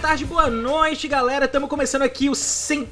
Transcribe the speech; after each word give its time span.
tarde, 0.00 0.24
boa 0.24 0.48
noite, 0.48 1.06
galera. 1.06 1.44
Estamos 1.44 1.68
começando 1.68 2.02
aqui 2.02 2.30
o 2.30 2.34
centésimo, 2.34 2.88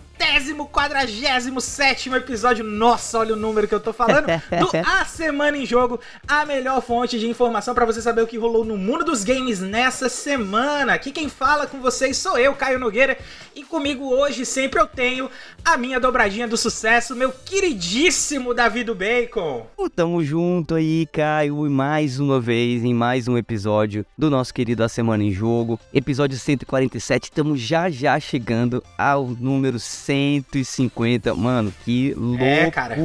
quadragésimo 0.78 1.60
sétimo 1.60 2.16
episódio. 2.16 2.64
Nossa, 2.64 3.18
olha 3.18 3.34
o 3.34 3.36
número 3.36 3.66
que 3.66 3.74
eu 3.74 3.80
tô 3.80 3.92
falando. 3.92 4.26
Do 4.60 4.70
A 4.86 5.04
Semana 5.04 5.56
em 5.56 5.66
Jogo, 5.66 5.98
a 6.26 6.44
melhor 6.44 6.80
fonte 6.80 7.18
de 7.18 7.28
informação 7.28 7.74
para 7.74 7.84
você 7.84 8.00
saber 8.00 8.22
o 8.22 8.26
que 8.26 8.38
rolou 8.38 8.64
no 8.64 8.76
mundo 8.76 9.04
dos 9.04 9.24
games 9.24 9.60
nessa 9.60 10.08
semana. 10.08 10.94
Aqui 10.94 11.10
quem 11.10 11.28
fala 11.28 11.66
com 11.66 11.80
vocês 11.80 12.16
sou 12.16 12.38
eu, 12.38 12.54
Caio 12.54 12.78
Nogueira. 12.78 13.18
E 13.56 13.64
comigo 13.64 14.04
hoje 14.04 14.46
sempre 14.46 14.80
eu 14.80 14.86
tenho 14.86 15.28
a 15.64 15.76
minha 15.76 15.98
dobradinha 15.98 16.46
do 16.46 16.56
sucesso, 16.56 17.16
meu 17.16 17.32
queridíssimo 17.32 18.54
Davi 18.54 18.84
do 18.84 18.94
Bacon. 18.94 19.66
Tamo 19.96 20.22
junto 20.22 20.76
aí, 20.76 21.08
Caio, 21.12 21.66
e 21.66 21.68
mais 21.68 22.20
uma 22.20 22.40
vez 22.40 22.84
em 22.84 22.94
mais 22.94 23.26
um 23.26 23.36
episódio 23.36 24.06
do 24.16 24.30
nosso 24.30 24.54
querido 24.54 24.84
A 24.84 24.88
Semana 24.88 25.24
em 25.24 25.32
Jogo. 25.32 25.80
Episódio 25.92 26.38
147, 26.38 27.24
estamos 27.24 27.60
já 27.60 27.90
já 27.90 28.20
chegando 28.20 28.80
ao 28.96 29.26
número 29.26 29.80
150. 30.18 31.34
Mano, 31.34 31.72
que 31.84 32.12
loucura! 32.14 32.44
É, 32.44 32.70
cara. 32.70 32.96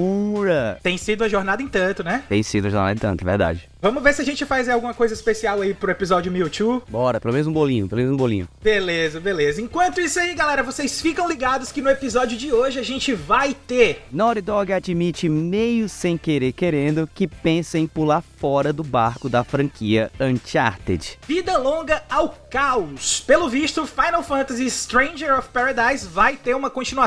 Tem 0.82 0.98
sido 0.98 1.24
a 1.24 1.30
jornada 1.30 1.62
em 1.62 1.68
tanto, 1.68 2.04
né? 2.04 2.24
Tem 2.28 2.42
sido 2.42 2.68
a 2.68 2.70
jornada 2.70 2.94
em 2.94 2.98
tanto, 2.98 3.24
verdade. 3.24 3.70
Vamos 3.82 4.02
ver 4.02 4.14
se 4.14 4.22
a 4.22 4.26
gente 4.26 4.46
faz 4.46 4.70
alguma 4.70 4.94
coisa 4.94 5.14
especial 5.14 5.62
aí 5.62 5.74
pro 5.74 5.92
episódio 5.92 6.32
Mewtwo. 6.32 6.82
Bora, 6.88 7.20
pelo 7.20 7.34
menos 7.34 7.48
um 7.48 7.52
bolinho, 7.52 7.86
pelo 7.88 8.00
menos 8.00 8.14
um 8.14 8.18
bolinho. 8.18 8.48
Beleza, 8.62 9.20
beleza. 9.20 9.62
Enquanto 9.62 10.00
isso 10.00 10.20
aí, 10.20 10.34
galera, 10.34 10.64
vocês 10.64 11.02
ficam 11.02 11.28
ligados 11.28 11.70
que 11.70 11.82
no 11.82 11.90
episódio 11.90 12.38
de 12.38 12.54
hoje 12.54 12.80
a 12.80 12.84
gente 12.84 13.14
vai 13.14 13.54
ter... 13.54 14.06
Naughty 14.10 14.40
Dog 14.40 14.72
admite 14.72 15.28
meio 15.28 15.90
sem 15.90 16.18
querer 16.18 16.54
querendo 16.54 17.10
que 17.14 17.28
pensa 17.28 17.78
em 17.78 17.86
pular 17.86 18.22
fora 18.22 18.72
do 18.72 18.86
barco 18.86 19.28
da 19.28 19.44
franquia 19.44 20.10
Uncharted. 20.18 21.20
Vida 21.28 21.58
longa 21.58 22.04
ao 22.10 22.30
caos. 22.50 23.20
Pelo 23.28 23.50
visto, 23.50 23.86
Final 23.86 24.24
Fantasy 24.24 24.70
Stranger 24.70 25.38
of 25.38 25.50
Paradise 25.50 26.08
vai 26.08 26.38
ter 26.38 26.56
uma 26.56 26.70
continuação. 26.70 27.03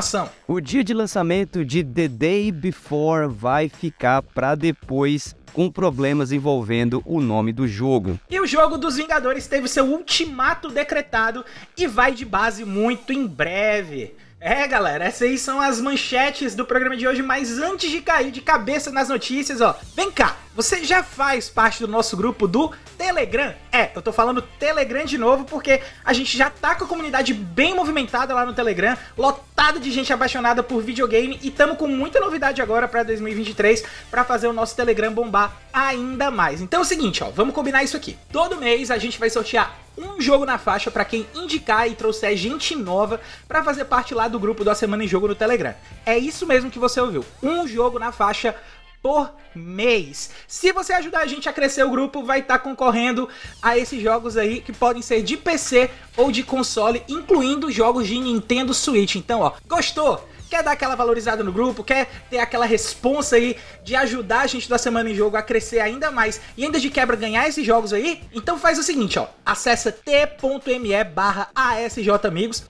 O 0.47 0.61
dia 0.61 0.83
de 0.83 0.93
lançamento 0.93 1.65
de 1.65 1.83
The 1.83 2.07
Day 2.07 2.51
Before 2.51 3.27
vai 3.27 3.67
ficar 3.67 4.21
para 4.21 4.53
depois 4.53 5.35
com 5.53 5.71
problemas 5.71 6.31
envolvendo 6.31 7.01
o 7.03 7.19
nome 7.19 7.51
do 7.51 7.67
jogo. 7.67 8.19
E 8.29 8.39
o 8.39 8.45
jogo 8.45 8.77
dos 8.77 8.97
Vingadores 8.97 9.47
teve 9.47 9.67
seu 9.67 9.85
ultimato 9.85 10.69
decretado 10.69 11.43
e 11.75 11.87
vai 11.87 12.13
de 12.13 12.25
base 12.25 12.63
muito 12.63 13.11
em 13.11 13.25
breve. 13.25 14.13
É, 14.39 14.67
galera, 14.67 15.03
essas 15.03 15.23
aí 15.23 15.35
são 15.35 15.59
as 15.59 15.81
manchetes 15.81 16.53
do 16.53 16.63
programa 16.63 16.95
de 16.95 17.07
hoje, 17.07 17.23
mas 17.23 17.57
antes 17.57 17.89
de 17.89 18.01
cair 18.01 18.29
de 18.29 18.39
cabeça 18.39 18.91
nas 18.91 19.09
notícias, 19.09 19.61
ó, 19.61 19.75
vem 19.95 20.11
cá, 20.11 20.35
você 20.55 20.83
já 20.83 21.01
faz 21.01 21.49
parte 21.49 21.79
do 21.79 21.87
nosso 21.87 22.15
grupo 22.15 22.47
do 22.47 22.71
Telegram? 22.99 23.55
É, 23.71 23.89
eu 23.95 24.01
tô 24.01 24.13
falando 24.13 24.43
Telegram 24.43 25.05
de 25.05 25.17
novo 25.17 25.43
porque 25.45 25.81
a 26.05 26.13
gente 26.13 26.37
já 26.37 26.51
tá 26.51 26.75
com 26.75 26.83
a 26.83 26.87
comunidade 26.87 27.33
bem 27.33 27.73
movimentada 27.73 28.31
lá 28.35 28.45
no 28.45 28.53
Telegram, 28.53 28.95
lotado 29.17 29.79
de 29.79 29.89
gente 29.89 30.13
apaixonada 30.13 30.61
por 30.61 30.83
videogame 30.83 31.39
e 31.41 31.49
tamo 31.49 31.75
com 31.75 31.87
muita 31.87 32.19
novidade 32.19 32.61
agora 32.61 32.87
para 32.87 33.01
2023 33.01 33.83
para 34.11 34.23
fazer 34.23 34.47
o 34.47 34.53
nosso 34.53 34.75
Telegram 34.75 35.11
bombar 35.11 35.57
ainda 35.73 36.29
mais. 36.29 36.61
Então 36.61 36.81
é 36.81 36.83
o 36.83 36.85
seguinte, 36.85 37.23
ó, 37.23 37.31
vamos 37.31 37.55
combinar 37.55 37.83
isso 37.83 37.97
aqui. 37.97 38.15
Todo 38.31 38.57
mês 38.57 38.91
a 38.91 38.99
gente 38.99 39.17
vai 39.17 39.31
sortear 39.31 39.86
um 39.97 40.21
jogo 40.21 40.45
na 40.45 40.57
faixa 40.57 40.91
para 40.91 41.05
quem 41.05 41.25
indicar 41.33 41.89
e 41.89 41.95
trouxer 41.95 42.35
gente 42.37 42.75
nova 42.75 43.19
para 43.47 43.63
fazer 43.63 43.85
parte 43.85 44.13
lá 44.13 44.27
do 44.27 44.39
grupo 44.39 44.63
da 44.63 44.75
Semana 44.75 45.03
em 45.03 45.07
Jogo 45.07 45.27
no 45.27 45.35
Telegram. 45.35 45.73
É 46.05 46.17
isso 46.17 46.45
mesmo 46.45 46.69
que 46.69 46.79
você 46.79 47.01
ouviu. 47.01 47.25
Um 47.41 47.67
jogo 47.67 47.97
na 47.97 48.11
faixa 48.11 48.55
por 49.01 49.31
mês. 49.55 50.31
Se 50.47 50.71
você 50.71 50.93
ajudar 50.93 51.19
a 51.19 51.27
gente 51.27 51.47
a 51.47 51.53
crescer 51.53 51.83
o 51.83 51.89
grupo, 51.89 52.23
vai 52.23 52.39
estar 52.39 52.57
tá 52.57 52.63
concorrendo 52.63 53.27
a 53.61 53.77
esses 53.77 54.01
jogos 54.01 54.37
aí 54.37 54.61
que 54.61 54.73
podem 54.73 55.01
ser 55.01 55.23
de 55.23 55.37
PC 55.37 55.89
ou 56.15 56.31
de 56.31 56.43
console, 56.43 57.03
incluindo 57.07 57.71
jogos 57.71 58.07
de 58.07 58.19
Nintendo 58.19 58.73
Switch. 58.73 59.15
Então, 59.15 59.41
ó, 59.41 59.53
gostou? 59.67 60.27
Quer 60.49 60.63
dar 60.63 60.71
aquela 60.71 60.95
valorizada 60.95 61.43
no 61.43 61.51
grupo? 61.51 61.83
Quer 61.83 62.07
ter 62.29 62.39
aquela 62.39 62.65
responsa 62.65 63.35
aí 63.35 63.57
de 63.83 63.95
ajudar 63.95 64.41
a 64.41 64.47
gente 64.47 64.69
da 64.69 64.77
Semana 64.77 65.09
em 65.09 65.15
Jogo 65.15 65.37
a 65.37 65.41
crescer 65.41 65.79
ainda 65.79 66.09
mais 66.09 66.39
e 66.55 66.63
ainda 66.63 66.79
de 66.79 66.89
quebra 66.89 67.15
ganhar 67.15 67.47
esses 67.47 67.65
jogos 67.65 67.91
aí? 67.93 68.21
Então 68.33 68.57
faz 68.57 68.79
o 68.79 68.83
seguinte, 68.83 69.19
ó. 69.19 69.27
Acessa 69.45 69.91
t.me 69.91 71.03
barra 71.03 71.49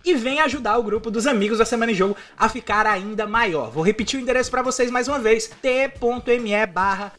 e 0.03 0.13
vem 0.15 0.41
ajudar 0.41 0.77
o 0.77 0.83
grupo 0.83 1.11
dos 1.11 1.27
amigos 1.27 1.59
da 1.59 1.65
Semana 1.65 1.91
em 1.91 1.95
Jogo 1.95 2.15
a 2.37 2.49
ficar 2.49 2.85
ainda 2.85 3.27
maior. 3.27 3.69
Vou 3.69 3.83
repetir 3.83 4.19
o 4.19 4.23
endereço 4.23 4.49
para 4.49 4.61
vocês 4.61 4.89
mais 4.89 5.07
uma 5.07 5.19
vez. 5.19 5.49
t.me 5.61 6.65
barra. 6.65 7.13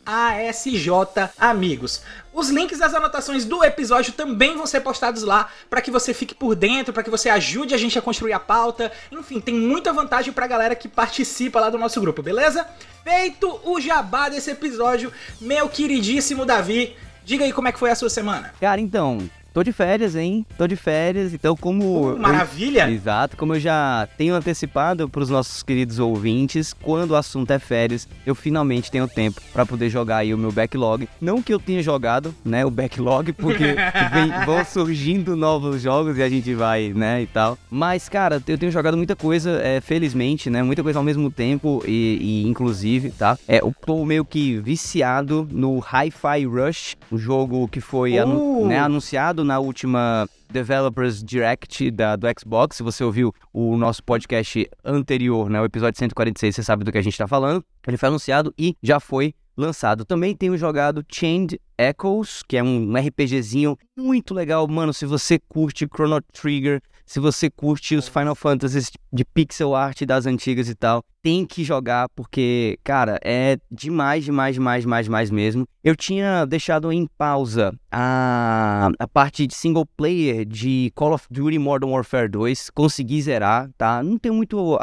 Os 2.39 2.51
links 2.51 2.79
das 2.79 2.95
anotações 2.95 3.45
do 3.45 3.65
episódio 3.65 4.13
também 4.13 4.57
vão 4.57 4.65
ser 4.65 4.79
postados 4.79 5.25
lá 5.25 5.49
para 5.69 5.81
que 5.81 5.91
você 5.91 6.15
fique 6.15 6.37
por 6.37 6.55
dentro, 6.55 6.93
para 6.93 7.03
que 7.03 7.11
você 7.11 7.29
ajude 7.29 7.75
a 7.75 7.77
gente 7.77 7.99
a 7.99 8.01
construir 8.01 8.33
a 8.33 8.39
pauta. 8.39 8.93
Enfim, 9.11 9.41
tem 9.41 9.53
muita 9.53 9.93
vantagem 9.93 10.33
pra 10.33 10.47
galera 10.47 10.77
que 10.77 10.87
participa 10.87 11.59
lá 11.59 11.69
do 11.69 11.77
nosso 11.77 12.01
grupo, 12.01 12.23
beleza? 12.23 12.65
Feito 13.03 13.59
o 13.65 13.81
jabá 13.81 14.29
desse 14.29 14.53
episódio, 14.53 15.13
meu 15.41 15.69
queridíssimo 15.69 16.47
Davi, 16.47 16.97
diga 17.25 17.45
aí 17.45 17.53
como 17.53 17.67
é 17.67 17.73
que 17.73 17.79
foi 17.81 17.91
a 17.91 17.97
sua 17.97 18.09
semana. 18.09 18.55
Cara, 18.61 18.81
então, 18.81 19.29
Tô 19.53 19.63
de 19.63 19.73
férias, 19.73 20.15
hein? 20.15 20.47
Tô 20.57 20.67
de 20.67 20.77
férias, 20.77 21.33
então 21.33 21.57
como... 21.57 22.13
Uh, 22.13 22.19
maravilha! 22.19 22.89
Eu, 22.89 22.95
exato, 22.95 23.37
como 23.37 23.55
eu 23.55 23.61
já 23.61 24.07
tenho 24.17 24.35
antecipado 24.35 25.09
para 25.09 25.23
os 25.23 25.31
nossos 25.31 25.63
queridos 25.63 25.99
ouvintes, 25.99 26.73
quando 26.73 27.13
o 27.13 27.17
assunto 27.17 27.51
é 27.51 27.59
férias, 27.59 28.07
eu 28.27 28.35
finalmente 28.35 28.91
tenho 28.91 29.09
tempo 29.09 29.41
para 29.53 29.65
poder 29.65 29.89
jogar 29.89 30.19
aí 30.19 30.35
o 30.35 30.39
meu 30.39 30.53
backlog. 30.53 31.09
Não 31.21 31.43
que 31.43 31.53
eu 31.53 31.59
tenha 31.59 31.83
jogado, 31.83 32.35
né, 32.45 32.65
o 32.65 32.71
backlog, 32.71 33.33
porque 33.33 33.75
vem, 34.13 34.45
vão 34.45 34.65
surgindo 34.65 35.35
novos 35.35 35.81
jogos 35.81 36.19
e 36.19 36.23
a 36.23 36.29
gente 36.29 36.55
vai, 36.55 36.93
né, 36.95 37.23
e 37.23 37.27
tal. 37.27 37.59
Mas, 37.71 38.09
cara, 38.09 38.43
eu 38.47 38.59
tenho 38.59 38.71
jogado 38.71 38.97
muita 38.97 39.17
coisa, 39.17 39.61
é, 39.63 39.81
felizmente, 39.81 40.51
né, 40.51 40.63
muita 40.63 40.83
coisa 40.83 40.99
ao 40.99 41.05
mesmo 41.05 41.31
tempo 41.31 41.83
e, 41.87 42.19
e 42.21 42.47
inclusive, 42.47 43.11
tá? 43.11 43.39
É, 43.49 43.61
eu 43.61 43.75
tô 43.85 44.05
meio 44.05 44.25
que 44.25 44.59
viciado 44.59 45.49
no 45.51 45.79
Hi-Fi 45.79 46.45
Rush, 46.45 46.97
o 47.11 47.17
jogo 47.19 47.67
que 47.67 47.81
foi 47.81 48.19
uh. 48.19 48.23
anu 48.23 48.67
né, 48.67 48.79
anunciado 48.79 49.48
na 49.49 49.59
última 49.59 50.29
Developers 50.51 51.25
Direct 51.25 51.91
da, 51.91 52.15
do 52.15 52.27
Xbox. 52.39 52.77
Se 52.77 52.83
você 52.83 53.03
ouviu 53.03 53.35
o 53.53 53.77
nosso 53.77 54.05
podcast 54.05 54.69
anterior, 54.85 55.49
né, 55.49 55.61
o 55.61 55.65
episódio 55.65 55.99
146, 55.99 56.55
você 56.55 56.63
sabe 56.63 56.85
do 56.85 56.93
que 56.93 56.99
a 56.99 57.03
gente 57.03 57.15
está 57.15 57.27
falando. 57.27 57.65
Ele 57.87 57.97
foi 57.97 58.09
anunciado 58.09 58.55
e 58.59 58.77
já 58.83 59.01
foi 59.01 59.35
lançado. 59.57 60.05
Também 60.05 60.37
tenho 60.37 60.57
jogado 60.57 61.05
Chained 61.11 61.59
Echoes, 61.77 62.43
que 62.47 62.57
é 62.59 62.63
um 62.63 62.93
RPGzinho 62.95 63.77
muito 63.97 64.35
legal. 64.35 64.69
Mano, 64.69 64.93
se 64.93 65.07
você 65.07 65.39
curte 65.49 65.87
Chrono 65.87 66.21
Trigger, 66.33 66.81
se 67.07 67.19
você 67.19 67.51
curte 67.51 67.97
os 67.97 68.07
Final 68.07 68.35
Fantasies 68.35 68.91
de 69.11 69.25
pixel 69.25 69.75
art 69.75 70.03
das 70.03 70.27
antigas 70.27 70.69
e 70.69 70.75
tal, 70.75 71.03
tem 71.23 71.45
que 71.45 71.65
jogar 71.65 72.09
porque, 72.15 72.79
cara, 72.85 73.19
é 73.23 73.59
demais, 73.71 74.25
demais, 74.25 74.55
demais, 74.55 74.83
demais, 74.83 75.07
demais 75.07 75.31
mesmo. 75.31 75.67
Eu 75.83 75.97
tinha 75.97 76.45
deixado 76.45 76.93
em 76.93 77.07
pausa 77.17 77.73
a, 77.91 78.91
a 78.99 79.09
parte 79.09 79.47
de 79.47 79.55
single 79.55 79.87
player 79.97 80.45
de 80.45 80.93
Call 80.95 81.15
of 81.15 81.27
Duty 81.31 81.59
Modern 81.59 81.91
Warfare 81.91 82.29
2, 82.29 82.71
consegui 82.71 83.23
zerar, 83.23 83.71
tá? 83.77 84.03
Não 84.03 84.19
tem 84.19 84.31
muito, 84.31 84.79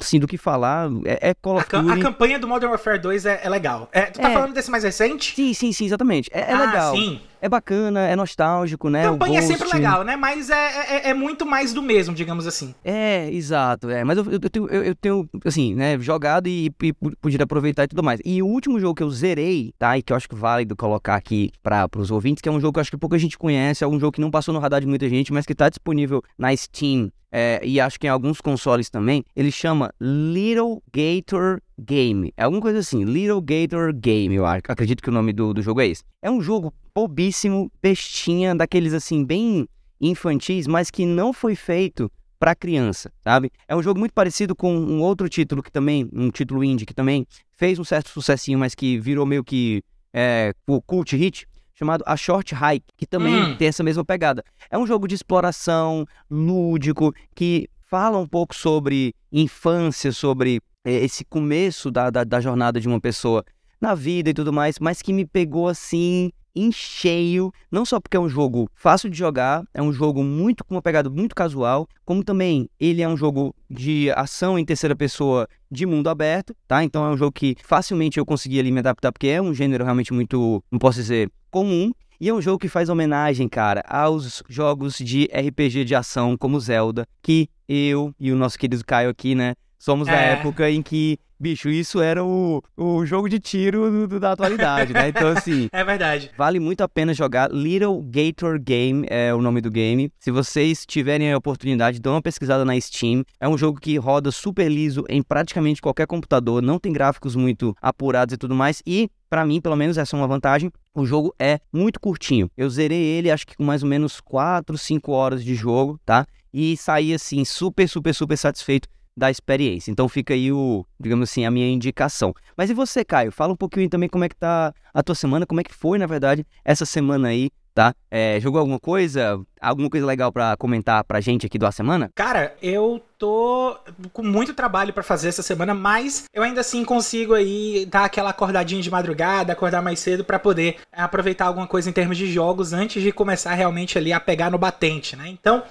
assim, 0.00 0.18
do 0.18 0.26
que 0.26 0.38
falar, 0.38 0.88
é, 1.04 1.30
é 1.30 1.34
Call 1.34 1.58
of 1.58 1.66
a, 1.72 1.80
Duty... 1.80 2.00
A 2.00 2.02
campanha 2.02 2.38
do 2.38 2.48
Modern 2.48 2.70
Warfare 2.70 3.00
2 3.00 3.26
é, 3.26 3.40
é 3.42 3.48
legal. 3.48 3.88
É, 3.92 4.02
tu 4.02 4.20
tá 4.20 4.30
é... 4.30 4.32
falando 4.32 4.54
desse 4.54 4.70
mais 4.70 4.84
recente? 4.84 5.34
Sim, 5.34 5.52
sim, 5.52 5.72
sim, 5.72 5.84
exatamente. 5.84 6.30
É, 6.32 6.40
é 6.40 6.52
ah, 6.52 6.58
legal. 6.58 6.94
sim 6.94 7.20
é 7.42 7.48
bacana, 7.48 8.00
é 8.00 8.14
nostálgico, 8.14 8.90
né? 8.90 9.04
Campanha 9.04 9.38
é 9.38 9.42
sempre 9.42 9.68
legal, 9.72 10.04
né? 10.04 10.16
Mas 10.16 10.50
é, 10.50 10.54
é, 10.54 11.10
é, 11.10 11.14
muito 11.14 11.46
mais 11.46 11.72
do 11.72 11.82
mesmo, 11.82 12.14
digamos 12.14 12.46
assim. 12.46 12.74
É, 12.84 13.30
exato. 13.30 13.88
É. 13.88 14.04
Mas 14.04 14.18
eu, 14.18 14.30
eu, 14.30 14.40
tenho, 14.40 14.68
eu, 14.68 14.84
eu 14.84 14.94
tenho, 14.94 15.28
assim, 15.44 15.59
né, 15.74 15.98
jogado 15.98 16.48
e, 16.48 16.70
e 16.82 16.92
podia 17.20 17.42
aproveitar 17.42 17.84
e 17.84 17.88
tudo 17.88 18.02
mais. 18.02 18.20
E 18.24 18.42
o 18.42 18.46
último 18.46 18.80
jogo 18.80 18.94
que 18.94 19.02
eu 19.02 19.10
zerei, 19.10 19.72
tá? 19.78 19.96
E 19.96 20.02
que 20.02 20.12
eu 20.12 20.16
acho 20.16 20.28
que 20.28 20.34
válido 20.34 20.76
colocar 20.76 21.16
aqui 21.16 21.50
para 21.62 21.88
os 21.96 22.10
ouvintes, 22.10 22.40
que 22.40 22.48
é 22.48 22.52
um 22.52 22.60
jogo 22.60 22.72
que 22.72 22.78
eu 22.78 22.82
acho 22.82 22.90
que 22.90 22.96
pouca 22.96 23.18
gente 23.18 23.38
conhece, 23.38 23.84
é 23.84 23.86
um 23.86 23.98
jogo 23.98 24.12
que 24.12 24.20
não 24.20 24.30
passou 24.30 24.52
no 24.52 24.60
radar 24.60 24.80
de 24.80 24.86
muita 24.86 25.08
gente, 25.08 25.32
mas 25.32 25.46
que 25.46 25.54
tá 25.54 25.68
disponível 25.68 26.22
na 26.38 26.54
Steam 26.56 27.10
é, 27.32 27.60
e 27.64 27.80
acho 27.80 27.98
que 27.98 28.06
em 28.06 28.10
alguns 28.10 28.40
consoles 28.40 28.90
também, 28.90 29.24
ele 29.36 29.52
chama 29.52 29.94
Little 30.00 30.82
Gator 30.92 31.60
Game. 31.78 32.32
É 32.36 32.44
alguma 32.44 32.60
coisa 32.60 32.80
assim, 32.80 33.04
Little 33.04 33.40
Gator 33.40 33.92
Game, 33.94 34.34
eu 34.34 34.44
acredito 34.46 35.02
que 35.02 35.08
o 35.08 35.12
nome 35.12 35.32
do, 35.32 35.54
do 35.54 35.62
jogo 35.62 35.80
é 35.80 35.86
esse. 35.86 36.02
É 36.20 36.30
um 36.30 36.42
jogo 36.42 36.74
bobíssimo, 36.94 37.70
bestinha, 37.80 38.54
daqueles 38.54 38.92
assim, 38.92 39.24
bem 39.24 39.68
infantis, 40.00 40.66
mas 40.66 40.90
que 40.90 41.06
não 41.06 41.32
foi 41.32 41.54
feito 41.54 42.10
para 42.40 42.54
criança, 42.54 43.12
sabe? 43.22 43.52
É 43.68 43.76
um 43.76 43.82
jogo 43.82 44.00
muito 44.00 44.14
parecido 44.14 44.56
com 44.56 44.74
um 44.74 45.02
outro 45.02 45.28
título 45.28 45.62
que 45.62 45.70
também, 45.70 46.08
um 46.10 46.30
título 46.30 46.64
indie 46.64 46.86
que 46.86 46.94
também 46.94 47.26
fez 47.54 47.78
um 47.78 47.84
certo 47.84 48.08
sucessinho, 48.08 48.58
mas 48.58 48.74
que 48.74 48.98
virou 48.98 49.26
meio 49.26 49.44
que 49.44 49.84
é, 50.10 50.54
cult 50.86 51.14
hit, 51.14 51.46
chamado 51.74 52.02
A 52.06 52.16
Short 52.16 52.54
Hike, 52.54 52.86
que 52.96 53.06
também 53.06 53.34
hum. 53.34 53.56
tem 53.56 53.68
essa 53.68 53.82
mesma 53.82 54.02
pegada. 54.02 54.42
É 54.70 54.78
um 54.78 54.86
jogo 54.86 55.06
de 55.06 55.14
exploração, 55.14 56.06
lúdico, 56.30 57.12
que 57.34 57.68
fala 57.82 58.16
um 58.16 58.26
pouco 58.26 58.54
sobre 58.54 59.14
infância, 59.30 60.10
sobre 60.10 60.62
é, 60.82 60.92
esse 60.92 61.26
começo 61.26 61.90
da, 61.90 62.08
da, 62.08 62.24
da 62.24 62.40
jornada 62.40 62.80
de 62.80 62.88
uma 62.88 63.00
pessoa 63.00 63.44
na 63.78 63.94
vida 63.94 64.30
e 64.30 64.34
tudo 64.34 64.50
mais, 64.50 64.78
mas 64.78 65.02
que 65.02 65.12
me 65.12 65.26
pegou 65.26 65.68
assim 65.68 66.32
em 66.54 66.70
cheio, 66.72 67.52
não 67.70 67.84
só 67.84 68.00
porque 68.00 68.16
é 68.16 68.20
um 68.20 68.28
jogo 68.28 68.68
fácil 68.74 69.08
de 69.08 69.16
jogar, 69.16 69.64
é 69.72 69.82
um 69.82 69.92
jogo 69.92 70.22
muito 70.22 70.64
com 70.64 70.74
uma 70.74 70.82
pegada 70.82 71.08
muito 71.08 71.34
casual, 71.34 71.88
como 72.04 72.24
também 72.24 72.68
ele 72.78 73.02
é 73.02 73.08
um 73.08 73.16
jogo 73.16 73.54
de 73.68 74.10
ação 74.12 74.58
em 74.58 74.64
terceira 74.64 74.96
pessoa 74.96 75.48
de 75.70 75.86
mundo 75.86 76.08
aberto, 76.08 76.54
tá? 76.66 76.82
Então 76.82 77.04
é 77.04 77.10
um 77.10 77.16
jogo 77.16 77.32
que 77.32 77.56
facilmente 77.62 78.18
eu 78.18 78.26
consegui 78.26 78.58
ali 78.58 78.70
me 78.70 78.80
adaptar 78.80 79.12
porque 79.12 79.28
é 79.28 79.40
um 79.40 79.54
gênero 79.54 79.84
realmente 79.84 80.12
muito, 80.12 80.62
não 80.70 80.78
posso 80.78 80.98
dizer, 80.98 81.30
comum. 81.50 81.92
E 82.20 82.28
é 82.28 82.34
um 82.34 82.42
jogo 82.42 82.58
que 82.58 82.68
faz 82.68 82.90
homenagem, 82.90 83.48
cara, 83.48 83.82
aos 83.88 84.42
jogos 84.46 84.98
de 84.98 85.24
RPG 85.32 85.84
de 85.86 85.94
ação 85.94 86.36
como 86.36 86.60
Zelda, 86.60 87.06
que 87.22 87.48
eu 87.66 88.14
e 88.20 88.30
o 88.30 88.36
nosso 88.36 88.58
querido 88.58 88.84
Caio 88.84 89.08
aqui, 89.08 89.34
né, 89.34 89.54
somos 89.78 90.06
é. 90.06 90.10
da 90.10 90.18
época 90.18 90.70
em 90.70 90.82
que 90.82 91.18
bicho, 91.40 91.70
isso 91.70 92.00
era 92.00 92.22
o, 92.22 92.62
o 92.76 93.06
jogo 93.06 93.28
de 93.28 93.40
tiro 93.40 94.06
do, 94.06 94.20
da 94.20 94.32
atualidade, 94.32 94.92
né? 94.92 95.08
Então, 95.08 95.28
assim. 95.28 95.68
é 95.72 95.82
verdade. 95.82 96.30
Vale 96.36 96.60
muito 96.60 96.82
a 96.82 96.88
pena 96.88 97.14
jogar. 97.14 97.50
Little 97.50 98.02
Gator 98.02 98.58
Game 98.60 99.06
é 99.08 99.34
o 99.34 99.40
nome 99.40 99.60
do 99.60 99.70
game. 99.70 100.12
Se 100.18 100.30
vocês 100.30 100.84
tiverem 100.84 101.32
a 101.32 101.38
oportunidade, 101.38 101.98
dão 101.98 102.14
uma 102.14 102.22
pesquisada 102.22 102.64
na 102.64 102.78
Steam. 102.78 103.24
É 103.40 103.48
um 103.48 103.56
jogo 103.56 103.80
que 103.80 103.96
roda 103.96 104.30
super 104.30 104.70
liso 104.70 105.04
em 105.08 105.22
praticamente 105.22 105.80
qualquer 105.80 106.06
computador. 106.06 106.62
Não 106.62 106.78
tem 106.78 106.92
gráficos 106.92 107.34
muito 107.34 107.74
apurados 107.80 108.34
e 108.34 108.38
tudo 108.38 108.54
mais. 108.54 108.82
E 108.86 109.10
para 109.30 109.46
mim, 109.46 109.60
pelo 109.60 109.76
menos, 109.76 109.96
essa 109.96 110.16
é 110.16 110.18
uma 110.18 110.26
vantagem. 110.26 110.70
O 110.94 111.06
jogo 111.06 111.34
é 111.38 111.60
muito 111.72 112.00
curtinho. 112.00 112.50
Eu 112.56 112.68
zerei 112.68 113.00
ele, 113.00 113.30
acho 113.30 113.46
que 113.46 113.56
com 113.56 113.62
mais 113.64 113.82
ou 113.82 113.88
menos 113.88 114.20
4, 114.20 114.76
5 114.76 115.12
horas 115.12 115.44
de 115.44 115.54
jogo, 115.54 116.00
tá? 116.04 116.26
E 116.52 116.76
saí, 116.76 117.14
assim, 117.14 117.44
super, 117.44 117.88
super, 117.88 118.12
super 118.12 118.36
satisfeito 118.36 118.88
da 119.16 119.30
experiência. 119.30 119.90
Então 119.90 120.08
fica 120.08 120.34
aí 120.34 120.52
o, 120.52 120.84
digamos 120.98 121.30
assim, 121.30 121.44
a 121.44 121.50
minha 121.50 121.68
indicação. 121.68 122.34
Mas 122.56 122.70
e 122.70 122.74
você, 122.74 123.04
Caio? 123.04 123.32
Fala 123.32 123.52
um 123.52 123.56
pouquinho 123.56 123.88
também 123.88 124.08
como 124.08 124.24
é 124.24 124.28
que 124.28 124.36
tá 124.36 124.72
a 124.92 125.02
tua 125.02 125.14
semana, 125.14 125.46
como 125.46 125.60
é 125.60 125.64
que 125.64 125.74
foi, 125.74 125.98
na 125.98 126.06
verdade, 126.06 126.46
essa 126.64 126.86
semana 126.86 127.28
aí, 127.28 127.50
tá? 127.74 127.94
É, 128.10 128.38
jogou 128.40 128.58
alguma 128.58 128.78
coisa? 128.78 129.40
Alguma 129.60 129.88
coisa 129.90 130.06
legal 130.06 130.32
para 130.32 130.56
comentar 130.56 131.04
pra 131.04 131.20
gente 131.20 131.46
aqui 131.46 131.58
da 131.58 131.70
semana? 131.70 132.10
Cara, 132.14 132.54
eu 132.62 133.00
tô 133.18 133.76
com 134.12 134.22
muito 134.22 134.54
trabalho 134.54 134.92
para 134.92 135.02
fazer 135.02 135.28
essa 135.28 135.42
semana, 135.42 135.74
mas 135.74 136.24
eu 136.32 136.42
ainda 136.42 136.60
assim 136.60 136.84
consigo 136.84 137.34
aí 137.34 137.86
dar 137.86 138.04
aquela 138.04 138.30
acordadinha 138.30 138.82
de 138.82 138.90
madrugada, 138.90 139.52
acordar 139.52 139.82
mais 139.82 140.00
cedo 140.00 140.24
para 140.24 140.38
poder 140.38 140.76
aproveitar 140.92 141.46
alguma 141.46 141.66
coisa 141.66 141.88
em 141.88 141.92
termos 141.92 142.16
de 142.16 142.26
jogos 142.26 142.72
antes 142.72 143.02
de 143.02 143.12
começar 143.12 143.54
realmente 143.54 143.98
ali 143.98 144.12
a 144.12 144.20
pegar 144.20 144.50
no 144.50 144.58
batente, 144.58 145.16
né? 145.16 145.28
Então, 145.28 145.62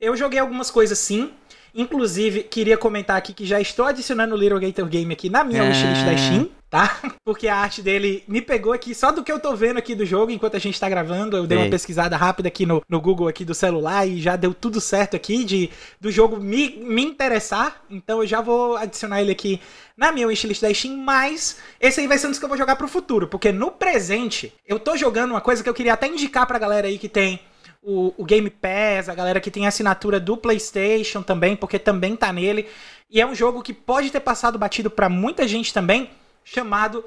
eu 0.00 0.16
joguei 0.16 0.38
algumas 0.38 0.70
coisas 0.70 0.98
sim, 0.98 1.32
Inclusive, 1.74 2.44
queria 2.44 2.78
comentar 2.78 3.16
aqui 3.16 3.32
que 3.32 3.44
já 3.44 3.60
estou 3.60 3.84
adicionando 3.84 4.34
o 4.34 4.38
Little 4.38 4.60
Gator 4.60 4.86
Game 4.86 5.12
aqui 5.12 5.28
na 5.28 5.42
minha 5.42 5.64
é... 5.64 5.68
wishlist 5.68 6.04
da 6.04 6.16
Steam, 6.16 6.48
tá? 6.70 7.00
Porque 7.24 7.48
a 7.48 7.56
arte 7.56 7.82
dele 7.82 8.22
me 8.28 8.40
pegou 8.40 8.72
aqui 8.72 8.94
só 8.94 9.10
do 9.10 9.24
que 9.24 9.32
eu 9.32 9.40
tô 9.40 9.56
vendo 9.56 9.78
aqui 9.78 9.92
do 9.92 10.06
jogo 10.06 10.30
enquanto 10.30 10.56
a 10.56 10.60
gente 10.60 10.78
tá 10.78 10.88
gravando. 10.88 11.36
Eu 11.36 11.48
dei 11.48 11.58
uma 11.58 11.68
pesquisada 11.68 12.16
rápida 12.16 12.46
aqui 12.46 12.64
no, 12.64 12.80
no 12.88 13.00
Google 13.00 13.26
aqui 13.26 13.44
do 13.44 13.54
celular 13.54 14.06
e 14.06 14.20
já 14.20 14.36
deu 14.36 14.54
tudo 14.54 14.80
certo 14.80 15.16
aqui 15.16 15.42
de 15.42 15.68
do 16.00 16.12
jogo 16.12 16.36
me, 16.36 16.76
me 16.76 17.02
interessar. 17.02 17.82
Então 17.90 18.20
eu 18.20 18.26
já 18.26 18.40
vou 18.40 18.76
adicionar 18.76 19.20
ele 19.20 19.32
aqui 19.32 19.60
na 19.96 20.12
minha 20.12 20.28
wishlist 20.28 20.62
da 20.62 20.72
Steam, 20.72 20.96
mas 20.96 21.58
esse 21.80 22.00
aí 22.00 22.06
vai 22.06 22.18
ser 22.18 22.28
um 22.28 22.30
dos 22.30 22.38
que 22.38 22.44
eu 22.44 22.48
vou 22.48 22.58
jogar 22.58 22.76
pro 22.76 22.86
futuro, 22.86 23.26
porque 23.26 23.50
no 23.50 23.72
presente 23.72 24.52
eu 24.66 24.78
tô 24.78 24.96
jogando 24.96 25.32
uma 25.32 25.40
coisa 25.40 25.62
que 25.62 25.68
eu 25.68 25.74
queria 25.74 25.94
até 25.94 26.06
indicar 26.06 26.46
pra 26.46 26.58
galera 26.58 26.86
aí 26.86 26.98
que 26.98 27.08
tem 27.08 27.40
o, 27.84 28.14
o 28.16 28.24
Game 28.24 28.48
Pass, 28.48 29.08
a 29.08 29.14
galera 29.14 29.40
que 29.40 29.50
tem 29.50 29.66
assinatura 29.66 30.18
do 30.18 30.36
PlayStation 30.36 31.22
também, 31.22 31.54
porque 31.54 31.78
também 31.78 32.16
tá 32.16 32.32
nele. 32.32 32.66
E 33.10 33.20
é 33.20 33.26
um 33.26 33.34
jogo 33.34 33.62
que 33.62 33.74
pode 33.74 34.10
ter 34.10 34.20
passado 34.20 34.58
batido 34.58 34.90
para 34.90 35.08
muita 35.08 35.46
gente 35.46 35.72
também, 35.72 36.10
chamado 36.42 37.04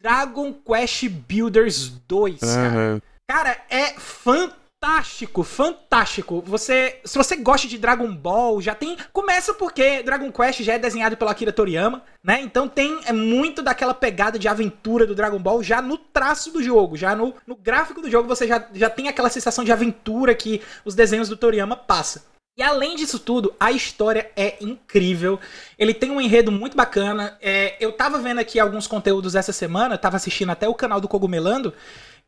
Dragon 0.00 0.52
Quest 0.52 1.08
Builders 1.08 1.88
2. 2.06 2.40
Uhum. 2.42 2.48
Cara. 2.48 3.02
cara, 3.28 3.56
é 3.68 3.86
fantástico 3.98 4.60
fantástico, 4.82 5.42
fantástico. 5.42 6.42
Você, 6.46 7.00
se 7.04 7.18
você 7.18 7.36
gosta 7.36 7.68
de 7.68 7.76
Dragon 7.76 8.10
Ball, 8.14 8.62
já 8.62 8.74
tem, 8.74 8.96
começa 9.12 9.52
porque 9.52 10.02
Dragon 10.02 10.32
Quest 10.32 10.62
já 10.62 10.72
é 10.72 10.78
desenhado 10.78 11.18
pelo 11.18 11.30
Akira 11.30 11.52
Toriyama, 11.52 12.02
né? 12.24 12.40
Então 12.40 12.66
tem 12.66 12.98
é 13.04 13.12
muito 13.12 13.62
daquela 13.62 13.92
pegada 13.92 14.38
de 14.38 14.48
aventura 14.48 15.06
do 15.06 15.14
Dragon 15.14 15.38
Ball 15.38 15.62
já 15.62 15.82
no 15.82 15.98
traço 15.98 16.50
do 16.50 16.62
jogo, 16.62 16.96
já 16.96 17.14
no, 17.14 17.34
no 17.46 17.54
gráfico 17.54 18.00
do 18.00 18.10
jogo 18.10 18.26
você 18.26 18.46
já, 18.46 18.66
já 18.72 18.88
tem 18.88 19.08
aquela 19.08 19.28
sensação 19.28 19.62
de 19.62 19.70
aventura 19.70 20.34
que 20.34 20.62
os 20.82 20.94
desenhos 20.94 21.28
do 21.28 21.36
Toriyama 21.36 21.76
passam. 21.76 22.22
E 22.56 22.62
além 22.62 22.96
disso 22.96 23.18
tudo, 23.18 23.54
a 23.60 23.70
história 23.70 24.30
é 24.36 24.56
incrível. 24.60 25.38
Ele 25.78 25.94
tem 25.94 26.10
um 26.10 26.20
enredo 26.20 26.50
muito 26.50 26.76
bacana. 26.76 27.38
É, 27.40 27.76
eu 27.80 27.92
tava 27.92 28.18
vendo 28.18 28.38
aqui 28.38 28.58
alguns 28.58 28.86
conteúdos 28.86 29.34
essa 29.34 29.52
semana, 29.52 29.96
tava 29.96 30.16
assistindo 30.16 30.50
até 30.50 30.68
o 30.68 30.74
canal 30.74 31.00
do 31.00 31.08
Cogumelando. 31.08 31.72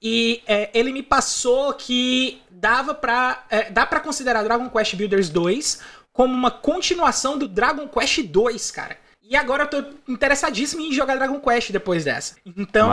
E 0.03 0.43
é, 0.47 0.71
ele 0.75 0.93
me 0.93 1.03
passou 1.03 1.73
que 1.75 2.43
dava 2.51 2.93
pra, 2.95 3.45
é, 3.49 3.71
dá 3.71 3.87
para 3.87 4.01
considerar 4.01 4.43
Dragon 4.43 4.69
Quest 4.69 4.97
Builders 4.97 5.29
2 5.29 5.81
como 6.13 6.35
uma 6.35 6.51
continuação 6.51 7.39
do 7.39 7.47
Dragon 7.47 7.87
Quest 7.89 8.23
2, 8.23 8.71
cara. 8.71 8.99
E 9.25 9.37
agora 9.37 9.63
eu 9.63 9.69
tô 9.69 9.85
interessadíssimo 10.09 10.83
em 10.83 10.93
jogar 10.93 11.17
Dragon 11.17 11.39
Quest 11.39 11.71
depois 11.71 12.05
dessa. 12.05 12.35
Então, 12.45 12.93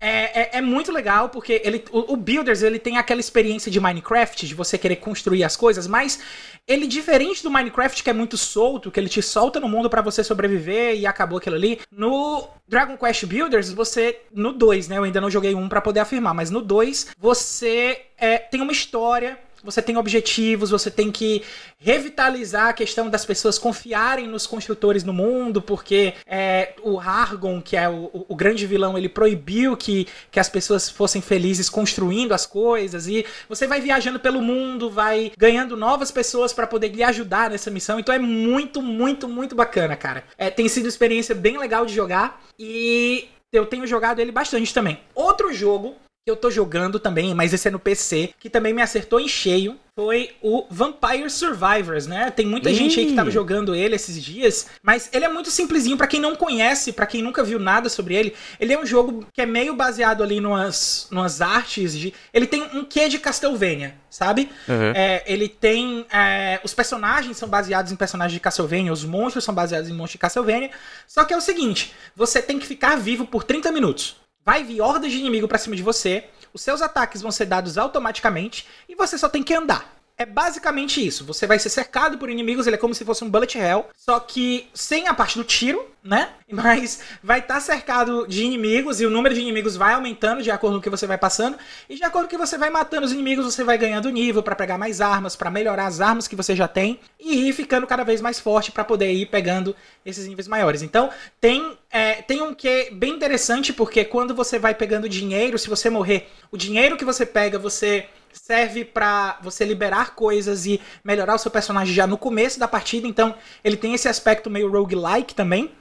é, 0.00 0.56
é, 0.56 0.58
é, 0.58 0.60
muito 0.60 0.92
legal, 0.92 1.28
porque 1.28 1.60
ele, 1.64 1.84
o, 1.90 2.12
o, 2.12 2.16
Builders 2.16 2.62
ele 2.62 2.78
tem 2.78 2.96
aquela 2.96 3.20
experiência 3.20 3.70
de 3.70 3.80
Minecraft, 3.80 4.46
de 4.46 4.54
você 4.54 4.78
querer 4.78 4.96
construir 4.96 5.42
as 5.42 5.56
coisas, 5.56 5.86
mas 5.88 6.20
ele, 6.66 6.86
diferente 6.86 7.42
do 7.42 7.50
Minecraft, 7.50 8.02
que 8.02 8.08
é 8.08 8.12
muito 8.12 8.36
solto, 8.38 8.90
que 8.90 9.00
ele 9.00 9.08
te 9.08 9.20
solta 9.20 9.58
no 9.58 9.68
mundo 9.68 9.90
para 9.90 10.00
você 10.00 10.22
sobreviver 10.22 10.96
e 10.96 11.06
acabou 11.06 11.38
aquilo 11.38 11.56
ali, 11.56 11.80
no 11.90 12.48
Dragon 12.68 12.96
Quest 12.96 13.26
Builders, 13.26 13.72
você. 13.72 14.20
No 14.32 14.52
2, 14.52 14.88
né? 14.88 14.98
Eu 14.98 15.04
ainda 15.04 15.20
não 15.20 15.30
joguei 15.30 15.54
um 15.54 15.68
para 15.68 15.80
poder 15.80 16.00
afirmar, 16.00 16.34
mas 16.34 16.50
no 16.50 16.62
2, 16.62 17.08
você 17.18 18.06
é, 18.16 18.38
tem 18.38 18.60
uma 18.60 18.72
história 18.72 19.38
você 19.64 19.80
tem 19.80 19.96
objetivos, 19.96 20.70
você 20.70 20.90
tem 20.90 21.10
que 21.10 21.42
revitalizar 21.78 22.68
a 22.68 22.72
questão 22.72 23.08
das 23.08 23.24
pessoas 23.24 23.58
confiarem 23.58 24.28
nos 24.28 24.46
construtores 24.46 25.02
no 25.02 25.12
mundo, 25.12 25.62
porque 25.62 26.14
é, 26.26 26.74
o 26.82 27.00
Hargon, 27.00 27.60
que 27.62 27.76
é 27.76 27.88
o, 27.88 28.26
o, 28.28 28.36
grande 28.36 28.66
vilão, 28.66 28.96
ele 28.98 29.08
proibiu 29.08 29.76
que, 29.76 30.06
que 30.30 30.38
as 30.38 30.48
pessoas 30.48 30.90
fossem 30.90 31.22
felizes 31.22 31.70
construindo 31.70 32.32
as 32.32 32.44
coisas, 32.44 33.06
e 33.06 33.24
você 33.48 33.66
vai 33.66 33.80
viajando 33.80 34.20
pelo 34.20 34.42
mundo, 34.42 34.90
vai 34.90 35.32
ganhando 35.36 35.76
novas 35.76 36.10
pessoas 36.10 36.52
para 36.52 36.66
poder 36.66 36.88
lhe 36.88 37.02
ajudar 37.02 37.50
nessa 37.50 37.70
missão, 37.70 37.98
então 37.98 38.14
é 38.14 38.18
muito, 38.18 38.82
muito, 38.82 39.26
muito 39.26 39.54
bacana, 39.54 39.96
cara. 39.96 40.24
É, 40.36 40.50
tem 40.50 40.68
sido 40.68 40.86
experiência 40.86 41.34
bem 41.34 41.58
legal 41.58 41.86
de 41.86 41.94
jogar, 41.94 42.42
e 42.58 43.28
eu 43.52 43.64
tenho 43.64 43.86
jogado 43.86 44.20
ele 44.20 44.32
bastante 44.32 44.74
também. 44.74 45.00
Outro 45.14 45.52
jogo 45.52 45.96
que 46.24 46.30
eu 46.30 46.36
tô 46.36 46.50
jogando 46.50 46.98
também, 46.98 47.34
mas 47.34 47.52
esse 47.52 47.68
é 47.68 47.70
no 47.70 47.78
PC, 47.78 48.32
que 48.40 48.48
também 48.48 48.72
me 48.72 48.80
acertou 48.80 49.20
em 49.20 49.28
cheio, 49.28 49.78
foi 49.94 50.30
o 50.40 50.64
Vampire 50.70 51.28
Survivors, 51.28 52.06
né? 52.06 52.30
Tem 52.30 52.46
muita 52.46 52.70
Ih. 52.70 52.74
gente 52.74 52.98
aí 52.98 53.06
que 53.06 53.12
tava 53.12 53.30
jogando 53.30 53.74
ele 53.74 53.94
esses 53.94 54.20
dias, 54.24 54.66
mas 54.82 55.10
ele 55.12 55.26
é 55.26 55.28
muito 55.28 55.50
simplesinho 55.50 55.98
para 55.98 56.06
quem 56.06 56.18
não 56.18 56.34
conhece, 56.34 56.94
para 56.94 57.04
quem 57.06 57.20
nunca 57.20 57.44
viu 57.44 57.58
nada 57.58 57.90
sobre 57.90 58.14
ele. 58.14 58.34
Ele 58.58 58.72
é 58.72 58.78
um 58.78 58.86
jogo 58.86 59.26
que 59.34 59.42
é 59.42 59.46
meio 59.46 59.76
baseado 59.76 60.22
ali 60.22 60.40
numas, 60.40 61.08
numas 61.10 61.42
artes 61.42 61.96
de... 61.96 62.14
Ele 62.32 62.46
tem 62.46 62.62
um 62.74 62.86
quê 62.86 63.06
de 63.06 63.18
Castlevania, 63.18 63.94
sabe? 64.08 64.50
Uhum. 64.66 64.92
É, 64.94 65.22
ele 65.26 65.46
tem... 65.46 66.06
É, 66.10 66.58
os 66.64 66.72
personagens 66.72 67.36
são 67.36 67.50
baseados 67.50 67.92
em 67.92 67.96
personagens 67.96 68.32
de 68.32 68.40
Castlevania, 68.40 68.94
os 68.94 69.04
monstros 69.04 69.44
são 69.44 69.54
baseados 69.54 69.90
em 69.90 69.92
monstros 69.92 70.12
de 70.12 70.18
Castlevania, 70.18 70.70
só 71.06 71.22
que 71.22 71.34
é 71.34 71.36
o 71.36 71.42
seguinte, 71.42 71.92
você 72.16 72.40
tem 72.40 72.58
que 72.58 72.66
ficar 72.66 72.96
vivo 72.96 73.26
por 73.26 73.44
30 73.44 73.70
minutos 73.70 74.23
vai 74.44 74.62
vir 74.62 74.80
hordas 74.80 75.10
de 75.10 75.18
inimigo 75.18 75.48
para 75.48 75.58
cima 75.58 75.74
de 75.74 75.82
você, 75.82 76.28
os 76.52 76.60
seus 76.60 76.82
ataques 76.82 77.22
vão 77.22 77.32
ser 77.32 77.46
dados 77.46 77.78
automaticamente 77.78 78.66
e 78.88 78.94
você 78.94 79.16
só 79.18 79.28
tem 79.28 79.42
que 79.42 79.54
andar. 79.54 79.93
É 80.16 80.24
basicamente 80.24 81.04
isso. 81.04 81.24
Você 81.24 81.44
vai 81.44 81.58
ser 81.58 81.68
cercado 81.70 82.18
por 82.18 82.30
inimigos, 82.30 82.66
ele 82.66 82.76
é 82.76 82.78
como 82.78 82.94
se 82.94 83.04
fosse 83.04 83.24
um 83.24 83.30
bullet 83.30 83.58
hell, 83.58 83.86
só 83.96 84.20
que 84.20 84.68
sem 84.72 85.08
a 85.08 85.14
parte 85.14 85.36
do 85.36 85.42
tiro, 85.42 85.84
né? 86.04 86.28
Mas 86.48 87.00
vai 87.20 87.40
estar 87.40 87.54
tá 87.54 87.60
cercado 87.60 88.24
de 88.28 88.44
inimigos 88.44 89.00
e 89.00 89.06
o 89.06 89.10
número 89.10 89.34
de 89.34 89.40
inimigos 89.40 89.76
vai 89.76 89.94
aumentando 89.94 90.40
de 90.40 90.52
acordo 90.52 90.74
com 90.74 90.78
o 90.78 90.82
que 90.82 90.90
você 90.90 91.04
vai 91.04 91.18
passando. 91.18 91.58
E 91.88 91.96
de 91.96 92.04
acordo 92.04 92.28
com 92.28 92.36
o 92.36 92.38
que 92.38 92.46
você 92.46 92.56
vai 92.56 92.70
matando 92.70 93.04
os 93.04 93.12
inimigos, 93.12 93.44
você 93.44 93.64
vai 93.64 93.76
ganhando 93.76 94.08
nível 94.08 94.40
para 94.40 94.54
pegar 94.54 94.78
mais 94.78 95.00
armas, 95.00 95.34
para 95.34 95.50
melhorar 95.50 95.86
as 95.86 96.00
armas 96.00 96.28
que 96.28 96.36
você 96.36 96.54
já 96.54 96.68
tem 96.68 97.00
e 97.18 97.48
ir 97.48 97.52
ficando 97.52 97.84
cada 97.84 98.04
vez 98.04 98.20
mais 98.20 98.38
forte 98.38 98.70
para 98.70 98.84
poder 98.84 99.12
ir 99.12 99.26
pegando 99.26 99.74
esses 100.06 100.28
níveis 100.28 100.46
maiores. 100.46 100.80
Então, 100.80 101.10
tem, 101.40 101.76
é, 101.90 102.22
tem 102.22 102.40
um 102.40 102.54
que 102.54 102.90
bem 102.92 103.14
interessante 103.14 103.72
porque 103.72 104.04
quando 104.04 104.32
você 104.32 104.60
vai 104.60 104.74
pegando 104.76 105.08
dinheiro, 105.08 105.58
se 105.58 105.68
você 105.68 105.90
morrer, 105.90 106.30
o 106.52 106.56
dinheiro 106.56 106.96
que 106.96 107.04
você 107.04 107.26
pega, 107.26 107.58
você 107.58 108.06
serve 108.34 108.84
para 108.84 109.38
você 109.42 109.64
liberar 109.64 110.14
coisas 110.14 110.66
e 110.66 110.80
melhorar 111.02 111.34
o 111.34 111.38
seu 111.38 111.50
personagem 111.50 111.94
já 111.94 112.06
no 112.06 112.18
começo 112.18 112.58
da 112.58 112.68
partida. 112.68 113.06
Então, 113.06 113.34
ele 113.62 113.76
tem 113.76 113.94
esse 113.94 114.08
aspecto 114.08 114.50
meio 114.50 114.70
roguelike 114.70 115.34
também. 115.34 115.72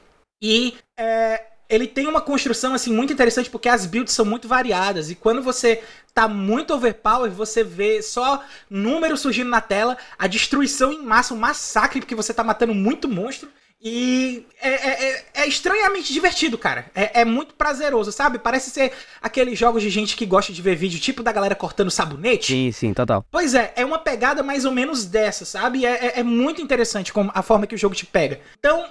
E 0.41 0.75
é, 0.97 1.43
ele 1.69 1.87
tem 1.87 2.07
uma 2.07 2.21
construção 2.21 2.73
assim 2.73 2.93
muito 2.93 3.13
interessante 3.13 3.49
porque 3.49 3.69
as 3.69 3.85
builds 3.85 4.13
são 4.13 4.25
muito 4.25 4.47
variadas 4.47 5.09
e 5.09 5.15
quando 5.15 5.41
você 5.41 5.81
tá 6.13 6.27
muito 6.27 6.73
overpower, 6.73 7.31
você 7.31 7.63
vê 7.63 8.01
só 8.01 8.43
números 8.69 9.21
surgindo 9.21 9.49
na 9.49 9.61
tela, 9.61 9.97
a 10.19 10.27
destruição 10.27 10.91
em 10.91 11.01
massa, 11.01 11.33
um 11.33 11.37
massacre 11.37 11.99
porque 11.99 12.13
você 12.13 12.33
tá 12.33 12.43
matando 12.43 12.73
muito 12.73 13.07
monstro 13.07 13.49
E 13.83 14.45
é, 14.61 14.69
é, 14.69 15.09
é, 15.09 15.25
é 15.33 15.47
estranhamente 15.47 16.13
divertido, 16.13 16.57
cara. 16.57 16.85
É, 16.95 17.21
é, 17.21 17.25
muito 17.25 17.53
prazeroso, 17.53 18.13
sabe? 18.13 18.39
Parece 18.39 18.71
ser 18.71 18.93
aqueles 19.21 19.59
jogos 19.59 19.83
de 19.83 19.89
gente 19.89 20.15
que 20.15 20.25
gosta 20.25 20.53
de 20.53 20.61
ver 20.61 20.77
vídeo, 20.77 21.01
tipo 21.01 21.21
da 21.21 21.33
galera 21.33 21.53
cortando 21.53 21.91
sabonete. 21.91 22.53
Sim, 22.53 22.71
sim, 22.71 22.93
total. 22.93 23.25
Pois 23.29 23.53
é, 23.53 23.73
é 23.75 23.83
uma 23.83 23.99
pegada 23.99 24.41
mais 24.41 24.63
ou 24.63 24.71
menos 24.71 25.03
dessa, 25.03 25.43
sabe? 25.43 25.85
É, 25.85 25.91
é, 25.91 26.19
é 26.21 26.23
muito 26.23 26.61
interessante 26.61 27.11
como 27.11 27.29
a 27.35 27.41
forma 27.41 27.67
que 27.67 27.75
o 27.75 27.77
jogo 27.77 27.93
te 27.93 28.05
pega. 28.05 28.39
Então, 28.57 28.85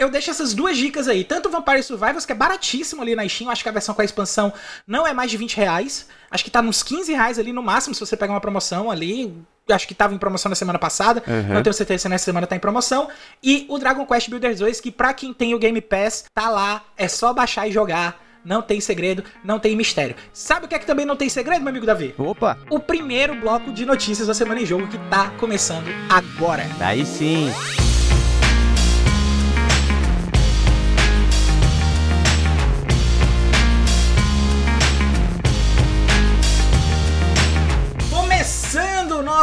eu 0.00 0.10
deixo 0.10 0.32
essas 0.32 0.52
duas 0.52 0.76
dicas 0.76 1.06
aí. 1.06 1.22
Tanto 1.22 1.48
Vampire 1.48 1.82
Survivors, 1.84 2.26
que 2.26 2.32
é 2.32 2.34
baratíssimo 2.34 3.02
ali 3.02 3.14
na 3.14 3.28
Steam, 3.28 3.48
acho 3.48 3.62
que 3.62 3.68
a 3.68 3.72
versão 3.72 3.94
com 3.94 4.02
a 4.02 4.04
expansão 4.04 4.52
não 4.84 5.06
é 5.06 5.14
mais 5.14 5.30
de 5.30 5.36
20 5.36 5.56
reais. 5.56 6.08
Acho 6.28 6.42
que 6.42 6.50
tá 6.50 6.60
nos 6.60 6.82
15 6.82 7.12
reais 7.12 7.38
ali 7.38 7.52
no 7.52 7.62
máximo, 7.62 7.94
se 7.94 8.00
você 8.00 8.16
pegar 8.16 8.32
uma 8.32 8.40
promoção 8.40 8.90
ali 8.90 9.32
acho 9.72 9.86
que 9.88 9.94
tava 9.94 10.14
em 10.14 10.18
promoção 10.18 10.48
na 10.48 10.56
semana 10.56 10.78
passada. 10.78 11.22
Uhum. 11.26 11.54
Não 11.54 11.62
tenho 11.62 11.74
certeza 11.74 12.02
se 12.02 12.08
nessa 12.08 12.24
semana 12.24 12.46
tá 12.46 12.56
em 12.56 12.60
promoção. 12.60 13.08
E 13.42 13.66
o 13.68 13.78
Dragon 13.78 14.04
Quest 14.06 14.28
Builders 14.28 14.58
2, 14.58 14.80
que 14.80 14.90
pra 14.90 15.14
quem 15.14 15.32
tem 15.32 15.54
o 15.54 15.58
Game 15.58 15.80
Pass, 15.80 16.24
tá 16.34 16.50
lá. 16.50 16.82
É 16.96 17.08
só 17.08 17.32
baixar 17.32 17.66
e 17.68 17.72
jogar. 17.72 18.22
Não 18.44 18.60
tem 18.60 18.78
segredo, 18.78 19.24
não 19.42 19.58
tem 19.58 19.74
mistério. 19.74 20.14
Sabe 20.32 20.66
o 20.66 20.68
que 20.68 20.74
é 20.74 20.78
que 20.78 20.84
também 20.84 21.06
não 21.06 21.16
tem 21.16 21.30
segredo, 21.30 21.62
meu 21.62 21.70
amigo 21.70 21.86
Davi? 21.86 22.14
Opa! 22.18 22.58
O 22.68 22.78
primeiro 22.78 23.34
bloco 23.34 23.72
de 23.72 23.86
notícias 23.86 24.28
da 24.28 24.34
Semana 24.34 24.60
em 24.60 24.66
Jogo 24.66 24.86
que 24.86 24.98
tá 25.08 25.30
começando 25.38 25.86
agora. 26.10 26.64
Aí 26.78 27.06
sim! 27.06 27.50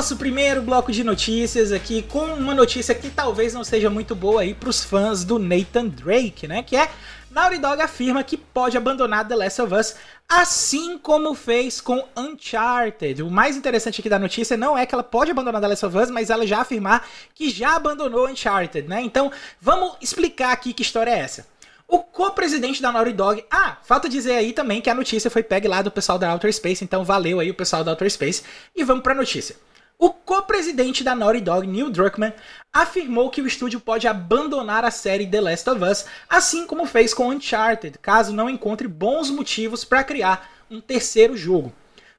Nosso 0.01 0.17
primeiro 0.17 0.63
bloco 0.63 0.91
de 0.91 1.03
notícias 1.03 1.71
aqui 1.71 2.01
com 2.01 2.25
uma 2.33 2.55
notícia 2.55 2.95
que 2.95 3.07
talvez 3.07 3.53
não 3.53 3.63
seja 3.63 3.87
muito 3.87 4.15
boa 4.15 4.41
aí 4.41 4.51
para 4.51 4.67
os 4.67 4.83
fãs 4.83 5.23
do 5.23 5.37
Nathan 5.37 5.85
Drake, 5.89 6.47
né? 6.47 6.63
Que 6.63 6.75
é 6.75 6.89
Naughty 7.29 7.59
Dog 7.59 7.79
afirma 7.79 8.23
que 8.23 8.35
pode 8.35 8.75
abandonar 8.75 9.27
The 9.27 9.35
Last 9.35 9.61
of 9.61 9.75
Us, 9.75 9.95
assim 10.27 10.97
como 10.97 11.35
fez 11.35 11.79
com 11.79 12.03
Uncharted. 12.17 13.21
O 13.21 13.29
mais 13.29 13.55
interessante 13.55 14.01
aqui 14.01 14.09
da 14.09 14.17
notícia 14.17 14.57
não 14.57 14.75
é 14.75 14.87
que 14.87 14.95
ela 14.95 15.03
pode 15.03 15.29
abandonar 15.29 15.61
The 15.61 15.67
Last 15.67 15.85
of 15.85 15.95
Us, 15.95 16.09
mas 16.09 16.31
ela 16.31 16.47
já 16.47 16.61
afirmar 16.61 17.07
que 17.35 17.51
já 17.51 17.75
abandonou 17.75 18.27
Uncharted, 18.27 18.87
né? 18.87 19.03
Então, 19.03 19.31
vamos 19.61 19.97
explicar 20.01 20.51
aqui 20.51 20.73
que 20.73 20.81
história 20.81 21.11
é 21.11 21.19
essa. 21.19 21.45
O 21.87 21.99
co-presidente 21.99 22.81
da 22.81 22.91
Naughty 22.91 23.13
Dog. 23.13 23.45
Ah, 23.51 23.77
falta 23.83 24.09
dizer 24.09 24.33
aí 24.33 24.51
também 24.51 24.81
que 24.81 24.89
a 24.89 24.95
notícia 24.95 25.29
foi 25.29 25.43
pegue 25.43 25.67
lá 25.67 25.83
do 25.83 25.91
pessoal 25.91 26.17
da 26.17 26.31
Outer 26.31 26.51
Space, 26.51 26.83
então 26.83 27.05
valeu 27.05 27.39
aí 27.39 27.51
o 27.51 27.55
pessoal 27.55 27.83
da 27.83 27.91
Outer 27.91 28.09
Space. 28.09 28.41
E 28.75 28.83
vamos 28.83 29.03
pra 29.03 29.13
notícia. 29.13 29.55
O 30.01 30.09
co-presidente 30.09 31.03
da 31.03 31.13
Naughty 31.13 31.41
Dog, 31.41 31.67
Neil 31.67 31.91
Druckmann, 31.91 32.33
afirmou 32.73 33.29
que 33.29 33.39
o 33.39 33.45
estúdio 33.45 33.79
pode 33.79 34.07
abandonar 34.07 34.83
a 34.83 34.89
série 34.89 35.27
The 35.27 35.39
Last 35.39 35.69
of 35.69 35.83
Us, 35.83 36.05
assim 36.27 36.65
como 36.65 36.87
fez 36.87 37.13
com 37.13 37.29
Uncharted, 37.29 37.99
caso 37.99 38.33
não 38.33 38.49
encontre 38.49 38.87
bons 38.87 39.29
motivos 39.29 39.85
para 39.85 40.03
criar 40.03 40.49
um 40.71 40.81
terceiro 40.81 41.37
jogo. 41.37 41.71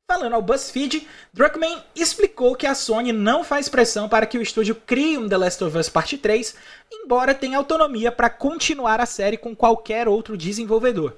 Falando 0.08 0.34
ao 0.34 0.42
BuzzFeed, 0.42 1.08
Druckmann 1.32 1.82
explicou 1.96 2.54
que 2.54 2.68
a 2.68 2.74
Sony 2.76 3.10
não 3.10 3.42
faz 3.42 3.68
pressão 3.68 4.08
para 4.08 4.26
que 4.26 4.38
o 4.38 4.42
estúdio 4.42 4.76
crie 4.76 5.18
um 5.18 5.28
The 5.28 5.38
Last 5.38 5.64
of 5.64 5.76
Us 5.76 5.88
Parte 5.88 6.16
3, 6.16 6.54
embora 6.92 7.34
tenha 7.34 7.58
autonomia 7.58 8.12
para 8.12 8.30
continuar 8.30 9.00
a 9.00 9.06
série 9.06 9.36
com 9.36 9.56
qualquer 9.56 10.06
outro 10.06 10.36
desenvolvedor. 10.36 11.16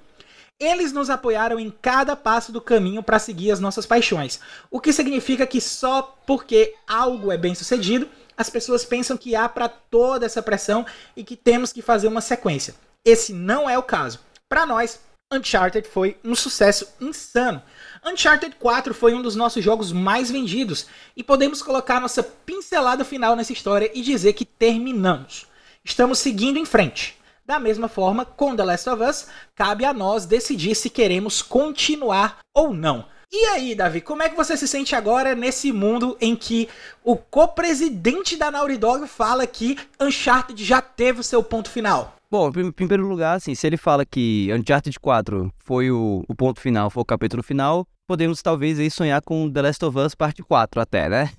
Eles 0.61 0.93
nos 0.93 1.11
apoiaram 1.11 1.59
em 1.59 1.71
cada 1.71 2.15
passo 2.15 2.53
do 2.53 2.61
caminho 2.61 3.03
para 3.03 3.19
seguir 3.19 3.51
as 3.51 3.59
nossas 3.59 3.87
paixões, 3.87 4.39
o 4.71 4.81
que 4.81 4.93
significa 4.93 5.47
que 5.47 5.61
só 5.61 6.17
porque 6.27 6.75
algo 6.87 7.33
é 7.33 7.37
bem 7.37 7.55
sucedido, 7.55 8.09
as 8.37 8.49
pessoas 8.49 8.85
pensam 8.85 9.17
que 9.17 9.35
há 9.35 9.49
para 9.49 9.69
toda 9.69 10.27
essa 10.27 10.43
pressão 10.43 10.87
e 11.17 11.25
que 11.25 11.37
temos 11.37 11.73
que 11.73 11.83
fazer 11.83 12.09
uma 12.09 12.21
sequência. 12.21 12.75
Esse 13.05 13.33
não 13.33 13.69
é 13.69 13.77
o 13.77 13.83
caso. 13.83 14.21
Para 14.49 14.65
nós, 14.65 15.01
Uncharted 15.33 15.89
foi 15.89 16.17
um 16.25 16.35
sucesso 16.35 16.87
insano. 17.01 17.61
Uncharted 18.05 18.57
4 18.57 18.95
foi 18.95 19.15
um 19.15 19.23
dos 19.23 19.35
nossos 19.35 19.63
jogos 19.63 19.93
mais 19.93 20.31
vendidos 20.31 20.87
e 21.17 21.23
podemos 21.23 21.63
colocar 21.63 22.01
nossa 22.01 22.23
pincelada 22.23 23.05
final 23.05 23.35
nessa 23.35 23.53
história 23.53 23.91
e 23.95 24.03
dizer 24.03 24.33
que 24.35 24.45
terminamos. 24.45 25.47
Estamos 25.85 26.19
seguindo 26.19 26.59
em 26.59 26.65
frente. 26.65 27.19
Da 27.47 27.61
mesma 27.61 27.89
forma, 27.89 28.25
com 28.25 28.57
The 28.57 28.65
Last 28.65 28.89
of 28.89 29.03
Us, 29.03 29.27
cabe 29.55 29.85
a 29.85 29.93
nós 29.93 30.25
decidir 30.25 30.75
se 30.75 30.89
queremos 30.89 31.43
continuar 31.43 32.39
ou 32.55 32.73
não. 32.73 33.05
E 33.31 33.47
aí, 33.47 33.75
Davi, 33.75 34.01
como 34.01 34.23
é 34.23 34.29
que 34.29 34.37
você 34.37 34.57
se 34.57 34.67
sente 34.67 34.95
agora 34.95 35.35
nesse 35.35 35.73
mundo 35.73 36.17
em 36.21 36.35
que 36.37 36.69
o 37.03 37.17
co-presidente 37.17 38.37
da 38.37 38.51
Naughty 38.51 38.79
Dog 38.79 39.07
fala 39.07 39.47
que 39.47 39.77
Uncharted 40.01 40.65
já 40.65 40.81
teve 40.81 41.21
o 41.21 41.25
seu 41.25 41.43
ponto 41.43 41.69
final? 41.69 42.15
Bom, 42.31 42.51
em 42.57 42.73
primeiro 42.73 43.07
lugar, 43.07 43.37
assim, 43.37 43.55
se 43.55 43.67
ele 43.67 43.77
fala 43.77 44.07
que 44.07 44.49
Uncharted 44.53 44.99
4 44.99 45.53
foi 45.59 45.91
o, 45.91 46.25
o 46.27 46.35
ponto 46.35 46.61
final, 46.61 46.89
foi 46.89 47.03
o 47.03 47.07
capítulo 47.07 47.43
final, 47.43 47.87
podemos 48.07 48.43
talvez 48.43 48.79
aí 48.79 48.91
sonhar 48.91 49.21
com 49.23 49.51
The 49.51 49.63
Last 49.63 49.85
of 49.85 49.99
Us 49.99 50.15
parte 50.15 50.43
4 50.43 50.81
até, 50.81 51.09
né? 51.09 51.31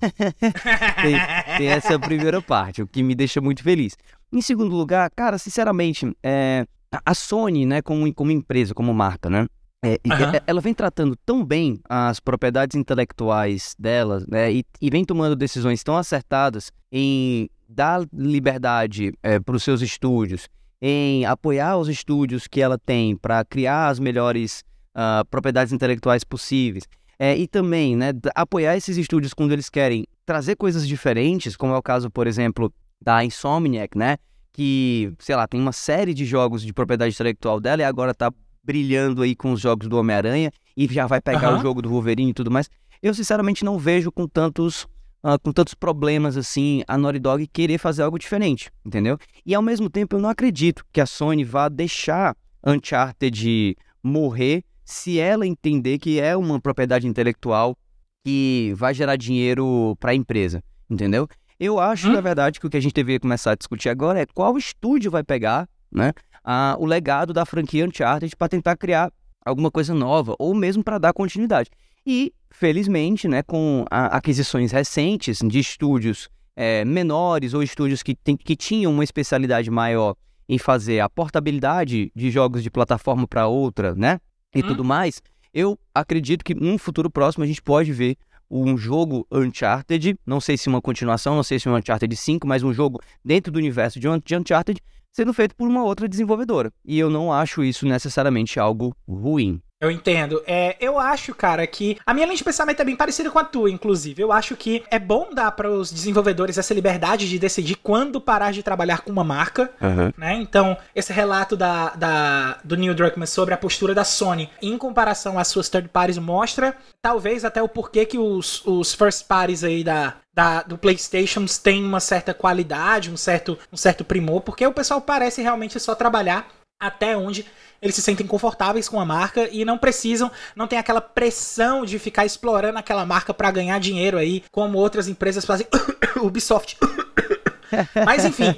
tem, 1.02 1.16
tem, 1.58 1.68
essa 1.68 1.98
primeira 1.98 2.42
parte, 2.42 2.82
o 2.82 2.86
que 2.86 3.02
me 3.02 3.14
deixa 3.14 3.40
muito 3.40 3.62
feliz. 3.62 3.96
Em 4.32 4.40
segundo 4.40 4.74
lugar, 4.74 5.10
cara, 5.14 5.38
sinceramente, 5.38 6.10
é, 6.22 6.66
a 7.04 7.14
Sony, 7.14 7.64
né, 7.64 7.82
como, 7.82 8.12
como 8.14 8.30
empresa, 8.30 8.74
como 8.74 8.92
marca, 8.92 9.30
né? 9.30 9.46
É, 9.84 10.00
uhum. 10.06 10.40
Ela 10.46 10.60
vem 10.60 10.74
tratando 10.74 11.14
tão 11.24 11.44
bem 11.44 11.78
as 11.88 12.18
propriedades 12.18 12.76
intelectuais 12.76 13.74
dela, 13.78 14.24
né, 14.28 14.52
e, 14.52 14.64
e 14.80 14.90
vem 14.90 15.04
tomando 15.04 15.36
decisões 15.36 15.82
tão 15.82 15.96
acertadas 15.96 16.72
em 16.90 17.48
dar 17.68 18.06
liberdade 18.12 19.12
é, 19.22 19.38
para 19.38 19.54
os 19.54 19.62
seus 19.62 19.82
estúdios, 19.82 20.48
em 20.80 21.24
apoiar 21.24 21.76
os 21.76 21.88
estúdios 21.88 22.46
que 22.46 22.60
ela 22.60 22.78
tem 22.78 23.16
para 23.16 23.44
criar 23.44 23.88
as 23.88 23.98
melhores 23.98 24.62
uh, 24.94 25.24
propriedades 25.30 25.72
intelectuais 25.72 26.24
possíveis. 26.24 26.84
É, 27.18 27.34
e 27.36 27.46
também 27.46 27.96
né, 27.96 28.12
apoiar 28.34 28.76
esses 28.76 28.98
estúdios 28.98 29.32
quando 29.32 29.52
eles 29.52 29.70
querem 29.70 30.06
trazer 30.26 30.54
coisas 30.54 30.86
diferentes, 30.86 31.56
como 31.56 31.72
é 31.72 31.78
o 31.78 31.82
caso, 31.82 32.10
por 32.10 32.26
exemplo, 32.26 32.70
da 33.00 33.24
Insomniac, 33.24 33.96
né? 33.96 34.16
Que, 34.52 35.12
sei 35.18 35.36
lá, 35.36 35.46
tem 35.46 35.60
uma 35.60 35.72
série 35.72 36.14
de 36.14 36.24
jogos 36.24 36.62
de 36.62 36.72
propriedade 36.72 37.14
intelectual 37.14 37.60
dela 37.60 37.82
e 37.82 37.84
agora 37.84 38.14
tá 38.14 38.32
brilhando 38.64 39.22
aí 39.22 39.36
com 39.36 39.52
os 39.52 39.60
jogos 39.60 39.88
do 39.88 39.96
Homem-Aranha 39.96 40.50
e 40.76 40.86
já 40.86 41.06
vai 41.06 41.20
pegar 41.20 41.52
uhum. 41.52 41.58
o 41.58 41.62
jogo 41.62 41.80
do 41.82 41.88
Wolverine 41.88 42.30
e 42.30 42.34
tudo 42.34 42.50
mais. 42.50 42.68
Eu, 43.02 43.14
sinceramente, 43.14 43.64
não 43.64 43.78
vejo 43.78 44.10
com 44.10 44.26
tantos, 44.26 44.84
uh, 45.24 45.38
com 45.42 45.52
tantos 45.52 45.74
problemas 45.74 46.36
assim 46.36 46.82
a 46.88 46.98
Naughty 46.98 47.18
Dog 47.18 47.46
querer 47.46 47.78
fazer 47.78 48.02
algo 48.02 48.18
diferente, 48.18 48.70
entendeu? 48.84 49.18
E 49.44 49.54
ao 49.54 49.62
mesmo 49.62 49.88
tempo, 49.88 50.16
eu 50.16 50.20
não 50.20 50.28
acredito 50.28 50.84
que 50.92 51.00
a 51.00 51.06
Sony 51.06 51.44
vá 51.44 51.68
deixar 51.68 52.34
Uncharted 52.66 53.76
morrer 54.02 54.64
se 54.84 55.18
ela 55.18 55.46
entender 55.46 55.98
que 55.98 56.18
é 56.18 56.36
uma 56.36 56.60
propriedade 56.60 57.06
intelectual 57.06 57.76
que 58.24 58.72
vai 58.76 58.94
gerar 58.94 59.16
dinheiro 59.16 59.96
para 60.00 60.12
a 60.12 60.14
empresa, 60.14 60.62
entendeu? 60.90 61.28
Eu 61.58 61.80
acho, 61.80 62.08
hum? 62.08 62.12
na 62.12 62.20
verdade, 62.20 62.60
que 62.60 62.66
o 62.66 62.70
que 62.70 62.76
a 62.76 62.80
gente 62.80 62.92
deveria 62.92 63.20
começar 63.20 63.52
a 63.52 63.54
discutir 63.54 63.88
agora 63.88 64.20
é 64.20 64.26
qual 64.26 64.58
estúdio 64.58 65.10
vai 65.10 65.22
pegar 65.22 65.68
né, 65.90 66.12
a, 66.44 66.76
o 66.78 66.84
legado 66.84 67.32
da 67.32 67.46
franquia 67.46 67.86
Uncharted 67.86 68.36
para 68.36 68.48
tentar 68.48 68.76
criar 68.76 69.10
alguma 69.44 69.70
coisa 69.70 69.94
nova, 69.94 70.34
ou 70.38 70.54
mesmo 70.54 70.84
para 70.84 70.98
dar 70.98 71.12
continuidade. 71.12 71.70
E, 72.04 72.32
felizmente, 72.50 73.26
né, 73.26 73.42
com 73.42 73.84
a, 73.90 74.16
aquisições 74.16 74.70
recentes 74.72 75.38
de 75.38 75.58
estúdios 75.58 76.28
é, 76.54 76.84
menores 76.84 77.54
ou 77.54 77.62
estúdios 77.62 78.02
que, 78.02 78.14
tem, 78.14 78.36
que 78.36 78.56
tinham 78.56 78.92
uma 78.92 79.04
especialidade 79.04 79.70
maior 79.70 80.14
em 80.48 80.58
fazer 80.58 81.00
a 81.00 81.08
portabilidade 81.08 82.10
de 82.14 82.30
jogos 82.30 82.62
de 82.62 82.70
plataforma 82.70 83.26
para 83.26 83.46
outra, 83.46 83.94
né? 83.94 84.20
E 84.54 84.60
hum? 84.60 84.62
tudo 84.62 84.84
mais, 84.84 85.20
eu 85.52 85.78
acredito 85.94 86.44
que 86.44 86.54
num 86.54 86.78
futuro 86.78 87.10
próximo 87.10 87.44
a 87.44 87.46
gente 87.46 87.60
pode 87.60 87.92
ver 87.92 88.16
um 88.50 88.76
jogo 88.76 89.26
Uncharted, 89.30 90.16
não 90.26 90.40
sei 90.40 90.56
se 90.56 90.68
uma 90.68 90.80
continuação, 90.80 91.34
não 91.34 91.42
sei 91.42 91.58
se 91.58 91.68
um 91.68 91.74
Uncharted 91.74 92.14
5, 92.14 92.46
mas 92.46 92.62
um 92.62 92.72
jogo 92.72 93.00
dentro 93.24 93.52
do 93.52 93.58
universo 93.58 93.98
de 93.98 94.08
Uncharted 94.08 94.80
sendo 95.12 95.32
feito 95.32 95.56
por 95.56 95.66
uma 95.66 95.82
outra 95.82 96.06
desenvolvedora. 96.06 96.70
E 96.84 96.98
eu 96.98 97.08
não 97.08 97.32
acho 97.32 97.64
isso 97.64 97.86
necessariamente 97.86 98.60
algo 98.60 98.94
ruim. 99.08 99.62
Eu 99.78 99.90
entendo. 99.90 100.42
É, 100.46 100.74
eu 100.80 100.98
acho, 100.98 101.34
cara, 101.34 101.66
que 101.66 101.98
a 102.06 102.14
minha 102.14 102.24
linha 102.24 102.36
de 102.36 102.44
pensamento 102.44 102.80
é 102.80 102.84
bem 102.84 102.96
parecida 102.96 103.30
com 103.30 103.38
a 103.38 103.44
tua, 103.44 103.70
inclusive. 103.70 104.22
Eu 104.22 104.32
acho 104.32 104.56
que 104.56 104.82
é 104.90 104.98
bom 104.98 105.34
dar 105.34 105.52
para 105.52 105.70
os 105.70 105.92
desenvolvedores 105.92 106.56
essa 106.56 106.72
liberdade 106.72 107.28
de 107.28 107.38
decidir 107.38 107.76
quando 107.76 108.18
parar 108.18 108.52
de 108.52 108.62
trabalhar 108.62 109.02
com 109.02 109.12
uma 109.12 109.24
marca, 109.24 109.70
uhum. 109.80 110.12
né? 110.16 110.34
Então, 110.34 110.78
esse 110.94 111.12
relato 111.12 111.56
da, 111.56 111.90
da, 111.90 112.58
do 112.64 112.76
Neil 112.76 112.94
Druckmann 112.94 113.26
sobre 113.26 113.52
a 113.52 113.58
postura 113.58 113.94
da 113.94 114.04
Sony 114.04 114.50
em 114.62 114.78
comparação 114.78 115.38
às 115.38 115.48
suas 115.48 115.68
third 115.68 115.90
parties 115.90 116.18
mostra, 116.18 116.74
talvez 117.02 117.44
até 117.44 117.62
o 117.62 117.68
porquê 117.68 118.06
que 118.06 118.18
os, 118.18 118.64
os 118.66 118.94
first 118.94 119.26
parties 119.26 119.62
aí 119.62 119.84
da, 119.84 120.14
da, 120.32 120.62
do 120.62 120.78
PlayStation 120.78 121.44
têm 121.62 121.84
uma 121.84 122.00
certa 122.00 122.32
qualidade, 122.32 123.10
um 123.10 123.16
certo, 123.16 123.58
um 123.70 123.76
certo 123.76 124.04
primor, 124.04 124.40
porque 124.40 124.66
o 124.66 124.72
pessoal 124.72 125.02
parece 125.02 125.42
realmente 125.42 125.78
só 125.78 125.94
trabalhar 125.94 126.48
até 126.78 127.16
onde 127.16 127.46
eles 127.80 127.94
se 127.94 128.02
sentem 128.02 128.26
confortáveis 128.26 128.88
com 128.88 129.00
a 129.00 129.04
marca 129.04 129.48
e 129.50 129.64
não 129.64 129.78
precisam, 129.78 130.30
não 130.54 130.66
tem 130.66 130.78
aquela 130.78 131.00
pressão 131.00 131.84
de 131.84 131.98
ficar 131.98 132.24
explorando 132.24 132.78
aquela 132.78 133.04
marca 133.04 133.32
para 133.34 133.50
ganhar 133.50 133.78
dinheiro 133.78 134.18
aí, 134.18 134.42
como 134.50 134.78
outras 134.78 135.08
empresas 135.08 135.44
fazem. 135.44 135.66
Ubisoft. 136.20 136.78
Mas 138.04 138.24
enfim, 138.24 138.56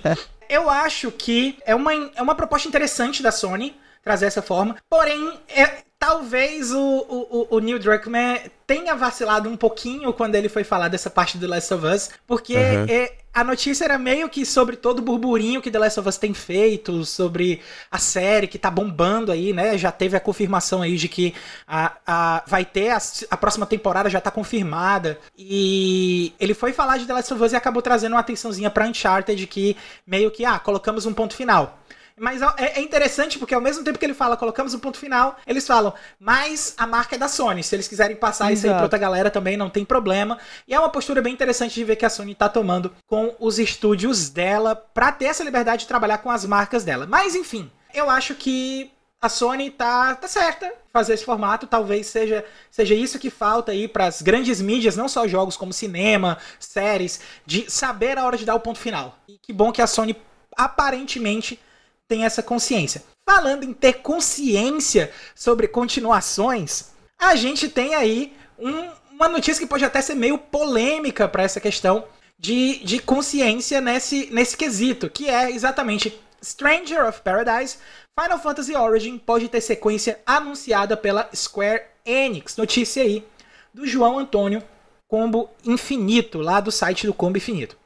eu 0.48 0.70
acho 0.70 1.10
que 1.10 1.58
é 1.64 1.74
uma, 1.74 1.92
é 1.92 2.22
uma 2.22 2.34
proposta 2.34 2.68
interessante 2.68 3.22
da 3.22 3.32
Sony 3.32 3.76
trazer 4.02 4.26
essa 4.26 4.40
forma. 4.40 4.76
Porém, 4.88 5.38
é, 5.48 5.82
talvez 5.98 6.72
o, 6.72 6.78
o, 6.80 7.56
o 7.56 7.58
Neil 7.58 7.78
Druckmann 7.78 8.38
tenha 8.66 8.94
vacilado 8.94 9.48
um 9.48 9.56
pouquinho 9.56 10.12
quando 10.12 10.34
ele 10.34 10.48
foi 10.48 10.64
falar 10.64 10.88
dessa 10.88 11.10
parte 11.10 11.36
do 11.36 11.46
Last 11.46 11.74
of 11.74 11.84
Us, 11.84 12.10
porque 12.26 12.54
uhum. 12.54 12.86
é, 12.88 13.12
a 13.32 13.44
notícia 13.44 13.84
era 13.84 13.98
meio 13.98 14.28
que 14.28 14.44
sobre 14.44 14.76
todo 14.76 14.98
o 14.98 15.02
burburinho 15.02 15.62
que 15.62 15.70
The 15.70 15.78
Last 15.78 16.00
of 16.00 16.08
Us 16.08 16.16
tem 16.16 16.34
feito, 16.34 17.04
sobre 17.04 17.60
a 17.90 17.98
série 17.98 18.46
que 18.46 18.58
tá 18.58 18.70
bombando 18.70 19.30
aí, 19.30 19.52
né? 19.52 19.78
Já 19.78 19.92
teve 19.92 20.16
a 20.16 20.20
confirmação 20.20 20.82
aí 20.82 20.96
de 20.96 21.08
que 21.08 21.34
a, 21.66 21.96
a, 22.06 22.44
vai 22.46 22.64
ter 22.64 22.90
a, 22.90 22.98
a 23.30 23.36
próxima 23.36 23.66
temporada 23.66 24.10
já 24.10 24.20
tá 24.20 24.30
confirmada. 24.30 25.18
E 25.36 26.32
ele 26.40 26.54
foi 26.54 26.72
falar 26.72 26.98
de 26.98 27.06
The 27.06 27.12
Last 27.12 27.34
of 27.34 27.42
Us 27.42 27.52
e 27.52 27.56
acabou 27.56 27.82
trazendo 27.82 28.12
uma 28.12 28.20
atençãozinha 28.20 28.70
pra 28.70 28.86
Uncharted 28.86 29.46
que 29.46 29.76
meio 30.06 30.30
que, 30.30 30.44
ah, 30.44 30.58
colocamos 30.58 31.06
um 31.06 31.14
ponto 31.14 31.34
final. 31.34 31.78
Mas 32.18 32.42
é, 32.42 32.78
é, 32.78 32.80
interessante 32.80 33.38
porque 33.38 33.54
ao 33.54 33.60
mesmo 33.60 33.84
tempo 33.84 33.98
que 33.98 34.04
ele 34.04 34.14
fala, 34.14 34.36
colocamos 34.36 34.74
um 34.74 34.78
ponto 34.78 34.98
final, 34.98 35.36
eles 35.46 35.66
falam, 35.66 35.92
mas 36.18 36.74
a 36.76 36.86
marca 36.86 37.16
é 37.16 37.18
da 37.18 37.28
Sony. 37.28 37.62
Se 37.62 37.74
eles 37.74 37.88
quiserem 37.88 38.16
passar 38.16 38.46
Exato. 38.46 38.54
isso 38.54 38.66
aí 38.66 38.72
pra 38.74 38.82
outra 38.82 38.98
galera 38.98 39.30
também, 39.30 39.56
não 39.56 39.70
tem 39.70 39.84
problema. 39.84 40.38
E 40.66 40.74
é 40.74 40.78
uma 40.78 40.90
postura 40.90 41.22
bem 41.22 41.32
interessante 41.32 41.74
de 41.74 41.84
ver 41.84 41.96
que 41.96 42.06
a 42.06 42.10
Sony 42.10 42.34
tá 42.34 42.48
tomando 42.48 42.92
com 43.06 43.34
os 43.38 43.58
estúdios 43.58 44.28
dela 44.28 44.74
pra 44.74 45.12
ter 45.12 45.26
essa 45.26 45.44
liberdade 45.44 45.82
de 45.82 45.88
trabalhar 45.88 46.18
com 46.18 46.30
as 46.30 46.44
marcas 46.44 46.84
dela. 46.84 47.06
Mas 47.06 47.34
enfim, 47.34 47.70
eu 47.94 48.10
acho 48.10 48.34
que 48.34 48.90
a 49.20 49.28
Sony 49.28 49.70
tá, 49.70 50.14
tá 50.14 50.28
certa 50.28 50.72
fazer 50.92 51.14
esse 51.14 51.24
formato, 51.24 51.66
talvez 51.66 52.06
seja, 52.06 52.44
seja 52.70 52.94
isso 52.94 53.18
que 53.18 53.30
falta 53.30 53.72
aí 53.72 53.86
para 53.86 54.06
as 54.06 54.22
grandes 54.22 54.60
mídias, 54.60 54.96
não 54.96 55.08
só 55.08 55.28
jogos 55.28 55.56
como 55.56 55.72
cinema, 55.72 56.38
séries, 56.58 57.20
de 57.44 57.70
saber 57.70 58.18
a 58.18 58.24
hora 58.24 58.36
de 58.36 58.44
dar 58.44 58.54
o 58.54 58.60
ponto 58.60 58.78
final. 58.78 59.16
E 59.28 59.38
que 59.38 59.52
bom 59.52 59.70
que 59.70 59.82
a 59.82 59.86
Sony 59.86 60.16
aparentemente 60.56 61.60
tem 62.08 62.24
essa 62.24 62.42
consciência. 62.42 63.04
Falando 63.28 63.64
em 63.64 63.72
ter 63.72 63.94
consciência 63.94 65.12
sobre 65.34 65.68
continuações, 65.68 66.86
a 67.18 67.36
gente 67.36 67.68
tem 67.68 67.94
aí 67.94 68.32
um, 68.58 68.90
uma 69.12 69.28
notícia 69.28 69.60
que 69.60 69.68
pode 69.68 69.84
até 69.84 70.00
ser 70.00 70.14
meio 70.14 70.38
polêmica 70.38 71.28
para 71.28 71.42
essa 71.42 71.60
questão 71.60 72.04
de, 72.38 72.82
de 72.84 72.98
consciência 72.98 73.80
nesse, 73.80 74.28
nesse 74.32 74.56
quesito, 74.56 75.10
que 75.10 75.28
é 75.28 75.50
exatamente 75.50 76.18
Stranger 76.42 77.06
of 77.06 77.20
Paradise 77.20 77.78
Final 78.20 78.38
Fantasy 78.40 78.74
Origin 78.74 79.16
pode 79.16 79.48
ter 79.48 79.60
sequência 79.60 80.18
anunciada 80.26 80.96
pela 80.96 81.30
Square 81.32 81.84
Enix. 82.04 82.56
Notícia 82.56 83.00
aí 83.00 83.24
do 83.72 83.86
João 83.86 84.18
Antônio 84.18 84.60
Combo 85.06 85.48
Infinito, 85.64 86.40
lá 86.40 86.58
do 86.58 86.72
site 86.72 87.06
do 87.06 87.14
Combo 87.14 87.38
Infinito. 87.38 87.77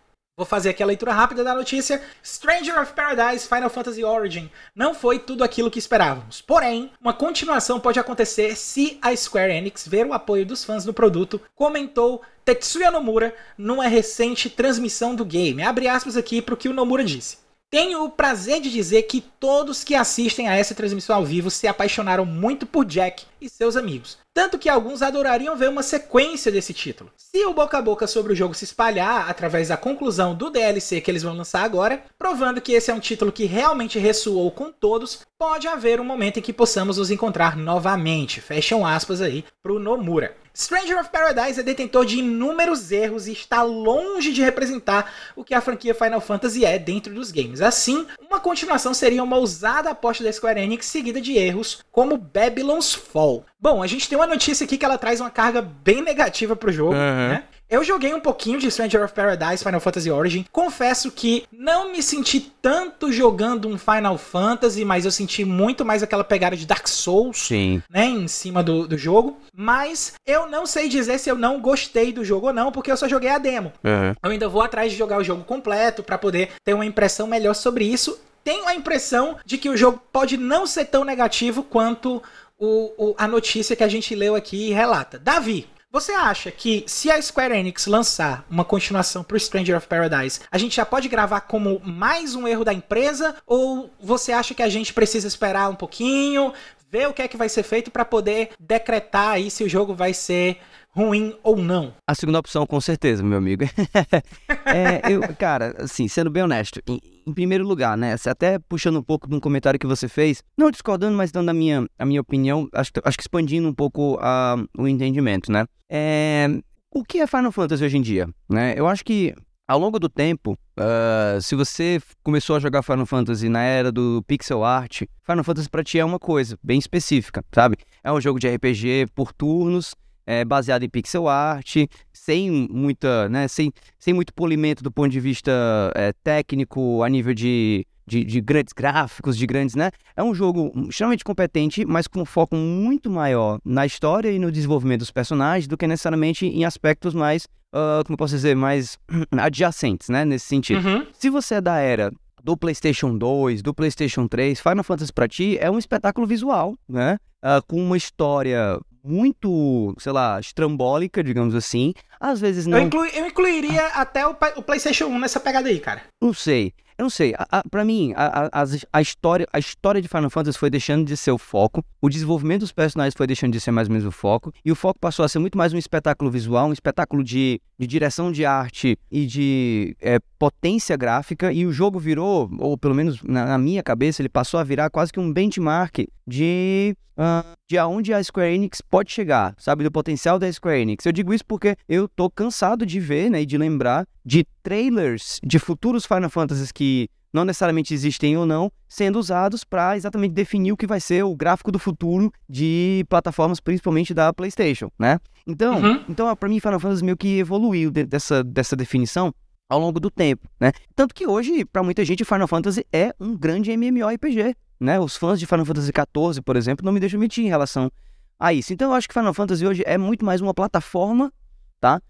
Vou 0.43 0.47
fazer 0.49 0.71
aqui 0.71 0.83
a 0.83 0.87
leitura 0.87 1.13
rápida 1.13 1.45
da 1.45 1.55
notícia. 1.55 2.03
Stranger 2.21 2.77
of 2.81 2.95
Paradise 2.95 3.47
Final 3.47 3.71
Fantasy 3.71 4.03
Origin 4.03 4.51
não 4.75 4.93
foi 4.93 5.21
tudo 5.21 5.45
aquilo 5.45 5.71
que 5.71 5.79
esperávamos. 5.79 6.41
Porém, 6.41 6.91
uma 7.01 7.13
continuação 7.13 7.79
pode 7.79 8.01
acontecer 8.01 8.57
se 8.57 8.99
a 9.01 9.15
Square 9.15 9.53
Enix 9.53 9.87
ver 9.87 10.05
o 10.05 10.13
apoio 10.13 10.45
dos 10.45 10.65
fãs 10.65 10.85
do 10.85 10.93
produto, 10.93 11.41
comentou 11.55 12.23
Tetsuya 12.45 12.91
Nomura 12.91 13.33
numa 13.57 13.87
recente 13.87 14.51
transmissão 14.51 15.15
do 15.15 15.25
game. 15.25 15.63
Abre 15.63 15.87
aspas 15.87 16.17
aqui 16.17 16.43
para 16.43 16.55
o 16.55 16.57
que 16.57 16.69
o 16.69 16.73
Nomura 16.73 17.05
disse. 17.05 17.42
Tenho 17.73 18.05
o 18.05 18.11
prazer 18.11 18.61
de 18.61 18.71
dizer 18.71 19.05
que 19.05 19.23
todos 19.41 19.83
que 19.83 19.95
assistem 19.95 20.47
a 20.47 20.55
essa 20.55 20.75
transmissão 20.75 21.17
ao 21.17 21.25
vivo 21.25 21.51
se 21.51 21.67
apaixonaram 21.67 22.27
muito 22.27 22.67
por 22.67 22.85
Jack 22.85 23.25
e 23.41 23.49
seus 23.49 23.77
amigos. 23.77 24.19
Tanto 24.35 24.59
que 24.59 24.69
alguns 24.69 25.01
adorariam 25.01 25.57
ver 25.57 25.71
uma 25.71 25.83
sequência 25.83 26.53
desse 26.53 26.75
título. 26.75 27.11
Se 27.17 27.43
o 27.47 27.55
boca 27.55 27.79
a 27.79 27.83
boca 27.83 28.07
sobre 28.07 28.35
o 28.35 28.37
jogo 28.37 28.53
se 28.53 28.65
espalhar 28.65 29.31
através 29.31 29.69
da 29.69 29.79
conclusão 29.79 30.35
do 30.35 30.51
DLC 30.51 31.01
que 31.01 31.11
eles 31.11 31.23
vão 31.23 31.35
lançar 31.35 31.65
agora, 31.65 32.05
provando 32.19 32.61
que 32.61 32.73
esse 32.73 32.91
é 32.91 32.95
um 32.95 33.01
título 33.01 33.33
que 33.33 33.47
realmente 33.47 33.99
ressoou 33.99 34.51
com 34.51 34.71
todos, 34.71 35.21
pode 35.39 35.67
haver 35.67 35.99
um 35.99 36.05
momento 36.05 36.39
em 36.39 36.43
que 36.43 36.53
possamos 36.53 36.99
nos 36.99 37.11
encontrar 37.11 37.57
novamente. 37.57 38.39
Fecham 38.39 38.85
aspas 38.85 39.23
aí 39.23 39.47
pro 39.63 39.79
Nomura. 39.79 40.42
Stranger 40.55 41.01
of 41.01 41.11
Paradise 41.11 41.59
é 41.59 41.63
detentor 41.63 42.05
de 42.05 42.19
inúmeros 42.19 42.93
erros 42.93 43.27
e 43.27 43.33
está 43.33 43.63
longe 43.63 44.33
de 44.33 44.43
representar 44.43 45.13
o 45.35 45.43
que 45.43 45.55
a 45.55 45.61
franquia 45.61 45.95
Final 45.95 46.21
Fantasy 46.21 46.65
é 46.65 46.79
dentro 46.79 47.15
dos 47.15 47.31
games. 47.31 47.61
Assim, 47.61 48.07
uma 48.21 48.39
continuação 48.39 48.93
seria 48.93 49.23
uma 49.23 49.37
ousada 49.37 49.91
aposta 49.91 50.23
da 50.23 50.33
Square 50.33 50.61
Enix 50.61 50.87
seguida 50.87 51.21
de 51.21 51.37
erros 51.37 51.83
como 51.91 52.17
Babylon's 52.17 52.93
Fall. 52.93 53.45
Bom, 53.59 53.83
a 53.83 53.87
gente 53.87 54.09
tem 54.09 54.19
uma 54.19 54.27
notícia 54.27 54.65
aqui 54.65 54.77
que 54.77 54.85
ela 54.85 54.99
traz 54.99 55.21
uma 55.21 55.31
carga 55.31 55.63
bem 55.63 56.03
negativa 56.03 56.55
pro 56.55 56.73
jogo, 56.73 56.95
uhum. 56.95 57.29
né? 57.29 57.45
Eu 57.73 57.83
joguei 57.83 58.13
um 58.13 58.21
pouquinho 58.21 58.59
de 58.59 58.71
Stranger 58.71 59.03
of 59.03 59.15
Paradise 59.15 59.65
Final 59.65 59.81
Fantasy 59.81 60.11
Origin. 60.11 60.45
Confesso 60.53 61.11
que 61.11 61.47
não 61.51 61.91
me 61.91 62.03
senti 62.03 62.39
tanto 62.61 63.11
jogando 63.11 63.67
um 63.67 63.79
Final 63.79 64.19
Fantasy, 64.19 64.85
mas 64.85 65.07
eu 65.07 65.11
senti 65.11 65.43
muito 65.43 65.83
mais 65.83 66.03
aquela 66.03 66.23
pegada 66.23 66.55
de 66.55 66.67
Dark 66.67 66.87
Souls, 66.87 67.39
Sim. 67.39 67.83
né, 67.89 68.05
em 68.05 68.29
cima 68.29 68.63
do, 68.63 68.87
do 68.87 68.99
jogo. 68.99 69.39
Mas 69.57 70.13
eu 70.27 70.47
não 70.51 70.67
sei 70.67 70.87
dizer 70.87 71.17
se 71.17 71.31
eu 71.31 71.35
não 71.35 71.63
gostei 71.63 72.13
do 72.13 72.23
jogo 72.23 72.49
ou 72.49 72.53
não, 72.53 72.71
porque 72.71 72.93
eu 72.93 72.97
só 72.97 73.09
joguei 73.09 73.31
a 73.31 73.39
demo. 73.39 73.73
Uhum. 73.83 74.15
Eu 74.23 74.31
ainda 74.31 74.51
vou 74.51 74.61
atrás 74.61 74.93
de 74.93 74.99
jogar 74.99 75.17
o 75.17 75.25
jogo 75.25 75.43
completo 75.43 76.03
para 76.03 76.19
poder 76.19 76.51
ter 76.63 76.75
uma 76.75 76.85
impressão 76.85 77.27
melhor 77.27 77.55
sobre 77.55 77.87
isso. 77.87 78.21
Tenho 78.45 78.69
a 78.69 78.75
impressão 78.75 79.39
de 79.47 79.57
que 79.57 79.71
o 79.71 79.79
jogo 79.79 79.99
pode 80.13 80.37
não 80.37 80.67
ser 80.67 80.85
tão 80.85 81.05
negativo 81.05 81.63
quanto 81.63 82.23
o, 82.59 82.93
o, 82.99 83.15
a 83.17 83.27
notícia 83.27 83.75
que 83.75 83.83
a 83.83 83.89
gente 83.89 84.15
leu 84.15 84.35
aqui 84.35 84.73
relata. 84.73 85.19
Davi, 85.19 85.67
você 85.93 86.13
acha 86.13 86.51
que 86.51 86.85
se 86.87 87.11
a 87.11 87.21
Square 87.21 87.55
Enix 87.55 87.87
lançar 87.87 88.47
uma 88.49 88.65
continuação 88.65 89.23
pro 89.23 89.39
Stranger 89.39 89.77
of 89.77 89.87
Paradise, 89.87 90.41
a 90.51 90.57
gente 90.57 90.77
já 90.77 90.87
pode 90.87 91.07
gravar 91.07 91.43
como 91.43 91.83
mais 91.85 92.35
um 92.35 92.49
erro 92.49 92.65
da 92.65 92.73
empresa? 92.73 93.37
Ou 93.47 93.91
você 94.01 94.33
acha 94.33 94.55
que 94.55 94.63
a 94.63 94.71
gente 94.71 94.95
precisa 94.95 95.29
esperar 95.29 95.69
um 95.69 95.75
pouquinho, 95.75 96.55
ver 96.91 97.09
o 97.09 97.13
que 97.13 97.21
é 97.21 97.29
que 97.29 97.37
vai 97.37 97.51
ser 97.51 97.63
feito 97.63 97.91
para 97.91 98.07
poder 98.07 98.53
decretar 98.59 99.33
aí 99.33 99.51
se 99.51 99.65
o 99.65 99.69
jogo 99.69 99.95
vai 99.95 100.15
ser 100.15 100.59
ruim 100.95 101.35
ou 101.43 101.57
não? 101.57 101.95
A 102.07 102.15
segunda 102.15 102.39
opção, 102.39 102.67
com 102.67 102.81
certeza, 102.81 103.23
meu 103.23 103.39
amigo. 103.39 103.65
é, 104.67 105.11
eu, 105.11 105.23
cara, 105.37 105.75
assim, 105.79 106.07
sendo 106.07 106.31
bem 106.31 106.43
honesto, 106.43 106.81
em, 106.87 107.01
em, 107.27 107.33
primeiro 107.33 107.67
lugar, 107.67 107.97
né, 107.97 108.15
até 108.27 108.59
puxando 108.59 108.99
um 108.99 109.03
pouco 109.03 109.29
de 109.29 109.35
um 109.35 109.41
comentário 109.41 109.81
que 109.81 109.87
você 109.87 110.09
fez, 110.09 110.43
não 110.57 110.71
discordando, 110.71 111.17
mas 111.17 111.33
dando 111.33 111.49
a 111.49 111.55
minha, 111.55 111.87
a 111.99 112.05
minha 112.05 112.21
opinião, 112.21 112.69
acho, 112.73 112.93
acho 113.03 113.17
que 113.17 113.23
expandindo 113.23 113.67
um 113.69 113.75
pouco 113.75 114.17
uh, 114.17 114.69
o 114.77 114.87
entendimento, 114.87 115.51
né? 115.51 115.67
É, 115.91 116.49
o 116.95 117.03
que 117.03 117.19
é 117.19 117.27
Final 117.27 117.53
Fantasy 117.53 117.85
hoje 117.85 117.97
em 117.97 118.03
dia? 118.03 118.29
Né? 118.49 118.75
Eu 118.77 118.87
acho 118.87 119.05
que 119.05 119.35
ao 119.67 119.79
longo 119.79 119.99
do 119.99 120.09
tempo, 120.09 120.53
uh, 120.53 121.41
se 121.41 121.55
você 121.55 122.01
começou 122.23 122.57
a 122.57 122.61
jogar 122.61 122.83
Final 122.83 123.07
Fantasy 123.07 123.49
na 123.49 123.63
era 123.63 123.91
do 123.91 124.23
pixel 124.27 124.65
art, 124.65 125.05
Final 125.25 125.45
Fantasy 125.45 125.71
para 125.71 125.83
ti 125.83 125.99
é 125.99 126.05
uma 126.05 126.19
coisa 126.19 126.59
bem 126.63 126.79
específica, 126.79 127.43
sabe? 127.55 127.77
É 128.05 128.13
um 128.13 128.21
jogo 128.21 128.39
de 128.39 128.49
RPG 128.49 129.07
por 129.15 129.33
turnos 129.33 129.95
é, 130.27 130.45
baseado 130.45 130.83
em 130.83 130.89
pixel 130.89 131.29
art, 131.29 131.77
sem 132.13 132.51
muita, 132.71 133.29
né, 133.29 133.49
sem, 133.49 133.73
sem 133.99 134.15
muito 134.15 134.33
polimento 134.33 134.83
do 134.83 134.91
ponto 134.91 135.11
de 135.11 135.21
vista 135.21 135.51
é, 135.95 136.13
técnico, 136.25 137.03
a 137.03 137.09
nível 137.09 137.35
de, 137.35 137.87
de, 138.07 138.25
de, 138.25 138.41
grandes 138.41 138.73
gráficos, 138.73 139.37
de 139.37 139.47
grandes, 139.47 139.75
né? 139.75 139.91
É 140.17 140.23
um 140.23 140.35
jogo 140.35 140.73
extremamente 140.89 141.25
competente, 141.25 141.85
mas 141.85 142.07
com 142.07 142.21
um 142.21 142.25
foco 142.25 142.57
muito 142.57 143.11
maior 143.11 143.59
na 143.65 143.87
história 143.87 144.31
e 144.31 144.39
no 144.39 144.53
desenvolvimento 144.53 145.01
dos 145.01 145.11
personagens 145.11 145.67
do 145.67 145.77
que 145.77 145.87
necessariamente 145.87 146.47
em 146.47 146.65
aspectos 146.65 147.15
mais, 147.15 147.45
uh, 147.75 148.05
como 148.05 148.15
eu 148.15 148.19
posso 148.19 148.35
dizer, 148.35 148.55
mais 148.55 148.99
adjacentes, 149.39 150.09
né? 150.09 150.25
Nesse 150.25 150.47
sentido. 150.47 150.87
Uhum. 150.87 151.07
Se 151.13 151.31
você 151.31 151.57
é 151.57 151.61
da 151.61 151.79
era 151.79 152.13
do 152.43 152.57
PlayStation 152.57 153.17
2, 153.17 153.63
do 153.63 153.73
PlayStation 153.73 154.27
3, 154.27 154.61
Final 154.61 154.83
Fantasy 154.83 155.13
para 155.13 155.29
ti 155.29 155.57
é 155.61 155.71
um 155.71 155.79
espetáculo 155.79 156.27
visual, 156.27 156.75
né? 156.89 157.17
Uh, 157.43 157.65
com 157.67 157.77
uma 157.83 157.97
história 157.97 158.79
muito, 159.05 159.95
sei 159.99 160.13
lá, 160.13 160.39
estrambólica, 160.39 161.23
digamos 161.23 161.55
assim. 161.55 161.93
Às 162.21 162.41
vezes 162.41 162.67
não. 162.67 162.79
Eu, 162.79 162.85
inclu 162.85 163.05
eu 163.07 163.27
incluiria 163.27 163.87
até 163.89 164.27
o, 164.27 164.37
o, 164.57 164.63
PlayStation 164.63 165.07
1 165.07 165.19
nessa 165.19 165.41
pegada 165.41 165.69
aí, 165.69 165.81
cara. 165.81 166.03
Não 166.21 166.33
sei. 166.33 166.73
Eu 166.97 167.05
não 167.05 167.11
sei. 167.11 167.35
A, 167.37 167.59
a, 167.59 167.63
pra 167.69 167.85
mim, 167.85 168.13
a, 168.15 168.49
a, 168.53 168.65
a, 168.93 169.03
história, 169.03 169.47
a 169.53 169.59
história 169.59 170.01
de 170.01 170.07
Final 170.07 170.31
Fantasy 170.31 170.57
foi 170.57 170.71
deixando 170.71 171.05
de 171.05 171.17
ser 171.17 171.33
o 171.33 171.39
foco. 171.39 171.85
O 172.01 172.09
desenvolvimento 172.09 172.61
dos 172.61 172.71
personagens 172.71 173.15
foi 173.17 173.27
deixando 173.27 173.53
de 173.53 173.61
ser 173.61 173.73
mais 173.73 173.89
ou 173.89 173.93
menos 173.93 174.07
o 174.07 174.13
foco. 174.13 174.53
E 174.65 174.71
o 174.71 174.77
foco 174.77 175.01
passou 175.01 175.25
a 175.25 175.29
ser 175.29 175.39
muito 175.41 175.59
mais 175.59 175.73
um 175.73 175.79
espetáculo 175.79 176.31
visual, 176.31 176.69
um 176.69 176.73
espetáculo 176.73 177.25
de, 177.25 177.61
de 177.79 177.87
direção 177.87 178.31
de 178.31 178.45
arte 178.45 178.97
e 179.11 179.27
de 179.27 179.97
é, 180.01 180.21
potência 180.39 180.97
gráfica. 180.97 181.53
E 181.53 181.67
o 181.67 181.73
jogo 181.73 181.99
virou, 181.99 182.49
ou 182.59 182.79
pelo 182.79 182.95
menos 182.95 183.23
na, 183.23 183.47
na 183.47 183.59
minha 183.59 183.83
cabeça, 183.83 184.23
ele 184.23 184.29
passou 184.29 184.61
a 184.61 184.65
virar 184.65 184.91
quase 184.91 185.13
que 185.13 185.19
um 185.19 185.33
benchmark 185.33 186.07
de 186.27 186.95
uh, 187.17 187.57
de 187.69 187.79
aonde 187.79 188.13
a 188.13 188.23
Square 188.23 188.55
Enix 188.55 188.81
pode 188.81 189.13
chegar, 189.13 189.55
sabe, 189.59 189.85
do 189.85 189.91
potencial 189.91 190.39
da 190.39 190.51
Square 190.53 190.81
Enix. 190.81 191.07
Eu 191.07 191.13
digo 191.13 191.33
isso 191.33 191.45
porque 191.45 191.77
eu 191.89 192.09
tô 192.09 192.31
cansado 192.31 192.85
de 192.85 193.01
ver, 193.01 193.31
né, 193.31 193.43
e 193.43 193.47
de 193.47 193.59
lembrar 193.59 194.07
de 194.25 194.47
trailers 194.63 195.39
de 195.43 195.59
futuros 195.59 196.07
Final 196.07 196.31
Fantasies 196.31 196.73
que 196.73 197.09
não 197.33 197.45
necessariamente 197.45 197.95
existem 197.95 198.37
ou 198.37 198.45
não, 198.45 198.71
sendo 198.89 199.19
usados 199.19 199.65
para 199.65 199.97
exatamente 199.97 200.33
definir 200.33 200.73
o 200.73 200.77
que 200.77 200.87
vai 200.87 201.01
ser 201.01 201.25
o 201.25 201.35
gráfico 201.35 201.73
do 201.73 201.79
futuro 201.79 202.31
de 202.49 203.07
plataformas, 203.09 203.59
principalmente 203.59 204.13
da 204.13 204.33
PlayStation, 204.33 204.91
né? 204.99 205.19
Então, 205.47 205.81
uhum. 205.81 206.05
então 206.09 206.37
para 206.37 206.49
mim 206.49 206.61
Final 206.61 206.79
Fantasy 206.79 207.05
meio 207.05 207.17
que 207.17 207.39
evoluiu 207.39 207.91
dessa, 207.91 208.45
dessa 208.45 208.77
definição 208.77 209.35
ao 209.69 209.81
longo 209.81 209.99
do 209.99 210.11
tempo, 210.11 210.47
né? 210.61 210.73
Tanto 210.95 211.15
que 211.15 211.27
hoje, 211.27 211.65
para 211.65 211.83
muita 211.83 212.05
gente, 212.05 212.25
Final 212.25 212.47
Fantasy 212.47 212.85
é 212.93 213.15
um 213.19 213.35
grande 213.35 213.73
MMORPG, 213.73 214.55
né? 214.83 214.99
Os 214.99 215.17
fãs 215.17 215.39
de 215.39 215.47
Final 215.47 215.65
Fantasy 215.65 215.93
XIV, 215.93 216.43
por 216.43 216.57
exemplo, 216.57 216.85
não 216.85 216.93
me 216.93 217.01
deixam 217.01 217.19
mentir 217.19 217.45
em 217.45 217.49
relação 217.49 217.91
a 218.39 218.53
isso. 218.53 218.73
Então 218.73 218.91
eu 218.91 218.95
acho 218.95 219.09
que 219.09 219.15
Final 219.15 219.33
Fantasy 219.33 219.67
hoje 219.67 219.83
é 219.87 219.97
muito 219.97 220.25
mais 220.25 220.41
uma 220.41 220.53
plataforma, 220.53 221.33
tá? 221.81 222.03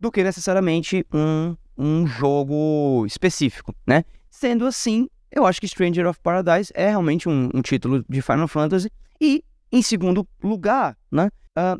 Do 0.00 0.10
que 0.10 0.24
necessariamente 0.24 1.06
um, 1.12 1.56
um 1.76 2.06
jogo 2.06 3.04
específico, 3.06 3.74
né? 3.86 4.04
Sendo 4.30 4.66
assim, 4.66 5.08
eu 5.30 5.46
acho 5.46 5.60
que 5.60 5.68
Stranger 5.68 6.06
of 6.06 6.18
Paradise 6.20 6.72
é 6.74 6.88
realmente 6.88 7.28
um, 7.28 7.50
um 7.52 7.60
título 7.60 8.04
de 8.08 8.22
Final 8.22 8.48
Fantasy. 8.48 8.90
E, 9.20 9.44
em 9.74 9.82
segundo 9.82 10.24
lugar, 10.40 10.96
né? 11.10 11.28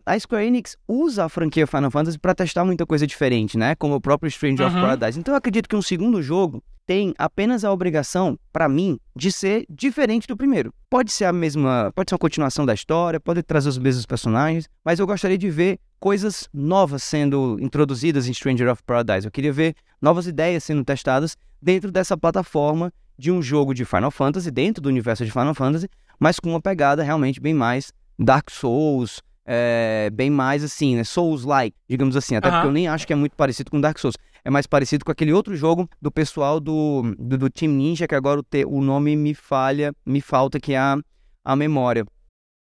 A 0.04 0.18
Square 0.18 0.44
Enix 0.44 0.76
usa 0.86 1.24
a 1.24 1.28
franquia 1.28 1.66
Final 1.66 1.90
Fantasy 1.90 2.18
para 2.18 2.34
testar 2.34 2.64
muita 2.64 2.84
coisa 2.84 3.06
diferente, 3.06 3.56
né? 3.56 3.76
Como 3.76 3.94
o 3.94 4.00
próprio 4.00 4.30
Stranger 4.30 4.66
uhum. 4.66 4.72
of 4.72 4.80
Paradise. 4.80 5.18
Então 5.18 5.32
eu 5.32 5.38
acredito 5.38 5.68
que 5.68 5.76
um 5.76 5.82
segundo 5.82 6.20
jogo 6.20 6.62
tem 6.86 7.14
apenas 7.16 7.64
a 7.64 7.72
obrigação, 7.72 8.38
para 8.52 8.68
mim, 8.68 8.98
de 9.16 9.32
ser 9.32 9.64
diferente 9.70 10.26
do 10.26 10.36
primeiro. 10.36 10.74
Pode 10.90 11.12
ser 11.12 11.24
a 11.24 11.32
mesma, 11.32 11.92
pode 11.94 12.10
ser 12.10 12.14
uma 12.14 12.18
continuação 12.18 12.66
da 12.66 12.74
história, 12.74 13.18
pode 13.20 13.42
trazer 13.42 13.68
os 13.68 13.78
mesmos 13.78 14.04
personagens, 14.04 14.68
mas 14.84 14.98
eu 14.98 15.06
gostaria 15.06 15.38
de 15.38 15.48
ver 15.48 15.78
coisas 15.98 16.48
novas 16.52 17.02
sendo 17.02 17.56
introduzidas 17.60 18.28
em 18.28 18.34
Stranger 18.34 18.70
of 18.70 18.82
Paradise. 18.82 19.26
Eu 19.26 19.30
queria 19.30 19.52
ver 19.52 19.74
novas 20.02 20.26
ideias 20.26 20.64
sendo 20.64 20.84
testadas 20.84 21.36
dentro 21.62 21.90
dessa 21.90 22.16
plataforma 22.16 22.92
de 23.16 23.30
um 23.30 23.40
jogo 23.40 23.72
de 23.72 23.84
Final 23.84 24.10
Fantasy, 24.10 24.50
dentro 24.50 24.82
do 24.82 24.88
universo 24.88 25.24
de 25.24 25.30
Final 25.30 25.54
Fantasy, 25.54 25.88
mas 26.24 26.40
com 26.40 26.48
uma 26.48 26.60
pegada 26.60 27.02
realmente 27.02 27.38
bem 27.38 27.52
mais 27.52 27.92
Dark 28.18 28.50
Souls, 28.50 29.20
é, 29.44 30.08
bem 30.10 30.30
mais 30.30 30.64
assim, 30.64 30.96
né? 30.96 31.04
Souls-like, 31.04 31.76
digamos 31.86 32.16
assim. 32.16 32.34
Até 32.34 32.50
porque 32.50 32.66
eu 32.66 32.72
nem 32.72 32.88
acho 32.88 33.06
que 33.06 33.12
é 33.12 33.16
muito 33.16 33.36
parecido 33.36 33.70
com 33.70 33.78
Dark 33.78 33.98
Souls. 33.98 34.16
É 34.42 34.48
mais 34.48 34.66
parecido 34.66 35.04
com 35.04 35.12
aquele 35.12 35.34
outro 35.34 35.54
jogo 35.54 35.86
do 36.00 36.10
pessoal 36.10 36.58
do, 36.58 37.14
do, 37.18 37.36
do 37.36 37.50
Team 37.50 37.72
Ninja, 37.72 38.08
que 38.08 38.14
agora 38.14 38.40
o, 38.40 38.42
te, 38.42 38.64
o 38.64 38.80
nome 38.80 39.14
me 39.16 39.34
falha, 39.34 39.92
me 40.06 40.22
falta, 40.22 40.58
que 40.58 40.72
é 40.72 40.78
a, 40.78 40.96
a 41.44 41.54
memória. 41.54 42.06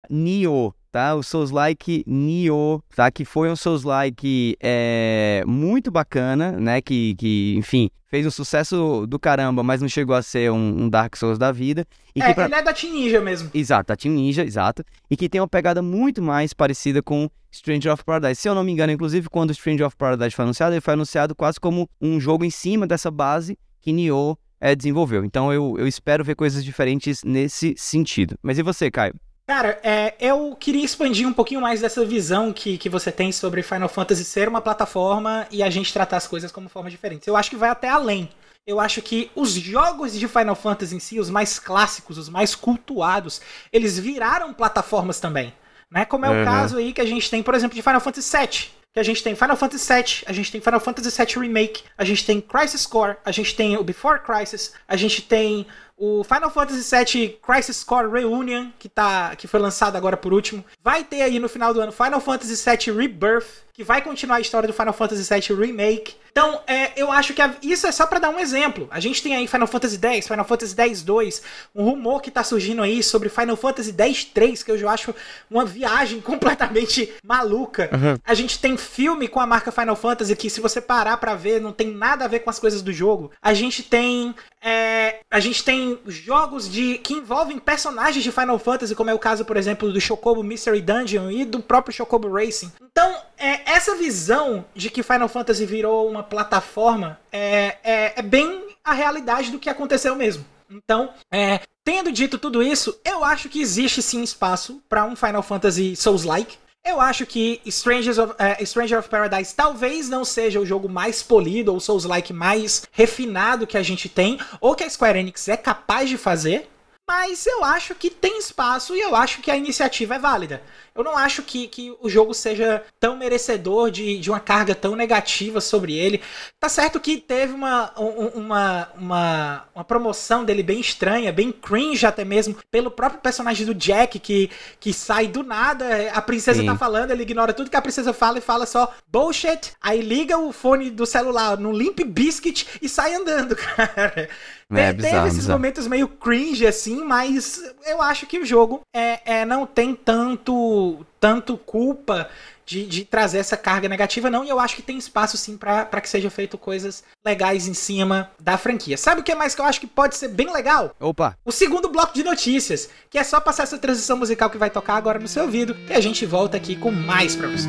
Nioh 0.10 0.74
tá? 0.92 1.16
O 1.16 1.24
Souls-like 1.24 2.04
Nioh, 2.06 2.82
tá? 2.96 3.10
Que 3.10 3.24
foi 3.24 3.50
um 3.50 3.56
Souls-like 3.56 4.58
é, 4.60 5.44
muito 5.48 5.90
bacana, 5.90 6.52
né? 6.52 6.82
Que, 6.82 7.16
que, 7.16 7.56
enfim, 7.58 7.90
fez 8.08 8.26
um 8.26 8.32
sucesso 8.32 9.06
do 9.08 9.18
caramba, 9.18 9.64
mas 9.64 9.82
não 9.82 9.88
chegou 9.88 10.16
a 10.16 10.22
ser 10.22 10.52
um, 10.52 10.84
um 10.84 10.90
Dark 10.90 11.16
Souls 11.16 11.38
da 11.38 11.52
vida. 11.52 11.86
E 12.14 12.22
é, 12.22 12.34
pra... 12.34 12.46
ele 12.46 12.56
é 12.56 12.62
da 12.62 12.74
Team 12.74 12.94
Ninja 12.94 13.22
mesmo. 13.22 13.50
Exato, 13.54 13.88
da 13.88 13.96
Team 13.96 14.14
Ninja, 14.14 14.44
exato. 14.44 14.84
E 15.10 15.16
que 15.16 15.30
tem 15.30 15.40
uma 15.40 15.48
pegada 15.48 15.82
muito 15.82 16.22
mais 16.22 16.54
parecida 16.54 17.02
com 17.02 17.30
Stranger 17.52 17.94
of 17.94 18.04
Paradise. 18.04 18.42
Se 18.42 18.50
eu 18.50 18.54
não 18.54 18.64
me 18.64 18.72
engano, 18.72 18.92
inclusive, 18.92 19.30
quando 19.30 19.54
Stranger 19.54 19.88
of 19.88 19.96
Paradise 19.96 20.36
foi 20.36 20.44
anunciado, 20.44 20.74
ele 20.74 20.82
foi 20.82 20.94
anunciado 20.94 21.34
quase 21.34 21.60
como 21.60 21.90
um 22.02 22.20
jogo 22.20 22.44
em 22.44 22.50
cima 22.50 22.86
dessa 22.86 23.10
base 23.10 23.58
que 23.82 23.94
Nioh 23.94 24.38
é, 24.60 24.76
desenvolveu. 24.76 25.26
Então 25.26 25.52
eu, 25.52 25.76
eu 25.78 25.88
espero 25.88 26.24
ver 26.24 26.36
coisas 26.36 26.64
diferentes 26.64 27.24
nesse 27.24 27.74
sentido. 27.78 28.38
Mas 28.44 28.60
e 28.60 28.64
você, 28.64 28.92
Caio? 28.92 29.16
Cara, 29.46 29.80
é, 29.84 30.14
eu 30.20 30.56
queria 30.60 30.86
expandir 30.86 31.28
um 31.28 31.34
pouquinho 31.34 31.62
mais 31.62 31.82
dessa 31.82 32.06
visão 32.06 32.54
que, 32.54 32.78
que 32.78 32.88
você 32.88 33.12
tem 33.12 33.32
sobre 33.32 33.64
Final 33.64 33.90
Fantasy 33.90 34.24
ser 34.24 34.48
uma 34.48 34.62
plataforma 34.62 35.48
e 35.52 35.62
a 35.62 35.70
gente 35.70 35.92
tratar 35.92 36.18
as 36.18 36.28
coisas 36.28 36.52
como 36.52 36.70
formas 36.70 36.92
diferentes. 36.92 37.28
Eu 37.28 37.36
acho 37.36 37.50
que 37.50 37.56
vai 37.56 37.70
até 37.70 37.90
além. 37.90 38.30
Eu 38.66 38.80
acho 38.80 39.02
que 39.02 39.32
os 39.36 39.54
jogos 39.54 40.18
de 40.18 40.28
Final 40.28 40.56
Fantasy 40.56 40.96
em 40.96 41.00
si, 41.00 41.20
os 41.20 41.30
mais 41.30 41.58
clássicos, 41.58 42.18
os 42.18 42.30
mais 42.30 42.54
cultuados, 42.54 43.42
eles 43.74 43.98
viraram 43.98 44.54
plataformas 44.54 45.20
também. 45.20 45.54
Né? 45.90 46.06
Como 46.06 46.26
é 46.26 46.30
uhum. 46.30 46.42
o 46.42 46.46
caso 46.46 46.78
aí 46.78 46.94
que 46.94 47.02
a 47.02 47.06
gente 47.06 47.30
tem, 47.30 47.42
por 47.44 47.56
exemplo, 47.56 47.76
de 47.76 47.82
Final 47.82 48.00
Fantasy 48.00 48.38
VII. 48.38 48.82
Que 48.94 49.00
a 49.00 49.04
gente 49.04 49.24
tem 49.24 49.36
Final 49.36 49.56
Fantasy 49.56 49.94
VII, 49.94 50.24
a 50.26 50.34
gente 50.34 50.52
tem 50.52 50.60
Final 50.60 50.80
Fantasy 50.80 51.18
VII 51.18 51.48
Remake, 51.48 51.84
a 51.98 52.04
gente 52.04 52.26
tem 52.26 52.42
Crisis 52.42 52.86
Core, 52.86 53.16
a 53.24 53.32
gente 53.32 53.56
tem 53.56 53.78
o 53.78 53.84
Before 53.86 54.20
Crisis, 54.20 54.74
a 54.86 54.98
gente 54.98 55.22
tem 55.22 55.66
o 56.04 56.24
Final 56.24 56.50
Fantasy 56.50 56.96
VII 56.96 57.40
Crisis 57.46 57.84
Core 57.84 58.10
Reunion, 58.10 58.72
que, 58.80 58.90
tá, 58.90 59.36
que 59.36 59.48
foi 59.48 59.60
lançado 59.60 59.96
agora 59.96 60.18
por 60.18 60.34
último. 60.34 60.66
Vai 60.84 61.04
ter 61.04 61.22
aí 61.22 61.38
no 61.38 61.48
final 61.48 61.76
do 61.76 61.80
ano 61.80 61.92
Final 61.92 62.20
Fantasy 62.20 62.56
VII 62.56 62.98
Rebirth, 62.98 63.46
que 63.74 63.84
vai 63.84 64.02
continuar 64.02 64.38
a 64.38 64.42
história 64.42 64.68
do 64.68 64.74
Final 64.74 64.94
Fantasy 64.94 65.28
VII 65.34 65.58
Remake. 65.58 66.16
Então, 66.32 66.62
é, 66.66 66.94
eu 66.96 67.12
acho 67.12 67.34
que 67.34 67.42
a, 67.42 67.54
isso 67.62 67.86
é 67.86 67.92
só 67.92 68.06
para 68.06 68.20
dar 68.20 68.30
um 68.30 68.40
exemplo. 68.40 68.88
A 68.90 69.00
gente 69.00 69.22
tem 69.22 69.36
aí 69.36 69.48
Final 69.48 69.68
Fantasy 69.68 70.00
X, 70.02 70.28
Final 70.28 70.46
Fantasy 70.46 70.76
X-2, 70.78 71.42
um 71.76 71.84
rumor 71.84 72.22
que 72.22 72.32
tá 72.32 72.44
surgindo 72.44 72.82
aí 72.82 73.04
sobre 73.04 73.28
Final 73.28 73.58
Fantasy 73.58 73.94
X-3, 73.98 74.64
que 74.64 74.72
eu 74.72 74.78
já 74.78 74.92
acho 74.92 75.14
uma 75.50 75.66
viagem 75.66 76.20
completamente 76.22 77.14
maluca. 77.24 77.90
Uhum. 77.92 78.18
A 78.24 78.34
gente 78.34 78.60
tem 78.60 78.78
filme 78.78 79.28
com 79.28 79.40
a 79.40 79.48
marca 79.48 79.72
Final 79.72 79.96
Fantasy 79.96 80.36
que, 80.36 80.50
se 80.50 80.62
você 80.62 80.80
parar 80.80 81.18
para 81.18 81.36
ver, 81.36 81.60
não 81.60 81.74
tem 81.74 81.92
nada 81.92 82.26
a 82.26 82.28
ver 82.28 82.40
com 82.40 82.50
as 82.50 82.60
coisas 82.60 82.82
do 82.82 82.94
jogo. 82.94 83.32
A 83.42 83.54
gente 83.54 83.84
tem 83.84 84.34
é, 84.64 85.22
a 85.30 85.40
gente 85.40 85.64
tem 85.64 86.00
jogos 86.06 86.70
de 86.70 87.00
que 87.00 87.16
envolvem 87.16 87.58
personagens 87.58 88.24
de 88.24 88.32
Final 88.32 88.60
Fantasy, 88.60 88.94
como 88.94 89.10
é 89.10 89.14
o 89.14 89.20
caso, 89.20 89.44
por 89.44 89.58
exemplo, 89.58 89.92
do 89.92 90.00
Chocobo 90.00 90.44
Mystery 90.44 90.82
Dungeon 90.82 91.32
e 91.32 91.44
do 91.44 91.62
próprio 91.62 91.94
Chocobo 91.94 92.32
Racing. 92.32 92.72
Então, 92.80 93.16
é, 93.42 93.62
essa 93.66 93.96
visão 93.96 94.64
de 94.76 94.90
que 94.90 95.04
Final 95.04 95.28
Fantasy 95.28 95.66
virou 95.66 96.10
uma 96.10 96.24
plataforma 96.24 97.20
é, 97.32 97.78
é, 97.84 98.14
é 98.20 98.22
bem 98.22 98.64
a 98.84 98.94
realidade 98.94 99.52
do 99.52 99.60
que 99.60 99.70
aconteceu 99.70 100.16
mesmo. 100.16 100.46
Então, 100.70 101.10
é, 101.32 101.60
tendo 101.84 102.12
dito 102.12 102.38
tudo 102.38 102.64
isso, 102.64 102.98
eu 103.04 103.24
acho 103.24 103.50
que 103.50 103.62
existe 103.62 104.02
sim 104.02 104.22
espaço 104.22 104.82
para 104.88 105.04
um 105.04 105.16
Final 105.16 105.44
Fantasy 105.44 105.96
Souls-like. 105.96 106.58
Eu 106.84 107.00
acho 107.00 107.26
que 107.28 107.62
Strangers 107.66 108.18
of, 108.18 108.34
uh, 108.34 108.66
Stranger 108.66 108.98
of 108.98 109.10
Paradise 109.10 109.54
talvez 109.54 110.10
não 110.10 110.26
seja 110.26 110.60
o 110.60 110.66
jogo 110.66 110.90
mais 110.90 111.22
polido 111.22 111.72
ou 111.72 111.80
Souls-like 111.80 112.34
mais 112.34 112.84
refinado 112.92 113.68
que 113.68 113.78
a 113.78 113.84
gente 113.84 114.10
tem, 114.10 114.40
ou 114.60 114.74
que 114.76 114.84
a 114.84 114.90
Square 114.90 115.20
Enix 115.20 115.48
é 115.48 115.58
capaz 115.58 116.10
de 116.10 116.18
fazer. 116.18 116.70
Mas 117.14 117.46
eu 117.46 117.62
acho 117.62 117.94
que 117.94 118.10
tem 118.10 118.40
espaço 118.40 118.96
e 118.96 119.02
eu 119.02 119.14
acho 119.14 119.42
que 119.42 119.52
a 119.52 119.58
iniciativa 119.58 120.16
é 120.16 120.20
válida. 120.20 120.64
Eu 120.96 121.04
não 121.04 121.18
acho 121.18 121.44
que, 121.44 121.68
que 121.68 121.94
o 122.02 122.10
jogo 122.10 122.34
seja 122.34 122.84
tão 123.00 123.18
merecedor 123.18 123.92
de, 123.92 124.18
de 124.18 124.30
uma 124.30 124.40
carga 124.40 124.74
tão 124.74 124.96
negativa 124.96 125.60
sobre 125.60 125.94
ele. 125.94 126.22
Tá 126.58 126.70
certo 126.70 127.02
que 127.02 127.18
teve 127.18 127.54
uma, 127.54 127.92
uma, 127.98 128.90
uma, 128.96 129.66
uma 129.76 129.84
promoção 129.84 130.46
dele 130.46 130.64
bem 130.64 130.80
estranha, 130.80 131.34
bem 131.34 131.52
cringe 131.52 132.06
até 132.06 132.24
mesmo, 132.24 132.56
pelo 132.70 132.90
próprio 132.90 133.22
personagem 133.22 133.66
do 133.66 133.74
Jack, 133.74 134.18
que, 134.18 134.50
que 134.80 134.94
sai 134.94 135.28
do 135.28 135.44
nada, 135.44 136.12
a 136.14 136.22
princesa 136.22 136.62
Sim. 136.62 136.66
tá 136.66 136.78
falando, 136.78 137.12
ele 137.12 137.24
ignora 137.24 137.54
tudo 137.54 137.70
que 137.70 137.78
a 137.78 137.82
princesa 137.82 138.14
fala 138.14 138.38
e 138.38 138.42
fala 138.42 138.66
só 138.66 138.94
bullshit, 139.08 139.74
aí 139.82 140.02
liga 140.02 140.38
o 140.38 140.52
fone 140.54 140.90
do 140.90 141.06
celular 141.06 141.58
no 141.58 141.72
Limp 141.72 142.00
Biscuit 142.06 142.68
e 142.82 142.88
sai 142.88 143.16
andando, 143.16 143.56
cara. 143.76 144.30
É, 144.72 144.94
bizarro, 144.94 145.14
teve 145.16 145.28
esses 145.28 145.40
bizarro. 145.40 145.60
momentos 145.60 145.88
meio 145.88 146.08
cringe, 146.08 146.66
assim, 146.66 147.04
mas 147.04 147.62
eu 147.86 148.02
acho 148.02 148.26
que 148.26 148.40
o 148.40 148.46
jogo 148.46 148.82
é, 148.94 149.40
é 149.40 149.46
não 149.46 149.66
tem 149.66 149.96
tanto, 149.96 151.06
tanto 151.20 151.58
culpa 151.58 152.30
de, 152.66 152.86
de, 152.86 153.04
trazer 153.04 153.40
essa 153.40 153.58
carga 153.58 153.90
negativa, 153.90 154.30
não. 154.30 154.46
E 154.46 154.50
eu 154.50 154.60
acho 154.60 154.76
que 154.76 154.82
tem 154.82 154.98
espaço 154.98 155.36
sim 155.36 155.58
para 155.58 156.02
que 156.02 156.08
sejam 156.08 156.32
feito 156.32 156.58
coisas 156.58 157.04
legais 157.26 157.68
em 157.68 157.74
cima 157.74 158.32
da 158.40 158.58
franquia. 158.58 158.98
Sabe 158.98 159.22
o 159.22 159.24
que 159.24 159.36
mais 159.36 159.54
que 159.54 159.62
eu 159.62 159.66
acho 159.66 159.80
que 159.80 159.88
pode 159.88 160.16
ser 160.16 160.30
bem 160.30 160.52
legal? 160.54 160.96
Opa! 161.00 161.38
O 161.44 161.52
segundo 161.52 161.90
bloco 161.90 162.14
de 162.14 162.24
notícias, 162.24 162.90
que 163.10 163.18
é 163.18 163.24
só 163.24 163.42
passar 163.42 163.64
essa 163.64 163.78
transição 163.78 164.18
musical 164.18 164.50
que 164.50 164.58
vai 164.58 164.70
tocar 164.70 164.96
agora 164.96 165.20
no 165.20 165.28
seu 165.28 165.44
ouvido, 165.44 165.76
e 165.90 165.94
a 165.94 166.00
gente 166.00 166.26
volta 166.26 166.56
aqui 166.56 166.76
com 166.76 166.92
mais 166.92 167.36
pra 167.36 167.48
você. 167.48 167.68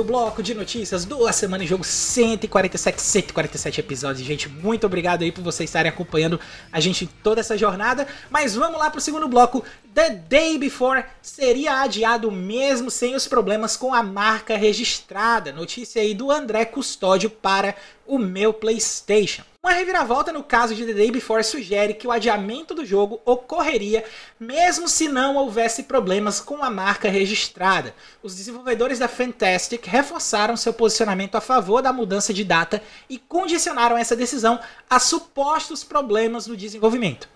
Segundo 0.00 0.12
bloco 0.12 0.42
de 0.42 0.54
notícias 0.54 1.04
do 1.04 1.30
Semana 1.30 1.62
em 1.62 1.66
Jogo 1.66 1.84
147, 1.84 3.02
147 3.02 3.80
episódios. 3.80 4.26
Gente, 4.26 4.48
muito 4.48 4.86
obrigado 4.86 5.20
aí 5.20 5.30
por 5.30 5.44
vocês 5.44 5.68
estarem 5.68 5.90
acompanhando 5.90 6.40
a 6.72 6.80
gente 6.80 7.06
toda 7.22 7.40
essa 7.40 7.54
jornada. 7.58 8.06
Mas 8.30 8.54
vamos 8.54 8.78
lá 8.78 8.88
pro 8.90 8.98
segundo 8.98 9.28
bloco. 9.28 9.62
The 9.92 10.10
Day 10.10 10.56
Before 10.56 11.04
seria 11.20 11.80
adiado 11.80 12.30
mesmo 12.30 12.92
sem 12.92 13.16
os 13.16 13.26
problemas 13.26 13.76
com 13.76 13.92
a 13.92 14.04
marca 14.04 14.56
registrada. 14.56 15.52
Notícia 15.52 16.00
aí 16.00 16.14
do 16.14 16.30
André 16.30 16.64
Custódio 16.64 17.28
para 17.28 17.74
o 18.06 18.16
meu 18.16 18.52
PlayStation. 18.52 19.42
Uma 19.60 19.72
reviravolta 19.72 20.32
no 20.32 20.44
caso 20.44 20.76
de 20.76 20.86
The 20.86 20.92
Day 20.92 21.10
Before 21.10 21.42
sugere 21.42 21.94
que 21.94 22.06
o 22.06 22.12
adiamento 22.12 22.72
do 22.72 22.86
jogo 22.86 23.20
ocorreria 23.24 24.04
mesmo 24.38 24.88
se 24.88 25.08
não 25.08 25.34
houvesse 25.34 25.82
problemas 25.82 26.40
com 26.40 26.62
a 26.62 26.70
marca 26.70 27.10
registrada. 27.10 27.92
Os 28.22 28.36
desenvolvedores 28.36 29.00
da 29.00 29.08
Fantastic 29.08 29.84
reforçaram 29.86 30.56
seu 30.56 30.72
posicionamento 30.72 31.34
a 31.34 31.40
favor 31.40 31.82
da 31.82 31.92
mudança 31.92 32.32
de 32.32 32.44
data 32.44 32.80
e 33.08 33.18
condicionaram 33.18 33.98
essa 33.98 34.14
decisão 34.14 34.60
a 34.88 35.00
supostos 35.00 35.82
problemas 35.82 36.46
no 36.46 36.56
desenvolvimento. 36.56 37.28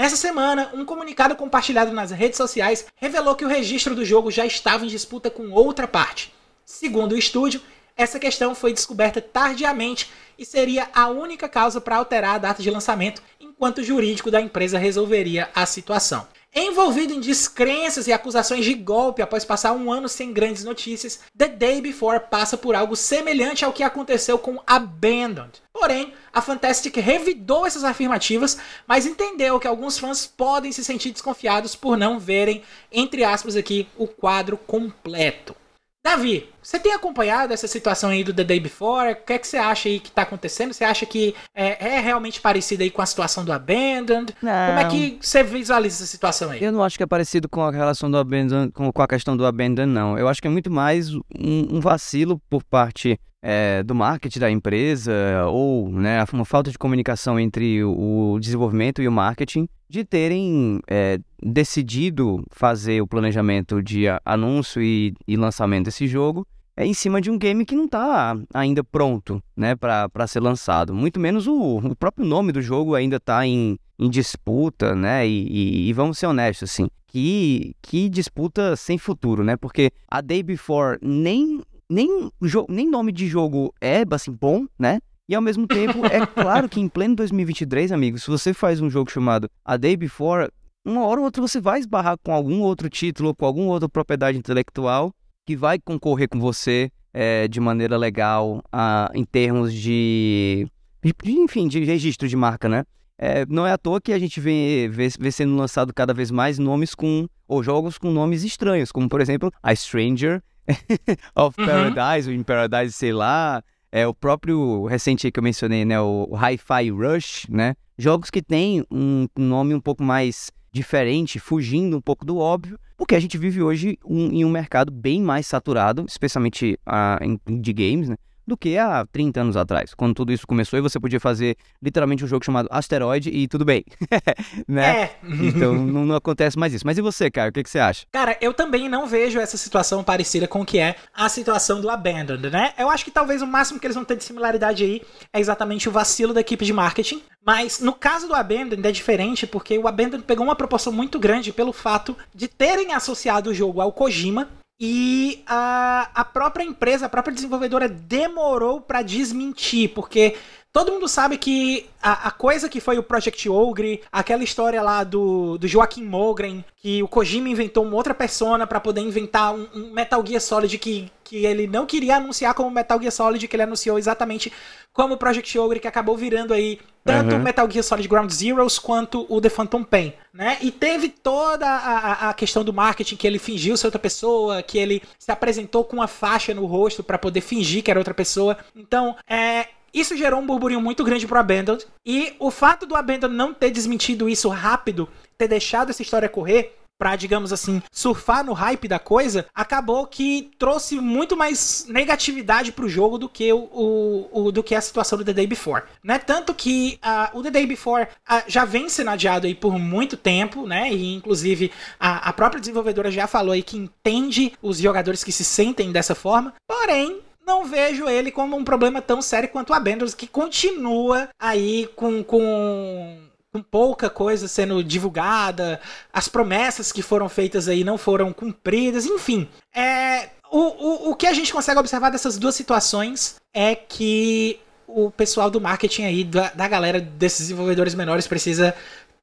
Nessa 0.00 0.16
semana, 0.16 0.70
um 0.72 0.82
comunicado 0.82 1.36
compartilhado 1.36 1.92
nas 1.92 2.10
redes 2.10 2.38
sociais 2.38 2.86
revelou 2.96 3.34
que 3.34 3.44
o 3.44 3.48
registro 3.48 3.94
do 3.94 4.02
jogo 4.02 4.30
já 4.30 4.46
estava 4.46 4.86
em 4.86 4.88
disputa 4.88 5.28
com 5.28 5.50
outra 5.50 5.86
parte. 5.86 6.32
Segundo 6.64 7.12
o 7.12 7.18
estúdio, 7.18 7.60
essa 7.94 8.18
questão 8.18 8.54
foi 8.54 8.72
descoberta 8.72 9.20
tardiamente 9.20 10.10
e 10.38 10.46
seria 10.46 10.88
a 10.94 11.08
única 11.08 11.50
causa 11.50 11.82
para 11.82 11.96
alterar 11.96 12.36
a 12.36 12.38
data 12.38 12.62
de 12.62 12.70
lançamento, 12.70 13.22
enquanto 13.38 13.82
o 13.82 13.84
jurídico 13.84 14.30
da 14.30 14.40
empresa 14.40 14.78
resolveria 14.78 15.50
a 15.54 15.66
situação. 15.66 16.26
Envolvido 16.52 17.14
em 17.14 17.20
descrenças 17.20 18.08
e 18.08 18.12
acusações 18.12 18.64
de 18.64 18.74
golpe 18.74 19.22
após 19.22 19.44
passar 19.44 19.72
um 19.72 19.92
ano 19.92 20.08
sem 20.08 20.32
grandes 20.32 20.64
notícias, 20.64 21.20
The 21.36 21.46
Day 21.46 21.80
Before 21.80 22.18
passa 22.28 22.58
por 22.58 22.74
algo 22.74 22.96
semelhante 22.96 23.64
ao 23.64 23.72
que 23.72 23.84
aconteceu 23.84 24.36
com 24.36 24.60
Abandoned. 24.66 25.62
Porém, 25.72 26.12
a 26.32 26.42
Fantastic 26.42 26.96
revidou 26.96 27.64
essas 27.64 27.84
afirmativas, 27.84 28.58
mas 28.84 29.06
entendeu 29.06 29.60
que 29.60 29.68
alguns 29.68 29.96
fãs 29.96 30.26
podem 30.26 30.72
se 30.72 30.84
sentir 30.84 31.12
desconfiados 31.12 31.76
por 31.76 31.96
não 31.96 32.18
verem, 32.18 32.62
entre 32.90 33.22
aspas 33.22 33.54
aqui, 33.54 33.86
o 33.96 34.08
quadro 34.08 34.56
completo. 34.56 35.54
Davi, 36.02 36.48
você 36.62 36.78
tem 36.78 36.94
acompanhado 36.94 37.52
essa 37.52 37.68
situação 37.68 38.08
aí 38.08 38.24
do 38.24 38.32
The 38.32 38.42
Day 38.42 38.58
Before? 38.58 39.12
O 39.12 39.16
que 39.16 39.34
é 39.34 39.38
que 39.38 39.46
você 39.46 39.58
acha 39.58 39.88
aí 39.88 40.00
que 40.00 40.10
tá 40.10 40.22
acontecendo? 40.22 40.72
Você 40.72 40.82
acha 40.82 41.04
que 41.04 41.34
é, 41.54 41.96
é 41.96 42.00
realmente 42.00 42.40
parecido 42.40 42.82
aí 42.82 42.90
com 42.90 43.02
a 43.02 43.06
situação 43.06 43.44
do 43.44 43.52
Abandoned? 43.52 44.34
Não. 44.40 44.66
Como 44.66 44.78
é 44.78 44.84
que 44.88 45.18
você 45.20 45.42
visualiza 45.42 45.96
essa 45.96 46.06
situação 46.06 46.50
aí? 46.50 46.64
Eu 46.64 46.72
não 46.72 46.82
acho 46.82 46.96
que 46.96 47.02
é 47.02 47.06
parecido 47.06 47.50
com 47.50 47.62
a 47.62 47.70
relação 47.70 48.10
do 48.10 48.16
Abandoned, 48.16 48.72
com, 48.72 48.90
com 48.90 49.02
a 49.02 49.06
questão 49.06 49.36
do 49.36 49.44
Abandoned, 49.44 49.92
não. 49.92 50.18
Eu 50.18 50.26
acho 50.26 50.40
que 50.40 50.48
é 50.48 50.50
muito 50.50 50.70
mais 50.70 51.14
um, 51.14 51.22
um 51.70 51.80
vacilo 51.80 52.40
por 52.48 52.64
parte 52.64 53.20
é, 53.42 53.82
do 53.82 53.94
marketing 53.94 54.38
da 54.38 54.50
empresa 54.50 55.12
ou 55.48 55.88
né, 55.90 56.24
uma 56.32 56.44
falta 56.44 56.70
de 56.70 56.78
comunicação 56.78 57.38
entre 57.38 57.82
o 57.84 58.38
desenvolvimento 58.40 59.02
e 59.02 59.08
o 59.08 59.12
marketing 59.12 59.68
de 59.88 60.04
terem 60.04 60.80
é, 60.88 61.18
decidido 61.42 62.44
fazer 62.50 63.00
o 63.00 63.06
planejamento 63.06 63.82
de 63.82 64.04
anúncio 64.24 64.82
e, 64.82 65.14
e 65.26 65.36
lançamento 65.36 65.86
desse 65.86 66.06
jogo 66.06 66.46
é 66.76 66.86
em 66.86 66.94
cima 66.94 67.20
de 67.20 67.30
um 67.30 67.38
game 67.38 67.66
que 67.66 67.76
não 67.76 67.84
está 67.84 68.36
ainda 68.54 68.82
pronto 68.82 69.42
né, 69.54 69.74
para 69.76 70.26
ser 70.26 70.40
lançado. 70.40 70.94
Muito 70.94 71.20
menos 71.20 71.46
o, 71.46 71.78
o, 71.78 71.96
próprio 71.96 72.24
nome 72.24 72.52
do 72.52 72.62
jogo 72.62 72.94
ainda 72.94 73.16
está 73.16 73.46
em, 73.46 73.78
em, 73.98 74.08
disputa, 74.08 74.94
né? 74.94 75.28
E, 75.28 75.46
e, 75.48 75.88
e, 75.88 75.92
vamos 75.92 76.16
ser 76.16 76.26
honestos, 76.26 76.70
assim, 76.70 76.88
que, 77.06 77.74
que 77.82 78.08
disputa 78.08 78.76
sem 78.76 78.96
futuro, 78.96 79.44
né? 79.44 79.56
Porque 79.56 79.90
a 80.08 80.22
Day 80.22 80.42
Before 80.42 80.98
nem 81.02 81.60
nem, 81.90 82.30
nem 82.68 82.88
nome 82.88 83.10
de 83.10 83.26
jogo 83.26 83.74
é, 83.80 84.04
assim, 84.12 84.32
bom, 84.32 84.64
né? 84.78 85.00
E 85.28 85.34
ao 85.34 85.42
mesmo 85.42 85.66
tempo, 85.66 86.06
é 86.06 86.24
claro 86.26 86.68
que 86.68 86.80
em 86.80 86.88
pleno 86.88 87.16
2023, 87.16 87.92
amigos, 87.92 88.22
se 88.22 88.30
você 88.30 88.54
faz 88.54 88.80
um 88.80 88.88
jogo 88.88 89.10
chamado 89.10 89.50
A 89.64 89.76
Day 89.76 89.96
Before, 89.96 90.48
uma 90.84 91.04
hora 91.04 91.20
ou 91.20 91.26
outra 91.26 91.42
você 91.42 91.60
vai 91.60 91.80
esbarrar 91.80 92.16
com 92.22 92.32
algum 92.32 92.60
outro 92.62 92.88
título, 92.88 93.34
com 93.34 93.44
alguma 93.44 93.72
outra 93.72 93.88
propriedade 93.88 94.38
intelectual 94.38 95.12
que 95.46 95.56
vai 95.56 95.78
concorrer 95.78 96.28
com 96.28 96.38
você 96.38 96.90
é, 97.12 97.48
de 97.48 97.60
maneira 97.60 97.96
legal 97.96 98.62
a, 98.72 99.10
em 99.14 99.24
termos 99.24 99.74
de, 99.74 100.66
de, 101.02 101.14
enfim, 101.32 101.66
de 101.66 101.84
registro 101.84 102.28
de 102.28 102.36
marca, 102.36 102.68
né? 102.68 102.84
É, 103.18 103.44
não 103.46 103.66
é 103.66 103.72
à 103.72 103.78
toa 103.78 104.00
que 104.00 104.12
a 104.12 104.18
gente 104.18 104.40
vê, 104.40 104.88
vê, 104.90 105.08
vê, 105.18 105.30
sendo 105.30 105.54
lançado 105.54 105.92
cada 105.92 106.14
vez 106.14 106.30
mais 106.30 106.58
nomes 106.58 106.94
com, 106.94 107.28
ou 107.46 107.62
jogos 107.62 107.98
com 107.98 108.10
nomes 108.10 108.44
estranhos, 108.44 108.90
como 108.90 109.08
por 109.08 109.20
exemplo 109.20 109.52
a 109.62 109.74
Stranger 109.74 110.42
of 111.34 111.60
uhum. 111.60 111.66
Paradise, 111.66 112.28
ou 112.28 112.34
In 112.34 112.42
Paradise, 112.42 112.92
sei 112.92 113.12
lá. 113.12 113.62
É 113.92 114.06
o 114.06 114.14
próprio 114.14 114.86
recente 114.86 115.30
que 115.30 115.38
eu 115.38 115.42
mencionei, 115.42 115.84
né? 115.84 116.00
O 116.00 116.30
Hi-Fi 116.32 116.90
Rush, 116.90 117.46
né? 117.48 117.74
Jogos 117.98 118.30
que 118.30 118.40
têm 118.40 118.84
um 118.90 119.26
nome 119.36 119.74
um 119.74 119.80
pouco 119.80 120.02
mais 120.02 120.50
diferente, 120.72 121.40
fugindo 121.40 121.96
um 121.96 122.00
pouco 122.00 122.24
do 122.24 122.38
óbvio, 122.38 122.78
porque 122.96 123.14
a 123.14 123.20
gente 123.20 123.36
vive 123.36 123.60
hoje 123.60 123.98
um, 124.04 124.30
em 124.30 124.44
um 124.44 124.50
mercado 124.50 124.92
bem 124.92 125.20
mais 125.20 125.46
saturado, 125.46 126.04
especialmente 126.06 126.78
uh, 126.86 127.60
de 127.60 127.72
games, 127.72 128.08
né? 128.08 128.16
Do 128.50 128.56
que 128.56 128.76
há 128.76 129.06
30 129.12 129.40
anos 129.40 129.56
atrás, 129.56 129.94
quando 129.94 130.14
tudo 130.14 130.32
isso 130.32 130.46
começou 130.46 130.78
e 130.78 130.82
você 130.82 130.98
podia 130.98 131.20
fazer 131.20 131.56
literalmente 131.80 132.24
um 132.24 132.26
jogo 132.26 132.44
chamado 132.44 132.68
Asteroid 132.70 133.30
e 133.30 133.46
tudo 133.46 133.64
bem, 133.64 133.84
né? 134.66 135.02
É. 135.02 135.16
então 135.22 135.72
não, 135.78 136.04
não, 136.04 136.16
acontece 136.16 136.58
mais 136.58 136.74
isso. 136.74 136.84
Mas 136.84 136.98
e 136.98 137.00
você, 137.00 137.30
cara, 137.30 137.50
o 137.50 137.52
que, 137.52 137.62
que, 137.62 137.70
você 137.70 137.78
acha? 137.78 138.06
Cara, 138.10 138.36
eu 138.40 138.52
também 138.52 138.88
não 138.88 139.06
vejo 139.06 139.38
essa 139.38 139.56
situação 139.56 140.02
parecida 140.02 140.48
com 140.48 140.62
o 140.62 140.66
que 140.66 140.78
é 140.78 140.96
a 141.14 141.28
situação 141.28 141.80
do 141.80 141.88
Abandoned, 141.88 142.50
né? 142.50 142.72
Eu 142.76 142.90
acho 142.90 143.04
que 143.04 143.10
talvez 143.10 143.40
o 143.40 143.46
máximo 143.46 143.78
que 143.78 143.86
eles 143.86 143.94
vão 143.94 144.04
ter 144.04 144.16
de 144.16 144.24
similaridade 144.24 144.82
aí 144.82 145.02
é 145.32 145.38
exatamente 145.38 145.88
o 145.88 145.92
vacilo 145.92 146.34
da 146.34 146.40
equipe 146.40 146.64
de 146.64 146.72
marketing. 146.72 147.22
Mas 147.46 147.80
no 147.80 147.92
caso 147.92 148.26
do 148.26 148.34
Abandoned 148.34 148.86
é 148.86 148.92
diferente 148.92 149.46
porque 149.46 149.78
o 149.78 149.86
Abandoned 149.86 150.24
pegou 150.24 150.44
uma 150.44 150.56
proporção 150.56 150.92
muito 150.92 151.18
grande 151.18 151.52
pelo 151.52 151.72
fato 151.72 152.16
de 152.34 152.48
terem 152.48 152.92
associado 152.92 153.50
o 153.50 153.54
jogo 153.54 153.80
ao 153.80 153.92
Kojima, 153.92 154.48
e 154.80 155.42
a, 155.46 156.10
a 156.14 156.24
própria 156.24 156.64
empresa, 156.64 157.04
a 157.04 157.08
própria 157.08 157.34
desenvolvedora 157.34 157.86
demorou 157.86 158.80
para 158.80 159.02
desmentir, 159.02 159.90
porque 159.90 160.36
todo 160.72 160.92
mundo 160.92 161.08
sabe 161.08 161.36
que 161.36 161.86
a, 162.02 162.28
a, 162.28 162.30
coisa 162.30 162.68
que 162.68 162.80
foi 162.80 162.98
o 162.98 163.02
Project 163.02 163.48
Ogre, 163.48 164.02
aquela 164.10 164.44
história 164.44 164.80
lá 164.82 165.02
do, 165.02 165.58
do 165.58 165.66
Joaquim 165.66 166.04
Mogren, 166.04 166.64
que 166.76 167.02
o 167.02 167.08
Kojima 167.08 167.48
inventou 167.48 167.84
uma 167.84 167.96
outra 167.96 168.14
persona 168.14 168.66
para 168.66 168.80
poder 168.80 169.00
inventar 169.00 169.54
um, 169.54 169.66
um, 169.74 169.92
Metal 169.92 170.24
Gear 170.24 170.40
Solid 170.40 170.78
que, 170.78 171.10
que 171.24 171.44
ele 171.44 171.66
não 171.66 171.86
queria 171.86 172.16
anunciar 172.16 172.54
como 172.54 172.70
Metal 172.70 172.98
Gear 173.00 173.12
Solid, 173.12 173.46
que 173.46 173.56
ele 173.56 173.64
anunciou 173.64 173.98
exatamente 173.98 174.52
como 174.92 175.14
o 175.14 175.16
Project 175.16 175.58
Ogre, 175.58 175.80
que 175.80 175.88
acabou 175.88 176.16
virando 176.16 176.54
aí 176.54 176.78
tanto 177.04 177.32
uhum. 177.32 177.40
o 177.40 177.42
Metal 177.42 177.68
Gear 177.68 177.82
Solid 177.82 178.06
Ground 178.06 178.30
Zeroes 178.30 178.78
quanto 178.78 179.26
o 179.28 179.40
The 179.40 179.48
Phantom 179.48 179.82
Pain, 179.82 180.12
né? 180.32 180.58
E 180.60 180.70
teve 180.70 181.08
toda 181.08 181.66
a, 181.66 182.30
a 182.30 182.34
questão 182.34 182.62
do 182.62 182.72
marketing 182.72 183.16
que 183.16 183.26
ele 183.26 183.38
fingiu 183.38 183.76
ser 183.76 183.86
outra 183.86 183.98
pessoa, 183.98 184.62
que 184.62 184.78
ele 184.78 185.02
se 185.18 185.32
apresentou 185.32 185.82
com 185.82 185.96
uma 185.96 186.06
faixa 186.06 186.54
no 186.54 186.66
rosto 186.66 187.02
para 187.02 187.18
poder 187.18 187.40
fingir 187.40 187.82
que 187.82 187.90
era 187.90 187.98
outra 187.98 188.14
pessoa. 188.14 188.56
Então, 188.76 189.16
é, 189.26 189.68
isso 189.92 190.16
gerou 190.16 190.40
um 190.40 190.46
burburinho 190.46 190.80
muito 190.80 191.04
grande 191.04 191.26
pro 191.26 191.38
Abandoned. 191.38 191.86
E 192.04 192.34
o 192.38 192.50
fato 192.50 192.86
do 192.86 192.96
Abandoned 192.96 193.34
não 193.34 193.54
ter 193.54 193.70
desmentido 193.70 194.28
isso 194.28 194.48
rápido, 194.48 195.08
ter 195.36 195.48
deixado 195.48 195.90
essa 195.90 196.02
história 196.02 196.28
correr, 196.28 196.76
para 197.00 197.16
digamos 197.16 197.50
assim, 197.50 197.82
surfar 197.90 198.44
no 198.44 198.52
hype 198.52 198.86
da 198.86 198.98
coisa, 198.98 199.46
acabou 199.54 200.06
que 200.06 200.50
trouxe 200.58 201.00
muito 201.00 201.34
mais 201.34 201.86
negatividade 201.88 202.72
pro 202.72 202.90
jogo 202.90 203.16
do 203.16 203.26
que 203.26 203.50
o, 203.50 203.70
o, 203.72 204.28
o 204.30 204.52
do 204.52 204.62
que 204.62 204.74
a 204.74 204.80
situação 204.82 205.16
do 205.16 205.24
The 205.24 205.32
Day 205.32 205.46
Before, 205.46 205.84
né? 206.04 206.18
Tanto 206.18 206.52
que 206.52 207.00
uh, 207.02 207.38
o 207.38 207.42
The 207.42 207.52
Day 207.52 207.64
Before 207.64 208.04
uh, 208.04 208.42
já 208.46 208.66
vem 208.66 208.90
sendo 208.90 209.08
adiado 209.08 209.46
aí 209.46 209.54
por 209.54 209.78
muito 209.78 210.14
tempo, 210.14 210.66
né? 210.66 210.92
E 210.92 211.14
inclusive 211.14 211.72
a, 211.98 212.28
a 212.28 212.32
própria 212.34 212.60
desenvolvedora 212.60 213.10
já 213.10 213.26
falou 213.26 213.54
aí 213.54 213.62
que 213.62 213.78
entende 213.78 214.52
os 214.60 214.76
jogadores 214.76 215.24
que 215.24 215.32
se 215.32 215.42
sentem 215.42 215.90
dessa 215.90 216.14
forma, 216.14 216.52
porém 216.68 217.22
não 217.50 217.64
vejo 217.64 218.08
ele 218.08 218.30
como 218.30 218.56
um 218.56 218.62
problema 218.62 219.02
tão 219.02 219.20
sério 219.20 219.48
quanto 219.48 219.70
o 219.70 219.74
Abandons, 219.74 220.14
que 220.14 220.28
continua 220.28 221.28
aí 221.38 221.88
com, 221.96 222.22
com 222.22 223.18
com 223.52 223.60
pouca 223.60 224.08
coisa 224.08 224.46
sendo 224.46 224.84
divulgada, 224.84 225.80
as 226.12 226.28
promessas 226.28 226.92
que 226.92 227.02
foram 227.02 227.28
feitas 227.28 227.66
aí 227.66 227.82
não 227.82 227.98
foram 227.98 228.32
cumpridas, 228.32 229.06
enfim. 229.06 229.48
É, 229.74 230.28
o, 230.52 230.58
o, 230.58 231.10
o 231.10 231.16
que 231.16 231.26
a 231.26 231.32
gente 231.32 231.52
consegue 231.52 231.80
observar 231.80 232.10
dessas 232.10 232.38
duas 232.38 232.54
situações 232.54 233.40
é 233.52 233.74
que 233.74 234.60
o 234.86 235.10
pessoal 235.10 235.50
do 235.50 235.60
marketing 235.60 236.04
aí, 236.04 236.24
da, 236.24 236.50
da 236.50 236.68
galera 236.68 237.00
desses 237.00 237.40
desenvolvedores 237.40 237.94
menores, 237.94 238.26
precisa 238.26 238.74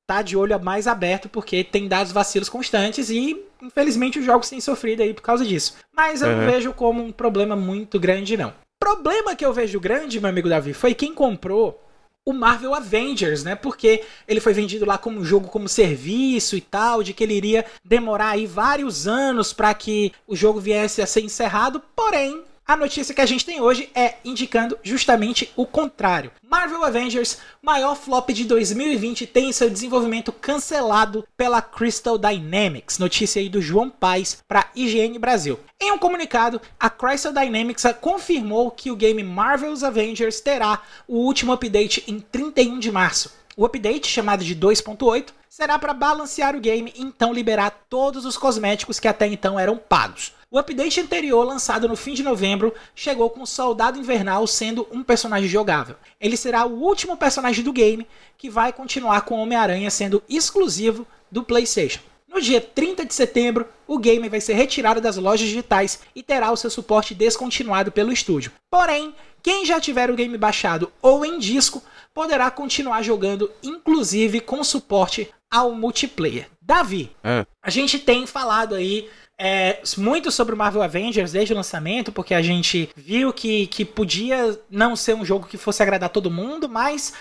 tá 0.08 0.22
de 0.22 0.38
olho 0.38 0.58
mais 0.64 0.88
aberto, 0.88 1.28
porque 1.28 1.66
tem 1.66 1.88
dados 1.88 2.14
vacilos 2.14 2.48
constantes 2.48 3.10
e, 3.10 3.44
infelizmente, 3.62 4.18
os 4.18 4.26
jogos 4.26 4.50
têm 4.50 4.62
sofrido 4.62 5.04
aí 5.04 5.14
por 5.14 5.22
causa 5.22 5.46
disso. 5.46 5.76
Mas 5.94 6.22
eu 6.22 6.30
uhum. 6.30 6.38
não 6.38 6.52
vejo 6.52 6.74
como 6.74 7.04
um 7.04 7.12
problema 7.12 7.56
muito 7.56 8.00
grande, 8.00 8.38
não. 8.38 8.54
Problema 8.80 9.36
que 9.36 9.46
eu 9.46 9.52
vejo 9.52 9.80
grande, 9.80 10.20
meu 10.22 10.30
amigo 10.30 10.48
Davi, 10.48 10.74
foi 10.74 10.94
quem 10.94 11.14
comprou 11.14 11.84
o 12.26 12.34
Marvel 12.34 12.74
Avengers, 12.74 13.44
né? 13.44 13.56
Porque 13.56 14.04
ele 14.28 14.40
foi 14.40 14.54
vendido 14.54 14.86
lá 14.86 14.98
como 14.98 15.20
um 15.20 15.26
jogo 15.26 15.48
como 15.48 15.68
serviço 15.68 16.56
e 16.56 16.62
tal, 16.62 17.04
de 17.04 17.14
que 17.14 17.24
ele 17.24 17.34
iria 17.34 17.66
demorar 17.84 18.30
aí 18.30 18.46
vários 18.46 19.08
anos 19.08 19.52
para 19.52 19.74
que 19.74 20.12
o 20.26 20.36
jogo 20.36 20.60
viesse 20.60 21.02
a 21.02 21.06
ser 21.06 21.22
encerrado, 21.22 21.82
porém 21.96 22.44
a 22.68 22.76
notícia 22.76 23.16
que 23.16 23.22
a 23.22 23.26
gente 23.26 23.46
tem 23.46 23.62
hoje 23.62 23.90
é 23.96 24.16
indicando 24.26 24.78
justamente 24.84 25.50
o 25.56 25.66
contrário. 25.66 26.32
Marvel 26.44 26.84
Avengers, 26.84 27.38
maior 27.62 27.96
flop 27.96 28.30
de 28.32 28.44
2020, 28.44 29.26
tem 29.26 29.54
seu 29.54 29.70
desenvolvimento 29.70 30.34
cancelado 30.34 31.26
pela 31.38 31.62
Crystal 31.62 32.18
Dynamics. 32.18 33.00
Notícia 33.00 33.42
aí 33.42 33.48
do 33.48 33.62
João 33.62 33.90
Paz 33.90 34.44
para 34.46 34.70
IGN 34.76 35.18
Brasil. 35.18 35.58
Em 35.80 35.94
um 35.94 35.98
comunicado, 35.98 36.62
a 36.78 36.90
Crystal 36.90 37.32
Dynamics 37.32 37.86
confirmou 38.02 38.70
que 38.70 38.92
o 38.92 38.96
game 38.98 39.24
Marvel's 39.24 39.84
Avengers 39.84 40.42
terá 40.42 40.82
o 41.08 41.20
último 41.20 41.54
update 41.54 42.04
em 42.06 42.20
31 42.20 42.80
de 42.80 42.92
março. 42.92 43.32
O 43.60 43.66
update, 43.66 44.08
chamado 44.08 44.44
de 44.44 44.56
2.8, 44.56 45.30
será 45.50 45.80
para 45.80 45.92
balancear 45.92 46.56
o 46.56 46.60
game 46.60 46.94
e 46.96 47.02
então 47.02 47.34
liberar 47.34 47.72
todos 47.90 48.24
os 48.24 48.38
cosméticos 48.38 49.00
que 49.00 49.08
até 49.08 49.26
então 49.26 49.60
eram 49.60 49.76
pagos. 49.78 50.32
O 50.52 50.60
update 50.60 51.00
anterior, 51.00 51.44
lançado 51.44 51.88
no 51.88 51.96
fim 51.96 52.14
de 52.14 52.22
novembro, 52.22 52.72
chegou 52.94 53.32
com 53.32 53.42
o 53.42 53.48
Soldado 53.48 53.98
Invernal 53.98 54.46
sendo 54.46 54.88
um 54.92 55.02
personagem 55.02 55.50
jogável. 55.50 55.96
Ele 56.22 56.38
será 56.38 56.68
o 56.68 56.84
último 56.84 57.18
personagem 57.18 57.64
do 57.64 57.74
game 57.74 58.08
que 58.38 58.48
vai 58.48 58.72
continuar 58.72 59.22
com 59.22 59.40
Homem-Aranha 59.40 59.90
sendo 59.90 60.22
exclusivo 60.30 61.08
do 61.32 61.44
PlayStation. 61.44 62.02
no 62.28 62.40
dia 62.40 62.62
30 62.62 63.06
de 63.06 63.14
setembro, 63.16 63.68
o 63.88 63.98
game 63.98 64.30
vai 64.30 64.40
ser 64.40 64.54
retirado 64.54 65.02
das 65.02 65.18
lojas 65.18 65.48
digitais 65.48 66.02
e 66.16 66.22
terá 66.22 66.52
o 66.52 66.58
seu 66.58 66.70
suporte 66.70 67.16
descontinuado 67.16 67.92
pelo 67.92 68.12
estúdio. 68.12 68.52
Porém, 68.70 69.16
quem 69.42 69.66
já 69.66 69.80
tiver 69.80 70.12
o 70.12 70.16
game 70.16 70.38
baixado 70.38 70.92
ou 71.02 71.26
em 71.26 71.40
disco 71.40 71.82
poderá 72.18 72.50
continuar 72.50 73.04
jogando, 73.04 73.52
inclusive 73.62 74.40
com 74.40 74.64
suporte 74.64 75.30
ao 75.52 75.72
multiplayer. 75.72 76.48
Davi, 76.60 77.12
é. 77.24 77.46
a 77.62 77.70
gente 77.70 78.00
tem 78.00 78.26
falado 78.26 78.74
aí 78.74 79.08
é, 79.40 79.84
muito 80.00 80.32
sobre 80.32 80.56
o 80.56 80.58
Marvel 80.58 80.82
Avengers 80.82 81.32
desde 81.32 81.54
o 81.54 81.56
lançamento, 81.56 82.12
porque 82.12 82.34
a 82.34 82.42
gente 82.42 82.90
viu 82.96 83.32
que, 83.32 83.68
que 83.68 83.86
podia 83.86 84.60
não 84.68 84.96
ser 84.96 85.14
um 85.14 85.24
jogo 85.24 85.46
que 85.46 85.58
fosse 85.58 85.84
agradar 85.84 86.10
todo 86.10 86.32
mundo, 86.32 86.68
mas 86.68 87.14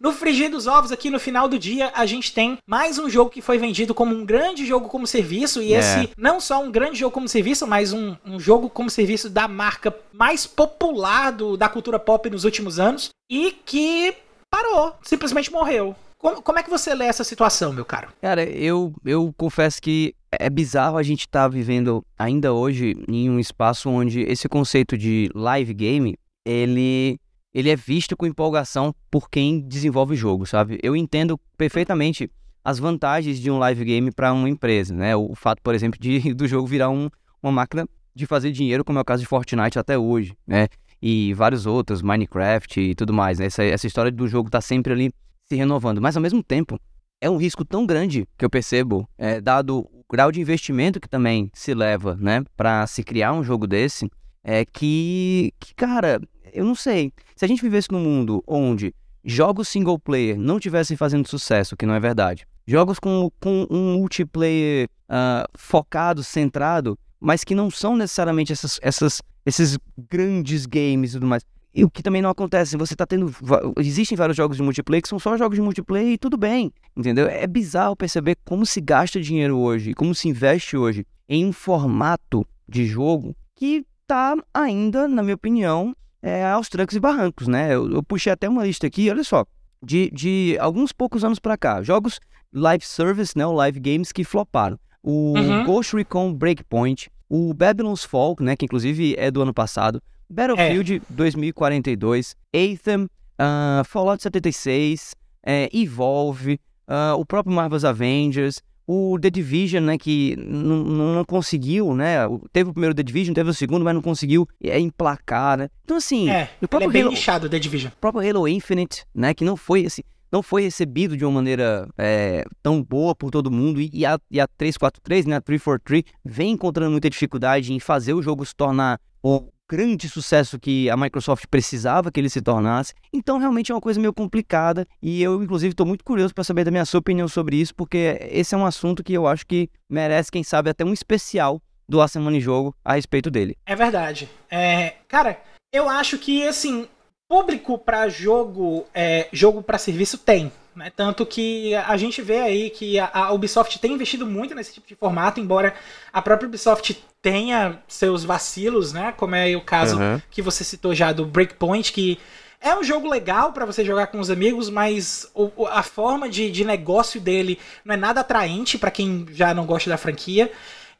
no 0.00 0.12
Frigir 0.12 0.48
dos 0.48 0.66
Ovos, 0.66 0.92
aqui 0.92 1.10
no 1.10 1.20
final 1.20 1.46
do 1.46 1.58
dia, 1.58 1.92
a 1.92 2.06
gente 2.06 2.32
tem 2.32 2.56
mais 2.66 2.98
um 2.98 3.10
jogo 3.10 3.30
que 3.30 3.42
foi 3.42 3.58
vendido 3.58 3.92
como 3.92 4.14
um 4.14 4.24
grande 4.24 4.64
jogo 4.64 4.88
como 4.88 5.06
serviço. 5.06 5.60
E 5.60 5.74
é. 5.74 5.78
esse, 5.78 6.10
não 6.16 6.40
só 6.40 6.62
um 6.62 6.70
grande 6.70 7.00
jogo 7.00 7.12
como 7.12 7.28
serviço, 7.28 7.66
mas 7.66 7.92
um, 7.92 8.16
um 8.24 8.40
jogo 8.40 8.70
como 8.70 8.88
serviço 8.88 9.28
da 9.28 9.46
marca 9.46 9.94
mais 10.12 10.46
popular 10.46 11.32
do, 11.32 11.56
da 11.56 11.68
cultura 11.68 11.98
pop 11.98 12.30
nos 12.30 12.44
últimos 12.44 12.78
anos. 12.78 13.10
E 13.28 13.50
que 13.66 14.14
parou, 14.50 14.94
simplesmente 15.02 15.50
morreu. 15.52 15.94
Como, 16.18 16.42
como 16.42 16.58
é 16.58 16.62
que 16.62 16.70
você 16.70 16.94
lê 16.94 17.04
essa 17.04 17.22
situação, 17.22 17.72
meu 17.72 17.84
caro? 17.84 18.08
Cara, 18.20 18.42
eu, 18.42 18.92
eu 19.04 19.32
confesso 19.36 19.80
que 19.80 20.14
é 20.32 20.50
bizarro 20.50 20.96
a 20.96 21.02
gente 21.02 21.20
estar 21.20 21.42
tá 21.42 21.48
vivendo 21.48 22.04
ainda 22.18 22.52
hoje 22.52 22.96
em 23.08 23.30
um 23.30 23.38
espaço 23.38 23.88
onde 23.88 24.22
esse 24.22 24.48
conceito 24.48 24.98
de 24.98 25.30
live 25.34 25.72
game, 25.72 26.18
ele 26.44 27.18
ele 27.54 27.70
é 27.70 27.76
visto 27.76 28.16
com 28.16 28.26
empolgação 28.26 28.94
por 29.10 29.30
quem 29.30 29.60
desenvolve 29.60 30.14
o 30.14 30.16
jogo, 30.16 30.46
sabe? 30.46 30.78
Eu 30.82 30.94
entendo 30.94 31.40
perfeitamente 31.56 32.30
as 32.62 32.78
vantagens 32.78 33.40
de 33.40 33.50
um 33.50 33.58
live 33.58 33.84
game 33.84 34.12
para 34.12 34.32
uma 34.32 34.48
empresa, 34.48 34.94
né? 34.94 35.16
O 35.16 35.34
fato, 35.34 35.62
por 35.62 35.74
exemplo, 35.74 35.98
de 35.98 36.34
do 36.34 36.46
jogo 36.46 36.66
virar 36.66 36.90
um, 36.90 37.08
uma 37.42 37.50
máquina 37.50 37.88
de 38.14 38.26
fazer 38.26 38.52
dinheiro, 38.52 38.84
como 38.84 38.98
é 38.98 39.02
o 39.02 39.04
caso 39.04 39.22
de 39.22 39.28
Fortnite 39.28 39.78
até 39.78 39.96
hoje, 39.96 40.36
né? 40.46 40.68
E 41.00 41.32
vários 41.34 41.66
outros, 41.66 42.02
Minecraft 42.02 42.80
e 42.80 42.94
tudo 42.94 43.12
mais. 43.12 43.38
Né? 43.38 43.46
Essa, 43.46 43.62
essa 43.62 43.86
história 43.86 44.10
do 44.10 44.26
jogo 44.26 44.50
tá 44.50 44.60
sempre 44.60 44.92
ali 44.92 45.12
se 45.48 45.54
renovando. 45.54 46.00
Mas 46.00 46.16
ao 46.16 46.22
mesmo 46.22 46.42
tempo, 46.42 46.78
é 47.20 47.28
um 47.28 47.36
risco 47.36 47.64
tão 47.64 47.86
grande 47.86 48.26
que 48.36 48.44
eu 48.44 48.50
percebo, 48.50 49.08
é, 49.16 49.40
dado 49.40 49.78
o 49.78 50.04
grau 50.10 50.30
de 50.30 50.40
investimento 50.40 51.00
que 51.00 51.08
também 51.08 51.50
se 51.54 51.74
leva, 51.74 52.16
né, 52.16 52.44
para 52.56 52.86
se 52.86 53.02
criar 53.02 53.32
um 53.32 53.42
jogo 53.42 53.66
desse, 53.66 54.10
é 54.42 54.64
que, 54.64 55.52
que, 55.58 55.74
cara, 55.74 56.20
eu 56.52 56.64
não 56.64 56.74
sei. 56.74 57.12
Se 57.36 57.44
a 57.44 57.48
gente 57.48 57.62
vivesse 57.62 57.90
num 57.90 58.00
mundo 58.00 58.42
onde 58.46 58.94
jogos 59.24 59.68
single 59.68 59.98
player 59.98 60.38
não 60.38 60.58
tivessem 60.58 60.96
fazendo 60.96 61.28
sucesso, 61.28 61.76
que 61.76 61.84
não 61.84 61.94
é 61.94 62.00
verdade, 62.00 62.46
jogos 62.66 62.98
com, 62.98 63.30
com 63.40 63.66
um 63.70 63.94
multiplayer 63.94 64.88
uh, 65.08 65.48
focado, 65.56 66.22
centrado, 66.22 66.98
mas 67.20 67.44
que 67.44 67.54
não 67.54 67.70
são 67.70 67.96
necessariamente 67.96 68.52
essas, 68.52 68.78
essas, 68.82 69.22
esses 69.44 69.78
grandes 70.10 70.66
games 70.66 71.10
e 71.10 71.14
tudo 71.14 71.26
mais. 71.26 71.44
E 71.74 71.84
o 71.84 71.90
que 71.90 72.02
também 72.02 72.22
não 72.22 72.30
acontece, 72.30 72.76
você 72.76 72.96
tá 72.96 73.06
tendo. 73.06 73.32
Existem 73.78 74.16
vários 74.16 74.36
jogos 74.36 74.56
de 74.56 74.62
multiplayer 74.62 75.02
que 75.02 75.08
são 75.08 75.18
só 75.18 75.36
jogos 75.36 75.56
de 75.56 75.62
multiplayer 75.62 76.12
e 76.12 76.18
tudo 76.18 76.36
bem, 76.36 76.72
entendeu? 76.96 77.28
É 77.28 77.46
bizarro 77.46 77.94
perceber 77.94 78.36
como 78.44 78.64
se 78.64 78.80
gasta 78.80 79.20
dinheiro 79.20 79.58
hoje, 79.58 79.94
como 79.94 80.14
se 80.14 80.28
investe 80.28 80.76
hoje 80.76 81.06
em 81.28 81.44
um 81.44 81.52
formato 81.52 82.46
de 82.66 82.86
jogo 82.86 83.36
que 83.54 83.84
tá 84.06 84.34
ainda, 84.52 85.06
na 85.06 85.22
minha 85.22 85.34
opinião, 85.34 85.94
é, 86.22 86.44
aos 86.44 86.68
trancos 86.68 86.96
e 86.96 87.00
barrancos, 87.00 87.46
né? 87.46 87.74
Eu, 87.74 87.90
eu, 87.92 88.02
puxei 88.02 88.32
até 88.32 88.48
uma 88.48 88.64
lista 88.64 88.86
aqui, 88.86 89.10
olha 89.10 89.22
só, 89.22 89.44
de, 89.82 90.10
de 90.10 90.56
alguns 90.58 90.92
poucos 90.92 91.22
anos 91.22 91.38
para 91.38 91.56
cá, 91.56 91.82
jogos 91.82 92.18
live 92.52 92.84
service, 92.84 93.36
né, 93.36 93.46
o 93.46 93.52
live 93.52 93.78
games 93.78 94.10
que 94.10 94.24
floparam. 94.24 94.78
O 95.02 95.34
uhum. 95.36 95.64
Ghost 95.64 95.94
Recon 95.96 96.32
Breakpoint, 96.32 97.10
o 97.28 97.52
Babylon's 97.54 98.04
Fall, 98.04 98.36
né, 98.40 98.56
que 98.56 98.64
inclusive 98.64 99.14
é 99.18 99.30
do 99.30 99.42
ano 99.42 99.54
passado, 99.54 100.02
Battlefield 100.28 100.96
é. 100.96 101.00
2042, 101.08 102.36
Anthem, 102.54 103.04
uh, 103.04 103.84
Fallout 103.84 104.22
76, 104.22 105.14
é, 105.44 105.68
Evolve, 105.72 106.60
uh, 106.88 107.18
o 107.18 107.24
próprio 107.24 107.54
Marvel's 107.54 107.84
Avengers, 107.84 108.62
o 108.86 109.18
The 109.20 109.30
Division, 109.30 109.84
né, 109.84 109.98
que 109.98 110.34
não 110.36 111.24
conseguiu, 111.24 111.94
né, 111.94 112.20
teve 112.52 112.70
o 112.70 112.72
primeiro 112.72 112.94
The 112.94 113.02
Division, 113.02 113.34
teve 113.34 113.50
o 113.50 113.54
segundo, 113.54 113.84
mas 113.84 113.94
não 113.94 114.02
conseguiu 114.02 114.48
é, 114.62 114.78
emplacar, 114.80 115.58
né. 115.58 115.68
Então, 115.84 115.96
assim... 115.98 116.30
É, 116.30 116.50
o 116.60 116.68
próprio 116.68 116.90
é 116.90 116.92
bem 116.92 117.02
Halo, 117.02 117.10
nichado, 117.10 117.48
The 117.48 117.58
Division. 117.58 117.92
O 117.92 118.00
próprio 118.00 118.28
Halo 118.28 118.48
Infinite, 118.48 119.04
né, 119.14 119.34
que 119.34 119.44
não 119.44 119.56
foi, 119.56 119.84
assim, 119.84 120.02
não 120.30 120.42
foi 120.42 120.62
recebido 120.62 121.16
de 121.16 121.24
uma 121.24 121.32
maneira 121.32 121.88
é, 121.96 122.44
tão 122.62 122.82
boa 122.82 123.14
por 123.14 123.30
todo 123.30 123.50
mundo, 123.50 123.80
e, 123.80 123.90
e, 123.92 124.06
a, 124.06 124.18
e 124.30 124.40
a 124.40 124.46
343, 124.46 125.26
né, 125.26 125.36
a 125.36 125.40
343, 125.40 126.04
vem 126.24 126.52
encontrando 126.52 126.90
muita 126.90 127.10
dificuldade 127.10 127.72
em 127.72 127.80
fazer 127.80 128.14
o 128.14 128.22
jogo 128.22 128.44
se 128.44 128.54
tornar 128.54 129.00
o 129.22 129.48
grande 129.68 130.08
sucesso 130.08 130.58
que 130.58 130.88
a 130.88 130.96
Microsoft 130.96 131.44
precisava 131.50 132.10
que 132.10 132.18
ele 132.18 132.30
se 132.30 132.40
tornasse. 132.40 132.94
Então, 133.12 133.38
realmente 133.38 133.70
é 133.70 133.74
uma 133.74 133.80
coisa 133.80 134.00
meio 134.00 134.14
complicada 134.14 134.86
e 135.02 135.22
eu, 135.22 135.42
inclusive, 135.42 135.72
estou 135.72 135.86
muito 135.86 136.04
curioso 136.04 136.34
para 136.34 136.42
saber 136.42 136.64
da 136.64 136.70
minha 136.70 136.86
sua 136.86 137.00
opinião 137.00 137.28
sobre 137.28 137.56
isso, 137.56 137.74
porque 137.74 138.18
esse 138.30 138.54
é 138.54 138.58
um 138.58 138.64
assunto 138.64 139.04
que 139.04 139.12
eu 139.12 139.26
acho 139.26 139.46
que 139.46 139.68
merece, 139.88 140.32
quem 140.32 140.42
sabe, 140.42 140.70
até 140.70 140.84
um 140.84 140.92
especial 140.92 141.60
do 141.86 142.00
A 142.00 142.08
Semana 142.08 142.36
em 142.36 142.40
Jogo 142.40 142.74
a 142.84 142.94
respeito 142.94 143.30
dele. 143.30 143.56
É 143.66 143.76
verdade. 143.76 144.28
É, 144.50 144.94
cara, 145.06 145.40
eu 145.72 145.88
acho 145.88 146.18
que, 146.18 146.46
assim, 146.46 146.88
público 147.28 147.76
para 147.76 148.08
jogo, 148.08 148.86
é, 148.94 149.28
jogo 149.32 149.62
para 149.62 149.76
serviço 149.76 150.16
tem. 150.16 150.50
Né? 150.74 150.90
Tanto 150.94 151.26
que 151.26 151.74
a 151.74 151.96
gente 151.96 152.22
vê 152.22 152.40
aí 152.40 152.70
que 152.70 152.98
a, 152.98 153.10
a, 153.12 153.32
Ubisoft 153.32 153.78
tem 153.78 153.92
investido 153.92 154.26
muito 154.26 154.54
nesse 154.54 154.72
tipo 154.72 154.86
de 154.86 154.94
formato, 154.94 155.40
embora 155.40 155.74
a 156.12 156.22
própria 156.22 156.46
Ubisoft 156.46 157.04
tenha 157.20 157.82
seus 157.88 158.24
vacilos, 158.24 158.92
né? 158.92 159.12
Como 159.16 159.34
é 159.34 159.54
o 159.56 159.60
caso 159.60 159.98
uhum. 159.98 160.22
que 160.30 160.40
você 160.40 160.62
citou 160.62 160.94
já 160.94 161.12
do 161.12 161.26
Breakpoint, 161.26 161.92
que 161.92 162.18
é 162.60 162.74
um 162.74 162.82
jogo 162.82 163.08
legal 163.08 163.52
para 163.52 163.66
você 163.66 163.84
jogar 163.84 164.06
com 164.08 164.18
os 164.20 164.30
amigos, 164.30 164.70
mas 164.70 165.28
o, 165.34 165.66
a 165.66 165.82
forma 165.82 166.28
de, 166.28 166.50
de 166.50 166.64
negócio 166.64 167.20
dele 167.20 167.58
não 167.84 167.94
é 167.94 167.96
nada 167.96 168.20
atraente 168.20 168.78
para 168.78 168.90
quem 168.90 169.26
já 169.32 169.52
não 169.52 169.66
gosta 169.66 169.90
da 169.90 169.98
franquia. 169.98 170.50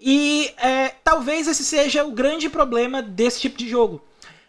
E 0.01 0.53
é, 0.59 0.89
talvez 1.03 1.49
esse 1.49 1.65
seja 1.65 2.05
o 2.05 2.13
grande 2.13 2.49
problema 2.49 3.03
desse 3.03 3.41
tipo 3.41 3.57
de 3.57 3.69
jogo. 3.69 4.05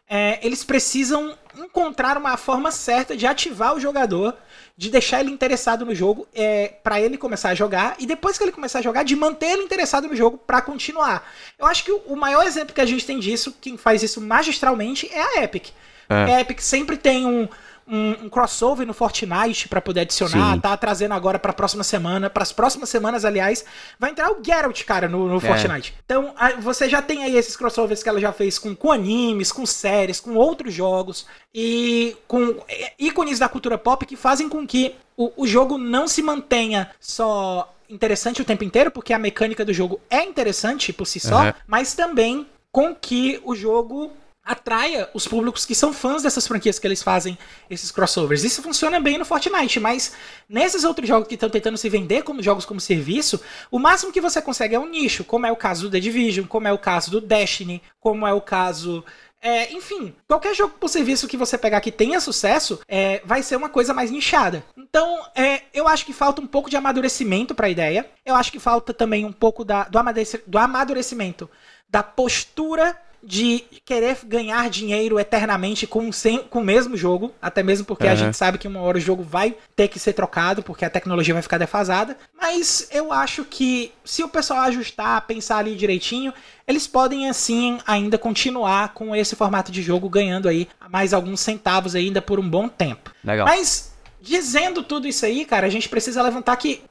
É, 0.07 0.39
eles 0.41 0.63
precisam 0.63 1.35
encontrar 1.65 2.17
uma 2.17 2.37
forma 2.37 2.71
certa 2.71 3.15
de 3.15 3.25
ativar 3.27 3.75
o 3.75 3.79
jogador 3.79 4.35
de 4.79 4.89
deixar 4.89 5.19
ele 5.19 5.29
interessado 5.29 5.85
no 5.85 5.93
jogo 5.93 6.25
é, 6.33 6.69
para 6.81 7.01
ele 7.01 7.17
começar 7.17 7.49
a 7.49 7.55
jogar 7.55 7.95
e 7.99 8.05
depois 8.05 8.37
que 8.37 8.43
ele 8.45 8.51
começar 8.51 8.79
a 8.79 8.81
jogar, 8.81 9.03
de 9.03 9.13
manter 9.13 9.47
ele 9.47 9.63
interessado 9.63 10.07
no 10.07 10.15
jogo 10.15 10.37
para 10.37 10.61
continuar. 10.61 11.29
Eu 11.57 11.65
acho 11.65 11.83
que 11.83 11.91
o, 11.91 12.15
maior 12.15 12.45
exemplo 12.45 12.73
que 12.73 12.79
a 12.79 12.85
gente 12.85 13.05
tem 13.05 13.19
disso, 13.19 13.53
quem 13.59 13.75
faz 13.75 14.03
isso 14.03 14.21
magistralmente, 14.21 15.09
é 15.11 15.21
a 15.21 15.43
Epic. 15.43 15.71
É. 16.07 16.15
A 16.15 16.41
Epic 16.41 16.61
sempre 16.61 16.95
tem 16.95 17.25
um, 17.25 17.47
um, 17.89 18.25
um 18.25 18.29
crossover 18.29 18.85
no 18.85 18.93
Fortnite 18.93 19.67
para 19.67 19.81
poder 19.81 20.01
adicionar, 20.01 20.53
Sim. 20.53 20.59
tá 20.59 20.77
trazendo 20.77 21.13
agora 21.13 21.39
para 21.39 21.51
a 21.51 21.53
próxima 21.53 21.83
semana, 21.83 22.29
para 22.29 22.43
as 22.43 22.51
próximas 22.51 22.89
semanas, 22.89 23.25
aliás, 23.25 23.65
vai 23.97 24.11
entrar 24.11 24.31
o 24.31 24.37
Geralt, 24.43 24.83
cara, 24.83 25.09
no, 25.09 25.27
no 25.27 25.37
é. 25.37 25.39
Fortnite. 25.39 25.95
Então, 26.05 26.33
você 26.59 26.87
já 26.87 27.01
tem 27.01 27.23
aí 27.23 27.35
esses 27.35 27.57
crossovers 27.57 28.03
que 28.03 28.09
ela 28.09 28.19
já 28.19 28.31
fez 28.31 28.59
com, 28.59 28.75
com 28.75 28.91
animes, 28.91 29.51
com 29.51 29.65
séries, 29.65 30.19
com 30.19 30.35
outros 30.35 30.73
jogos 30.73 31.25
e 31.53 32.15
com 32.27 32.55
ícones 32.97 33.39
da 33.39 33.49
cultura 33.49 33.77
pop 33.77 34.05
que 34.05 34.15
fazem 34.15 34.47
com 34.47 34.65
que 34.67 34.95
o, 35.17 35.43
o 35.43 35.47
jogo 35.47 35.77
não 35.77 36.07
se 36.07 36.21
mantenha 36.21 36.91
só 36.99 37.73
interessante 37.89 38.41
o 38.41 38.45
tempo 38.45 38.63
inteiro, 38.63 38.91
porque 38.91 39.13
a 39.13 39.19
mecânica 39.19 39.65
do 39.65 39.73
jogo 39.73 39.99
é 40.09 40.23
interessante 40.23 40.93
por 40.93 41.05
si 41.05 41.19
só, 41.19 41.45
uhum. 41.45 41.53
mas 41.67 41.95
também 41.95 42.45
com 42.71 42.93
que 42.93 43.41
o 43.43 43.55
jogo 43.55 44.11
atraia 44.49 45.07
os 45.13 45.27
públicos 45.27 45.63
que 45.63 45.75
são 45.75 45.93
fãs 45.93 46.23
dessas 46.23 46.47
franquias 46.47 46.79
que 46.79 46.87
eles 46.87 47.03
fazem 47.03 47.37
esses 47.69 47.91
crossovers. 47.91 48.43
Isso 48.43 48.63
funciona 48.63 48.99
bem 48.99 49.15
no 49.19 49.23
Fortnite, 49.23 49.79
mas 49.79 50.13
nesses 50.49 50.83
outros 50.83 51.07
jogos 51.07 51.27
que 51.27 51.35
estão 51.35 51.51
tentando 51.51 51.77
se 51.77 51.87
vender 51.87 52.23
como 52.23 52.41
jogos 52.41 52.65
como 52.65 52.79
serviço, 52.79 53.39
o 53.69 53.77
máximo 53.77 54.11
que 54.11 54.19
você 54.19 54.41
consegue 54.41 54.73
é 54.73 54.79
um 54.79 54.89
nicho, 54.89 55.23
como 55.23 55.45
é 55.45 55.51
o 55.51 55.55
caso 55.55 55.83
do 55.83 55.91
The 55.91 55.99
Division, 55.99 56.47
como 56.47 56.67
é 56.67 56.73
o 56.73 56.79
caso 56.79 57.11
do 57.11 57.21
Destiny, 57.21 57.79
como 57.99 58.25
é 58.25 58.33
o 58.33 58.41
caso 58.41 59.05
é, 59.39 59.71
enfim, 59.71 60.15
qualquer 60.27 60.55
jogo 60.55 60.73
por 60.79 60.89
serviço 60.89 61.27
que 61.27 61.37
você 61.37 61.55
pegar 61.55 61.79
que 61.79 61.91
tenha 61.91 62.19
sucesso, 62.19 62.81
é, 62.87 63.21
vai 63.23 63.43
ser 63.43 63.55
uma 63.55 63.69
coisa 63.69 63.93
mais 63.93 64.09
nichada. 64.09 64.63
Então, 64.75 65.23
é, 65.35 65.61
eu 65.73 65.87
acho 65.87 66.07
que 66.07 66.11
falta 66.11 66.41
um 66.41 66.47
pouco 66.47 66.71
de 66.71 66.75
amadurecimento 66.75 67.53
para 67.53 67.67
a 67.67 67.69
ideia. 67.69 68.09
Eu 68.25 68.35
acho 68.35 68.51
que 68.51 68.59
falta 68.59 68.93
também 68.93 69.25
um 69.25 69.31
pouco 69.31 69.63
da, 69.63 69.83
do 69.83 70.57
amadurecimento 70.57 71.49
da 71.87 72.03
postura 72.03 72.99
de 73.23 73.63
querer 73.85 74.17
ganhar 74.25 74.69
dinheiro 74.69 75.19
eternamente 75.19 75.85
com, 75.85 76.11
sem, 76.11 76.39
com 76.39 76.59
o 76.59 76.63
mesmo 76.63 76.95
jogo, 76.95 77.33
até 77.41 77.61
mesmo 77.61 77.85
porque 77.85 78.05
uhum. 78.05 78.11
a 78.11 78.15
gente 78.15 78.37
sabe 78.37 78.57
que 78.57 78.67
uma 78.67 78.81
hora 78.81 78.97
o 78.97 79.01
jogo 79.01 79.23
vai 79.23 79.55
ter 79.75 79.87
que 79.87 79.99
ser 79.99 80.13
trocado, 80.13 80.63
porque 80.63 80.85
a 80.85 80.89
tecnologia 80.89 81.33
vai 81.33 81.43
ficar 81.43 81.57
defasada. 81.57 82.17
Mas 82.39 82.87
eu 82.91 83.11
acho 83.11 83.43
que 83.43 83.91
se 84.03 84.23
o 84.23 84.29
pessoal 84.29 84.61
ajustar, 84.61 85.21
pensar 85.27 85.57
ali 85.57 85.75
direitinho, 85.75 86.33
eles 86.67 86.87
podem 86.87 87.29
assim 87.29 87.79
ainda 87.85 88.17
continuar 88.17 88.93
com 88.93 89.15
esse 89.15 89.35
formato 89.35 89.71
de 89.71 89.81
jogo 89.81 90.07
ganhando 90.07 90.47
aí 90.47 90.67
mais 90.89 91.13
alguns 91.13 91.39
centavos 91.39 91.95
ainda 91.95 92.21
por 92.21 92.39
um 92.39 92.47
bom 92.47 92.67
tempo. 92.69 93.11
Legal. 93.23 93.45
Mas 93.47 93.88
dizendo 94.21 94.83
tudo 94.83 95.07
isso 95.07 95.25
aí, 95.25 95.45
cara, 95.45 95.67
a 95.67 95.69
gente 95.69 95.87
precisa 95.87 96.21
levantar 96.21 96.55
que, 96.57 96.81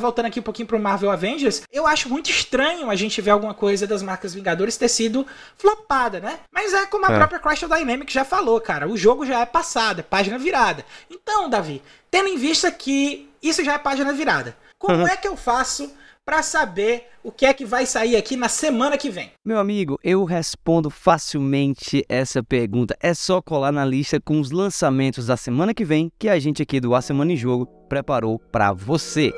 voltando 0.00 0.26
aqui 0.26 0.40
um 0.40 0.42
pouquinho 0.42 0.68
pro 0.68 0.78
Marvel 0.78 1.10
Avengers, 1.10 1.62
eu 1.72 1.86
acho 1.86 2.08
muito 2.08 2.30
estranho 2.30 2.90
a 2.90 2.96
gente 2.96 3.20
ver 3.20 3.30
alguma 3.30 3.54
coisa 3.54 3.86
das 3.86 4.02
marcas 4.02 4.34
Vingadores 4.34 4.76
ter 4.76 4.88
sido 4.88 5.26
flopada, 5.56 6.20
né? 6.20 6.40
Mas 6.52 6.72
é 6.72 6.86
como 6.86 7.06
a 7.06 7.12
é. 7.12 7.16
própria 7.16 7.38
Crystal 7.38 7.68
Dynamics 7.68 8.12
já 8.12 8.24
falou, 8.24 8.60
cara, 8.60 8.88
o 8.88 8.96
jogo 8.96 9.26
já 9.26 9.40
é 9.40 9.46
passado, 9.46 10.00
é 10.00 10.02
página 10.02 10.38
virada. 10.38 10.84
Então, 11.10 11.48
Davi, 11.48 11.82
tendo 12.10 12.28
em 12.28 12.36
vista 12.36 12.70
que 12.70 13.28
isso 13.42 13.64
já 13.64 13.74
é 13.74 13.78
página 13.78 14.12
virada, 14.12 14.56
como 14.78 14.98
uhum. 14.98 15.08
é 15.08 15.16
que 15.16 15.28
eu 15.28 15.36
faço 15.36 15.92
para 16.28 16.42
saber 16.42 17.04
o 17.24 17.32
que 17.32 17.46
é 17.46 17.54
que 17.54 17.64
vai 17.64 17.86
sair 17.86 18.14
aqui 18.14 18.36
na 18.36 18.50
semana 18.50 18.98
que 18.98 19.08
vem? 19.08 19.30
Meu 19.42 19.58
amigo, 19.58 19.98
eu 20.04 20.24
respondo 20.24 20.90
facilmente 20.90 22.04
essa 22.06 22.42
pergunta. 22.42 22.94
É 23.00 23.14
só 23.14 23.40
colar 23.40 23.72
na 23.72 23.82
lista 23.82 24.20
com 24.20 24.38
os 24.38 24.50
lançamentos 24.50 25.28
da 25.28 25.38
semana 25.38 25.72
que 25.72 25.86
vem 25.86 26.12
que 26.18 26.28
a 26.28 26.38
gente 26.38 26.60
aqui 26.60 26.80
do 26.80 26.94
A 26.94 27.00
Semana 27.00 27.32
em 27.32 27.36
Jogo 27.36 27.64
preparou 27.88 28.38
para 28.38 28.74
você. 28.74 29.32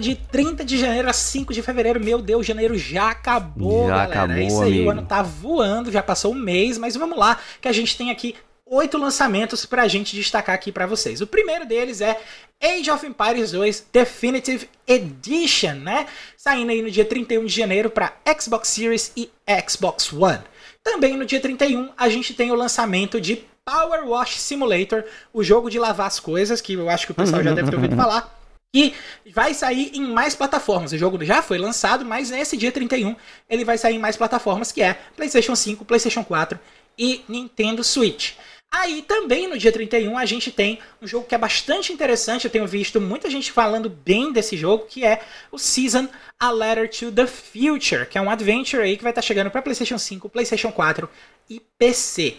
De 0.00 0.16
30 0.16 0.64
de 0.64 0.78
janeiro 0.78 1.08
a 1.08 1.12
5 1.12 1.52
de 1.52 1.62
fevereiro. 1.62 2.02
Meu 2.02 2.20
Deus, 2.20 2.46
janeiro 2.46 2.76
já 2.76 3.10
acabou, 3.10 3.86
já 3.86 4.06
galera. 4.06 4.12
Acabou, 4.12 4.36
é 4.36 4.44
isso 4.44 4.62
aí, 4.62 4.72
amigo. 4.72 4.88
o 4.88 4.90
ano 4.90 5.02
tá 5.02 5.22
voando, 5.22 5.92
já 5.92 6.02
passou 6.02 6.32
um 6.32 6.38
mês, 6.38 6.78
mas 6.78 6.96
vamos 6.96 7.18
lá, 7.18 7.38
que 7.60 7.68
a 7.68 7.72
gente 7.72 7.96
tem 7.96 8.10
aqui 8.10 8.34
oito 8.66 8.96
lançamentos 8.96 9.66
pra 9.66 9.88
gente 9.88 10.14
destacar 10.16 10.54
aqui 10.54 10.70
para 10.70 10.86
vocês. 10.86 11.20
O 11.20 11.26
primeiro 11.26 11.66
deles 11.66 12.00
é 12.00 12.18
Age 12.62 12.90
of 12.90 13.04
Empires 13.04 13.52
2 13.52 13.86
Definitive 13.92 14.68
Edition, 14.86 15.74
né? 15.74 16.06
Saindo 16.36 16.70
aí 16.70 16.80
no 16.80 16.90
dia 16.90 17.04
31 17.04 17.44
de 17.44 17.54
janeiro 17.54 17.90
para 17.90 18.12
Xbox 18.40 18.68
Series 18.68 19.12
e 19.16 19.30
Xbox 19.68 20.12
One. 20.12 20.42
Também 20.82 21.16
no 21.16 21.26
dia 21.26 21.40
31 21.40 21.90
a 21.96 22.08
gente 22.08 22.32
tem 22.32 22.52
o 22.52 22.54
lançamento 22.54 23.20
de 23.20 23.44
Power 23.64 24.08
Wash 24.08 24.40
Simulator, 24.40 25.04
o 25.32 25.42
jogo 25.42 25.68
de 25.68 25.78
lavar 25.78 26.06
as 26.06 26.18
coisas, 26.18 26.60
que 26.60 26.74
eu 26.74 26.88
acho 26.88 27.06
que 27.06 27.12
o 27.12 27.14
pessoal 27.14 27.42
já 27.42 27.52
deve 27.52 27.70
ter 27.70 27.76
ouvido 27.76 27.94
falar. 27.96 28.39
E 28.72 28.94
vai 29.32 29.52
sair 29.52 29.90
em 29.94 30.12
mais 30.12 30.34
plataformas. 30.36 30.92
O 30.92 30.98
jogo 30.98 31.24
já 31.24 31.42
foi 31.42 31.58
lançado, 31.58 32.04
mas 32.04 32.30
nesse 32.30 32.56
dia 32.56 32.70
31 32.70 33.16
ele 33.48 33.64
vai 33.64 33.76
sair 33.76 33.96
em 33.96 33.98
mais 33.98 34.16
plataformas, 34.16 34.70
que 34.70 34.80
é 34.80 34.94
PlayStation 35.16 35.56
5, 35.56 35.84
PlayStation 35.84 36.22
4 36.22 36.58
e 36.96 37.24
Nintendo 37.28 37.82
Switch. 37.82 38.34
Aí 38.72 39.02
também 39.02 39.48
no 39.48 39.58
dia 39.58 39.72
31 39.72 40.16
a 40.16 40.24
gente 40.24 40.52
tem 40.52 40.78
um 41.02 41.06
jogo 41.06 41.26
que 41.26 41.34
é 41.34 41.38
bastante 41.38 41.92
interessante, 41.92 42.44
eu 42.44 42.50
tenho 42.50 42.68
visto 42.68 43.00
muita 43.00 43.28
gente 43.28 43.50
falando 43.50 43.90
bem 43.90 44.32
desse 44.32 44.56
jogo, 44.56 44.86
que 44.88 45.04
é 45.04 45.22
o 45.50 45.58
Season 45.58 46.06
A 46.38 46.52
Letter 46.52 46.88
to 46.88 47.10
the 47.10 47.26
Future, 47.26 48.06
que 48.06 48.16
é 48.16 48.20
um 48.20 48.30
adventure 48.30 48.80
aí 48.80 48.96
que 48.96 49.02
vai 49.02 49.10
estar 49.10 49.22
chegando 49.22 49.50
para 49.50 49.60
PlayStation 49.60 49.98
5, 49.98 50.28
PlayStation 50.28 50.70
4 50.70 51.10
e 51.48 51.60
PC. 51.76 52.36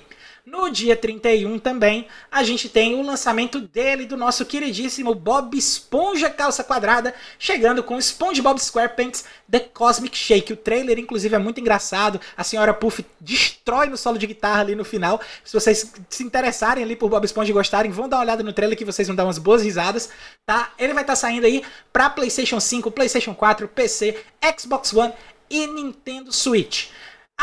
No 0.52 0.70
dia 0.70 0.98
31 0.98 1.60
também, 1.60 2.10
a 2.30 2.44
gente 2.44 2.68
tem 2.68 2.96
o 2.96 3.02
lançamento 3.02 3.62
dele, 3.62 4.06
do 4.06 4.18
nosso 4.18 4.46
queridíssimo 4.46 5.16
Bob 5.16 5.58
Esponja 5.58 6.30
Calça 6.30 6.62
Quadrada, 6.62 7.16
chegando 7.40 7.82
com 7.82 7.98
SpongeBob 7.98 8.60
SquarePants 8.60 9.24
The 9.50 9.62
Cosmic 9.62 10.18
Shake. 10.18 10.52
O 10.52 10.58
trailer, 10.58 11.00
inclusive, 11.00 11.34
é 11.34 11.40
muito 11.40 11.62
engraçado. 11.62 12.20
A 12.36 12.44
senhora 12.44 12.74
Puff 12.74 13.06
destrói 13.18 13.88
no 13.88 13.96
solo 13.96 14.18
de 14.18 14.28
guitarra 14.28 14.60
ali 14.60 14.76
no 14.76 14.84
final. 14.84 15.22
Se 15.42 15.54
vocês 15.54 15.90
se 16.10 16.22
interessarem 16.22 16.84
ali 16.84 16.98
por 16.98 17.10
Bob 17.10 17.24
Esponja 17.24 17.50
e 17.50 17.54
gostarem, 17.54 17.90
vão 17.90 18.10
dar 18.10 18.18
uma 18.18 18.24
olhada 18.24 18.44
no 18.44 18.52
trailer 18.52 18.78
que 18.78 18.84
vocês 18.84 19.08
vão 19.08 19.16
dar 19.16 19.24
umas 19.24 19.38
boas 19.38 19.64
risadas, 19.64 20.10
tá? 20.46 20.74
Ele 20.78 20.94
vai 20.94 21.04
estar 21.04 21.14
tá 21.14 21.16
saindo 21.16 21.46
aí 21.46 21.64
para 21.94 22.10
PlayStation 22.10 22.60
5, 22.60 22.92
PlayStation 22.92 23.34
4, 23.34 23.70
PC, 23.70 24.22
Xbox 24.60 24.94
One 24.94 25.14
e 25.50 25.66
Nintendo 25.68 26.34
Switch. 26.34 26.90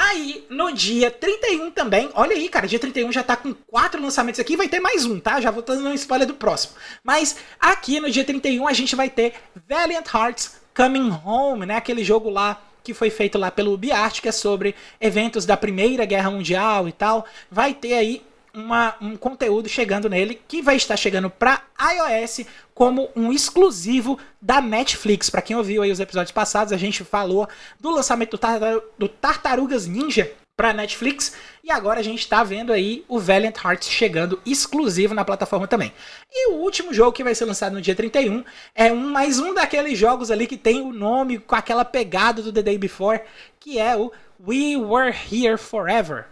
Aí, 0.00 0.46
no 0.48 0.72
dia 0.72 1.10
31 1.10 1.72
também, 1.72 2.08
olha 2.14 2.36
aí, 2.36 2.48
cara, 2.48 2.68
dia 2.68 2.78
31 2.78 3.10
já 3.10 3.24
tá 3.24 3.34
com 3.34 3.52
quatro 3.52 4.00
lançamentos 4.00 4.38
aqui, 4.38 4.56
vai 4.56 4.68
ter 4.68 4.78
mais 4.78 5.04
um, 5.04 5.18
tá? 5.18 5.40
Já 5.40 5.50
vou 5.50 5.60
dando 5.60 5.88
um 5.88 5.92
spoiler 5.92 6.24
do 6.24 6.34
próximo. 6.34 6.74
Mas 7.02 7.38
aqui 7.58 7.98
no 7.98 8.08
dia 8.08 8.22
31 8.22 8.68
a 8.68 8.72
gente 8.72 8.94
vai 8.94 9.10
ter 9.10 9.34
Valiant 9.68 10.06
Hearts 10.06 10.60
Coming 10.72 11.10
Home, 11.24 11.66
né? 11.66 11.74
Aquele 11.74 12.04
jogo 12.04 12.30
lá 12.30 12.62
que 12.84 12.94
foi 12.94 13.10
feito 13.10 13.36
lá 13.36 13.50
pelo 13.50 13.74
UbiArt, 13.74 14.20
que 14.20 14.28
é 14.28 14.32
sobre 14.32 14.72
eventos 15.00 15.44
da 15.44 15.56
Primeira 15.56 16.04
Guerra 16.04 16.30
Mundial 16.30 16.86
e 16.86 16.92
tal. 16.92 17.26
Vai 17.50 17.74
ter 17.74 17.94
aí 17.94 18.22
uma, 18.58 18.94
um 19.00 19.16
conteúdo 19.16 19.68
chegando 19.68 20.08
nele 20.08 20.40
que 20.48 20.60
vai 20.60 20.76
estar 20.76 20.96
chegando 20.96 21.30
para 21.30 21.62
iOS 21.80 22.46
como 22.74 23.08
um 23.14 23.32
exclusivo 23.32 24.18
da 24.40 24.60
Netflix. 24.60 25.30
Para 25.30 25.42
quem 25.42 25.56
ouviu 25.56 25.82
aí 25.82 25.90
os 25.90 26.00
episódios 26.00 26.32
passados, 26.32 26.72
a 26.72 26.76
gente 26.76 27.04
falou 27.04 27.48
do 27.78 27.90
lançamento 27.90 28.32
do, 28.32 28.38
Tartar 28.38 28.80
do 28.98 29.08
Tartarugas 29.08 29.86
Ninja 29.86 30.32
para 30.56 30.72
Netflix 30.72 31.36
e 31.62 31.70
agora 31.70 32.00
a 32.00 32.02
gente 32.02 32.18
está 32.18 32.42
vendo 32.42 32.72
aí 32.72 33.04
o 33.06 33.20
Valiant 33.20 33.56
Hearts 33.64 33.88
chegando 33.88 34.40
exclusivo 34.44 35.14
na 35.14 35.24
plataforma 35.24 35.68
também. 35.68 35.92
E 36.32 36.50
o 36.50 36.56
último 36.56 36.92
jogo 36.92 37.12
que 37.12 37.22
vai 37.22 37.34
ser 37.34 37.44
lançado 37.44 37.74
no 37.74 37.80
dia 37.80 37.94
31 37.94 38.44
é 38.74 38.92
um 38.92 39.08
mais 39.08 39.38
um 39.38 39.54
daqueles 39.54 39.96
jogos 39.96 40.32
ali 40.32 40.48
que 40.48 40.56
tem 40.56 40.80
o 40.80 40.92
nome 40.92 41.38
com 41.38 41.54
aquela 41.54 41.84
pegada 41.84 42.42
do 42.42 42.52
The 42.52 42.62
Day 42.62 42.78
Before, 42.78 43.20
que 43.60 43.78
é 43.78 43.96
o 43.96 44.10
We 44.44 44.76
Were 44.76 45.14
Here 45.30 45.56
Forever, 45.56 46.26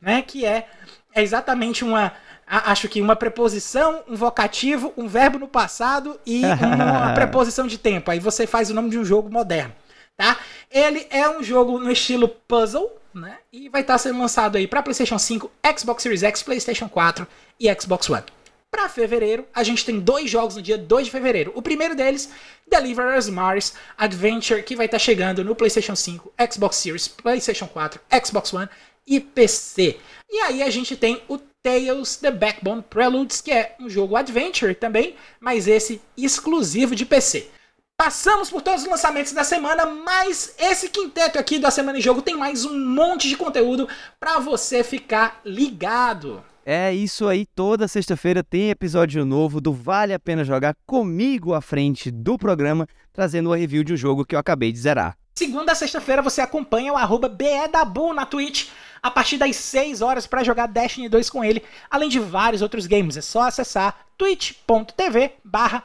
né? 0.00 0.22
Que 0.22 0.44
é 0.44 0.68
é 1.14 1.22
exatamente 1.22 1.84
uma. 1.84 2.12
Acho 2.46 2.88
que 2.88 3.00
uma 3.00 3.16
preposição, 3.16 4.02
um 4.08 4.16
vocativo, 4.16 4.92
um 4.96 5.06
verbo 5.06 5.38
no 5.38 5.48
passado 5.48 6.20
e 6.26 6.42
uma 6.44 7.14
preposição 7.14 7.66
de 7.66 7.78
tempo. 7.78 8.10
Aí 8.10 8.18
você 8.18 8.46
faz 8.46 8.70
o 8.70 8.74
nome 8.74 8.90
de 8.90 8.98
um 8.98 9.04
jogo 9.04 9.30
moderno, 9.30 9.72
tá? 10.16 10.36
Ele 10.70 11.06
é 11.08 11.28
um 11.28 11.42
jogo 11.42 11.78
no 11.78 11.90
estilo 11.90 12.28
puzzle, 12.28 12.90
né? 13.14 13.38
E 13.52 13.68
vai 13.68 13.82
estar 13.82 13.96
sendo 13.96 14.18
lançado 14.18 14.56
aí 14.56 14.66
para 14.66 14.82
PlayStation 14.82 15.18
5, 15.18 15.50
Xbox 15.78 16.02
Series 16.02 16.22
X, 16.22 16.42
PlayStation 16.42 16.88
4 16.88 17.26
e 17.58 17.72
Xbox 17.80 18.10
One. 18.10 18.24
Para 18.70 18.88
fevereiro, 18.88 19.46
a 19.54 19.62
gente 19.62 19.84
tem 19.84 20.00
dois 20.00 20.30
jogos 20.30 20.56
no 20.56 20.62
dia 20.62 20.78
2 20.78 21.04
de 21.04 21.10
fevereiro. 21.10 21.52
O 21.54 21.60
primeiro 21.60 21.94
deles, 21.94 22.30
Deliverers 22.66 23.28
Mars 23.28 23.74
Adventure, 23.98 24.62
que 24.62 24.74
vai 24.74 24.86
estar 24.86 24.98
chegando 24.98 25.44
no 25.44 25.54
PlayStation 25.54 25.94
5, 25.94 26.32
Xbox 26.50 26.76
Series, 26.76 27.06
PlayStation 27.06 27.66
4, 27.66 28.00
Xbox 28.24 28.52
One 28.54 28.68
e 29.06 29.20
PC. 29.20 29.98
E 30.30 30.38
aí 30.40 30.62
a 30.62 30.70
gente 30.70 30.96
tem 30.96 31.22
o 31.28 31.38
Tales 31.62 32.16
The 32.16 32.30
Backbone 32.30 32.82
Preludes, 32.82 33.40
que 33.40 33.52
é 33.52 33.76
um 33.78 33.88
jogo 33.88 34.16
adventure 34.16 34.74
também, 34.74 35.14
mas 35.40 35.68
esse 35.68 36.00
exclusivo 36.16 36.94
de 36.94 37.06
PC. 37.06 37.48
Passamos 37.96 38.50
por 38.50 38.62
todos 38.62 38.82
os 38.82 38.88
lançamentos 38.88 39.32
da 39.32 39.44
semana, 39.44 39.86
mas 39.86 40.54
esse 40.58 40.88
quinteto 40.88 41.38
aqui 41.38 41.58
da 41.58 41.70
Semana 41.70 41.98
em 41.98 42.02
Jogo 42.02 42.20
tem 42.20 42.36
mais 42.36 42.64
um 42.64 42.76
monte 42.76 43.28
de 43.28 43.36
conteúdo 43.36 43.88
para 44.18 44.40
você 44.40 44.82
ficar 44.82 45.40
ligado. 45.44 46.42
É 46.66 46.92
isso 46.92 47.28
aí, 47.28 47.46
toda 47.46 47.86
sexta-feira 47.86 48.42
tem 48.42 48.70
episódio 48.70 49.24
novo 49.24 49.60
do 49.60 49.72
Vale 49.72 50.14
a 50.14 50.18
Pena 50.18 50.42
Jogar 50.42 50.74
comigo 50.86 51.54
à 51.54 51.60
frente 51.60 52.10
do 52.10 52.36
programa, 52.36 52.88
trazendo 53.12 53.52
a 53.52 53.56
review 53.56 53.84
de 53.84 53.92
um 53.92 53.96
jogo 53.96 54.24
que 54.24 54.34
eu 54.34 54.38
acabei 54.38 54.72
de 54.72 54.78
zerar. 54.78 55.16
Segunda 55.34 55.72
a 55.72 55.74
sexta-feira 55.74 56.22
você 56.22 56.40
acompanha 56.40 56.92
o 56.92 56.96
arroba 56.96 57.28
BEDabu 57.28 58.12
na 58.12 58.26
Twitch 58.26 58.68
a 59.02 59.10
partir 59.10 59.36
das 59.36 59.56
6 59.56 60.00
horas 60.00 60.26
para 60.26 60.44
jogar 60.44 60.66
Destiny 60.66 61.08
2 61.08 61.28
com 61.28 61.44
ele, 61.44 61.62
além 61.90 62.08
de 62.08 62.20
vários 62.20 62.62
outros 62.62 62.86
games. 62.86 63.16
É 63.16 63.20
só 63.20 63.42
acessar 63.42 64.06
twitch.tv 64.16 65.32
barra. 65.44 65.82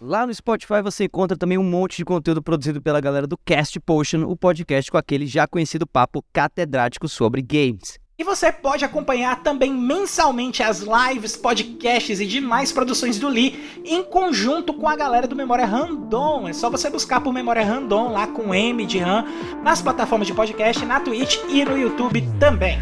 Lá 0.00 0.26
no 0.26 0.34
Spotify 0.34 0.82
você 0.82 1.04
encontra 1.04 1.36
também 1.36 1.56
um 1.56 1.62
monte 1.62 1.98
de 1.98 2.04
conteúdo 2.04 2.42
produzido 2.42 2.82
pela 2.82 3.00
galera 3.00 3.28
do 3.28 3.38
Cast 3.38 3.78
Potion, 3.78 4.24
o 4.24 4.36
podcast 4.36 4.90
com 4.90 4.98
aquele 4.98 5.24
já 5.24 5.46
conhecido 5.46 5.86
papo 5.86 6.24
catedrático 6.32 7.08
sobre 7.08 7.40
games. 7.40 7.98
E 8.20 8.24
você 8.24 8.50
pode 8.50 8.84
acompanhar 8.84 9.44
também 9.44 9.72
mensalmente 9.72 10.60
as 10.60 10.80
lives, 10.80 11.36
podcasts 11.36 12.18
e 12.18 12.26
demais 12.26 12.72
produções 12.72 13.16
do 13.16 13.28
Lee 13.28 13.80
em 13.84 14.02
conjunto 14.02 14.74
com 14.74 14.88
a 14.88 14.96
galera 14.96 15.28
do 15.28 15.36
Memória 15.36 15.64
Random. 15.64 16.48
É 16.48 16.52
só 16.52 16.68
você 16.68 16.90
buscar 16.90 17.20
por 17.20 17.32
Memória 17.32 17.64
Random 17.64 18.10
lá 18.10 18.26
com 18.26 18.52
M 18.52 18.84
de 18.84 18.98
RAM 18.98 19.24
nas 19.62 19.80
plataformas 19.80 20.26
de 20.26 20.34
podcast, 20.34 20.84
na 20.84 20.98
Twitch 20.98 21.36
e 21.48 21.64
no 21.64 21.78
YouTube 21.78 22.28
também. 22.40 22.80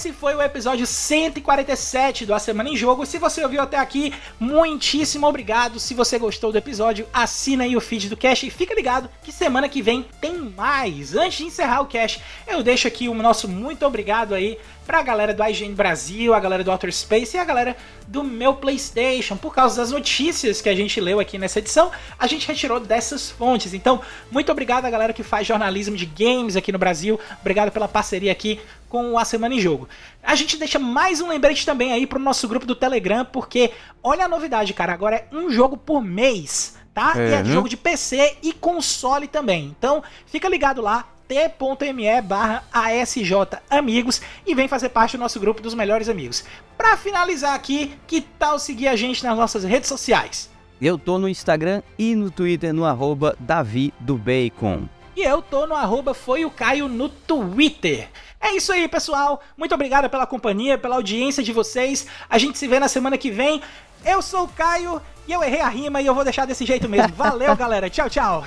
Esse 0.00 0.14
foi 0.14 0.34
o 0.34 0.40
episódio 0.40 0.86
147 0.86 2.24
do 2.24 2.32
A 2.32 2.38
Semana 2.38 2.70
em 2.70 2.74
Jogo. 2.74 3.04
Se 3.04 3.18
você 3.18 3.42
ouviu 3.42 3.60
até 3.60 3.76
aqui, 3.76 4.14
muitíssimo 4.40 5.26
obrigado. 5.26 5.78
Se 5.78 5.92
você 5.92 6.18
gostou 6.18 6.50
do 6.50 6.56
episódio, 6.56 7.06
assina 7.12 7.64
aí 7.64 7.76
o 7.76 7.82
feed 7.82 8.08
do 8.08 8.16
Cash 8.16 8.44
e 8.44 8.50
fica 8.50 8.74
ligado 8.74 9.10
que 9.22 9.30
semana 9.30 9.68
que 9.68 9.82
vem 9.82 10.06
tem 10.18 10.38
mais. 10.38 11.14
Antes 11.14 11.36
de 11.36 11.44
encerrar 11.44 11.82
o 11.82 11.86
Cash, 11.86 12.18
eu 12.46 12.62
deixo 12.62 12.88
aqui 12.88 13.10
o 13.10 13.14
nosso 13.14 13.46
muito 13.46 13.84
obrigado 13.84 14.32
aí 14.32 14.58
pra 14.90 15.02
galera 15.02 15.32
do 15.32 15.40
IGN 15.44 15.72
Brasil, 15.72 16.34
a 16.34 16.40
galera 16.40 16.64
do 16.64 16.70
Outer 16.72 16.92
Space 16.92 17.36
e 17.36 17.38
a 17.38 17.44
galera 17.44 17.76
do 18.08 18.24
meu 18.24 18.54
PlayStation. 18.54 19.36
Por 19.36 19.54
causa 19.54 19.76
das 19.76 19.92
notícias 19.92 20.60
que 20.60 20.68
a 20.68 20.74
gente 20.74 21.00
leu 21.00 21.20
aqui 21.20 21.38
nessa 21.38 21.60
edição, 21.60 21.92
a 22.18 22.26
gente 22.26 22.48
retirou 22.48 22.80
dessas 22.80 23.30
fontes. 23.30 23.72
Então, 23.72 24.00
muito 24.32 24.50
obrigado 24.50 24.86
a 24.86 24.90
galera 24.90 25.12
que 25.12 25.22
faz 25.22 25.46
jornalismo 25.46 25.96
de 25.96 26.06
games 26.06 26.56
aqui 26.56 26.72
no 26.72 26.78
Brasil. 26.78 27.20
Obrigado 27.40 27.70
pela 27.70 27.86
parceria 27.86 28.32
aqui 28.32 28.58
com 28.88 29.16
a 29.16 29.24
Semana 29.24 29.54
em 29.54 29.60
Jogo. 29.60 29.88
A 30.24 30.34
gente 30.34 30.56
deixa 30.56 30.80
mais 30.80 31.20
um 31.20 31.28
lembrete 31.28 31.64
também 31.64 31.92
aí 31.92 32.04
pro 32.04 32.18
nosso 32.18 32.48
grupo 32.48 32.66
do 32.66 32.74
Telegram, 32.74 33.24
porque 33.24 33.70
olha 34.02 34.24
a 34.24 34.28
novidade, 34.28 34.74
cara, 34.74 34.92
agora 34.92 35.24
é 35.30 35.36
um 35.36 35.52
jogo 35.52 35.76
por 35.76 36.02
mês, 36.02 36.76
tá? 36.92 37.12
É, 37.14 37.28
e 37.28 37.32
é 37.32 37.42
né? 37.44 37.52
jogo 37.52 37.68
de 37.68 37.76
PC 37.76 38.38
e 38.42 38.52
console 38.52 39.28
também. 39.28 39.66
Então, 39.66 40.02
fica 40.26 40.48
ligado 40.48 40.82
lá, 40.82 41.06
t.me 41.30 42.20
barra 42.22 42.64
ASJ 42.72 43.60
Amigos 43.70 44.20
e 44.44 44.52
vem 44.52 44.66
fazer 44.66 44.88
parte 44.88 45.16
do 45.16 45.20
nosso 45.20 45.38
grupo 45.38 45.62
dos 45.62 45.74
melhores 45.74 46.08
amigos. 46.08 46.44
Para 46.76 46.96
finalizar 46.96 47.54
aqui, 47.54 47.94
que 48.08 48.20
tal 48.20 48.58
seguir 48.58 48.88
a 48.88 48.96
gente 48.96 49.22
nas 49.22 49.36
nossas 49.36 49.62
redes 49.62 49.88
sociais? 49.88 50.50
Eu 50.82 50.98
tô 50.98 51.20
no 51.20 51.28
Instagram 51.28 51.82
e 51.96 52.16
no 52.16 52.32
Twitter 52.32 52.74
no 52.74 52.84
arroba 52.84 53.36
Davi 53.38 53.94
do 54.00 54.16
Bacon. 54.16 54.88
E 55.16 55.22
eu 55.22 55.40
tô 55.40 55.68
no 55.68 55.76
arroba 55.76 56.14
Foi 56.14 56.44
o 56.44 56.50
Caio 56.50 56.88
no 56.88 57.08
Twitter. 57.08 58.08
É 58.40 58.56
isso 58.56 58.72
aí, 58.72 58.88
pessoal. 58.88 59.40
Muito 59.56 59.74
obrigado 59.74 60.10
pela 60.10 60.26
companhia, 60.26 60.78
pela 60.78 60.96
audiência 60.96 61.44
de 61.44 61.52
vocês. 61.52 62.08
A 62.28 62.38
gente 62.38 62.58
se 62.58 62.66
vê 62.66 62.80
na 62.80 62.88
semana 62.88 63.16
que 63.16 63.30
vem. 63.30 63.62
Eu 64.04 64.20
sou 64.20 64.44
o 64.44 64.48
Caio 64.48 65.00
e 65.28 65.32
eu 65.32 65.44
errei 65.44 65.60
a 65.60 65.68
rima 65.68 66.02
e 66.02 66.06
eu 66.06 66.14
vou 66.14 66.24
deixar 66.24 66.44
desse 66.44 66.66
jeito 66.66 66.88
mesmo. 66.88 67.14
Valeu, 67.14 67.54
galera. 67.54 67.88
Tchau, 67.88 68.10
tchau. 68.10 68.44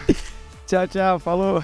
Tchau, 0.67 0.87
tchau. 0.87 1.19
Falou. 1.19 1.63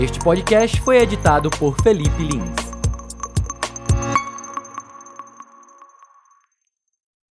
Este 0.00 0.18
podcast 0.18 0.80
foi 0.80 0.96
editado 0.96 1.50
por 1.50 1.76
Felipe 1.82 2.22
Lins. 2.22 2.69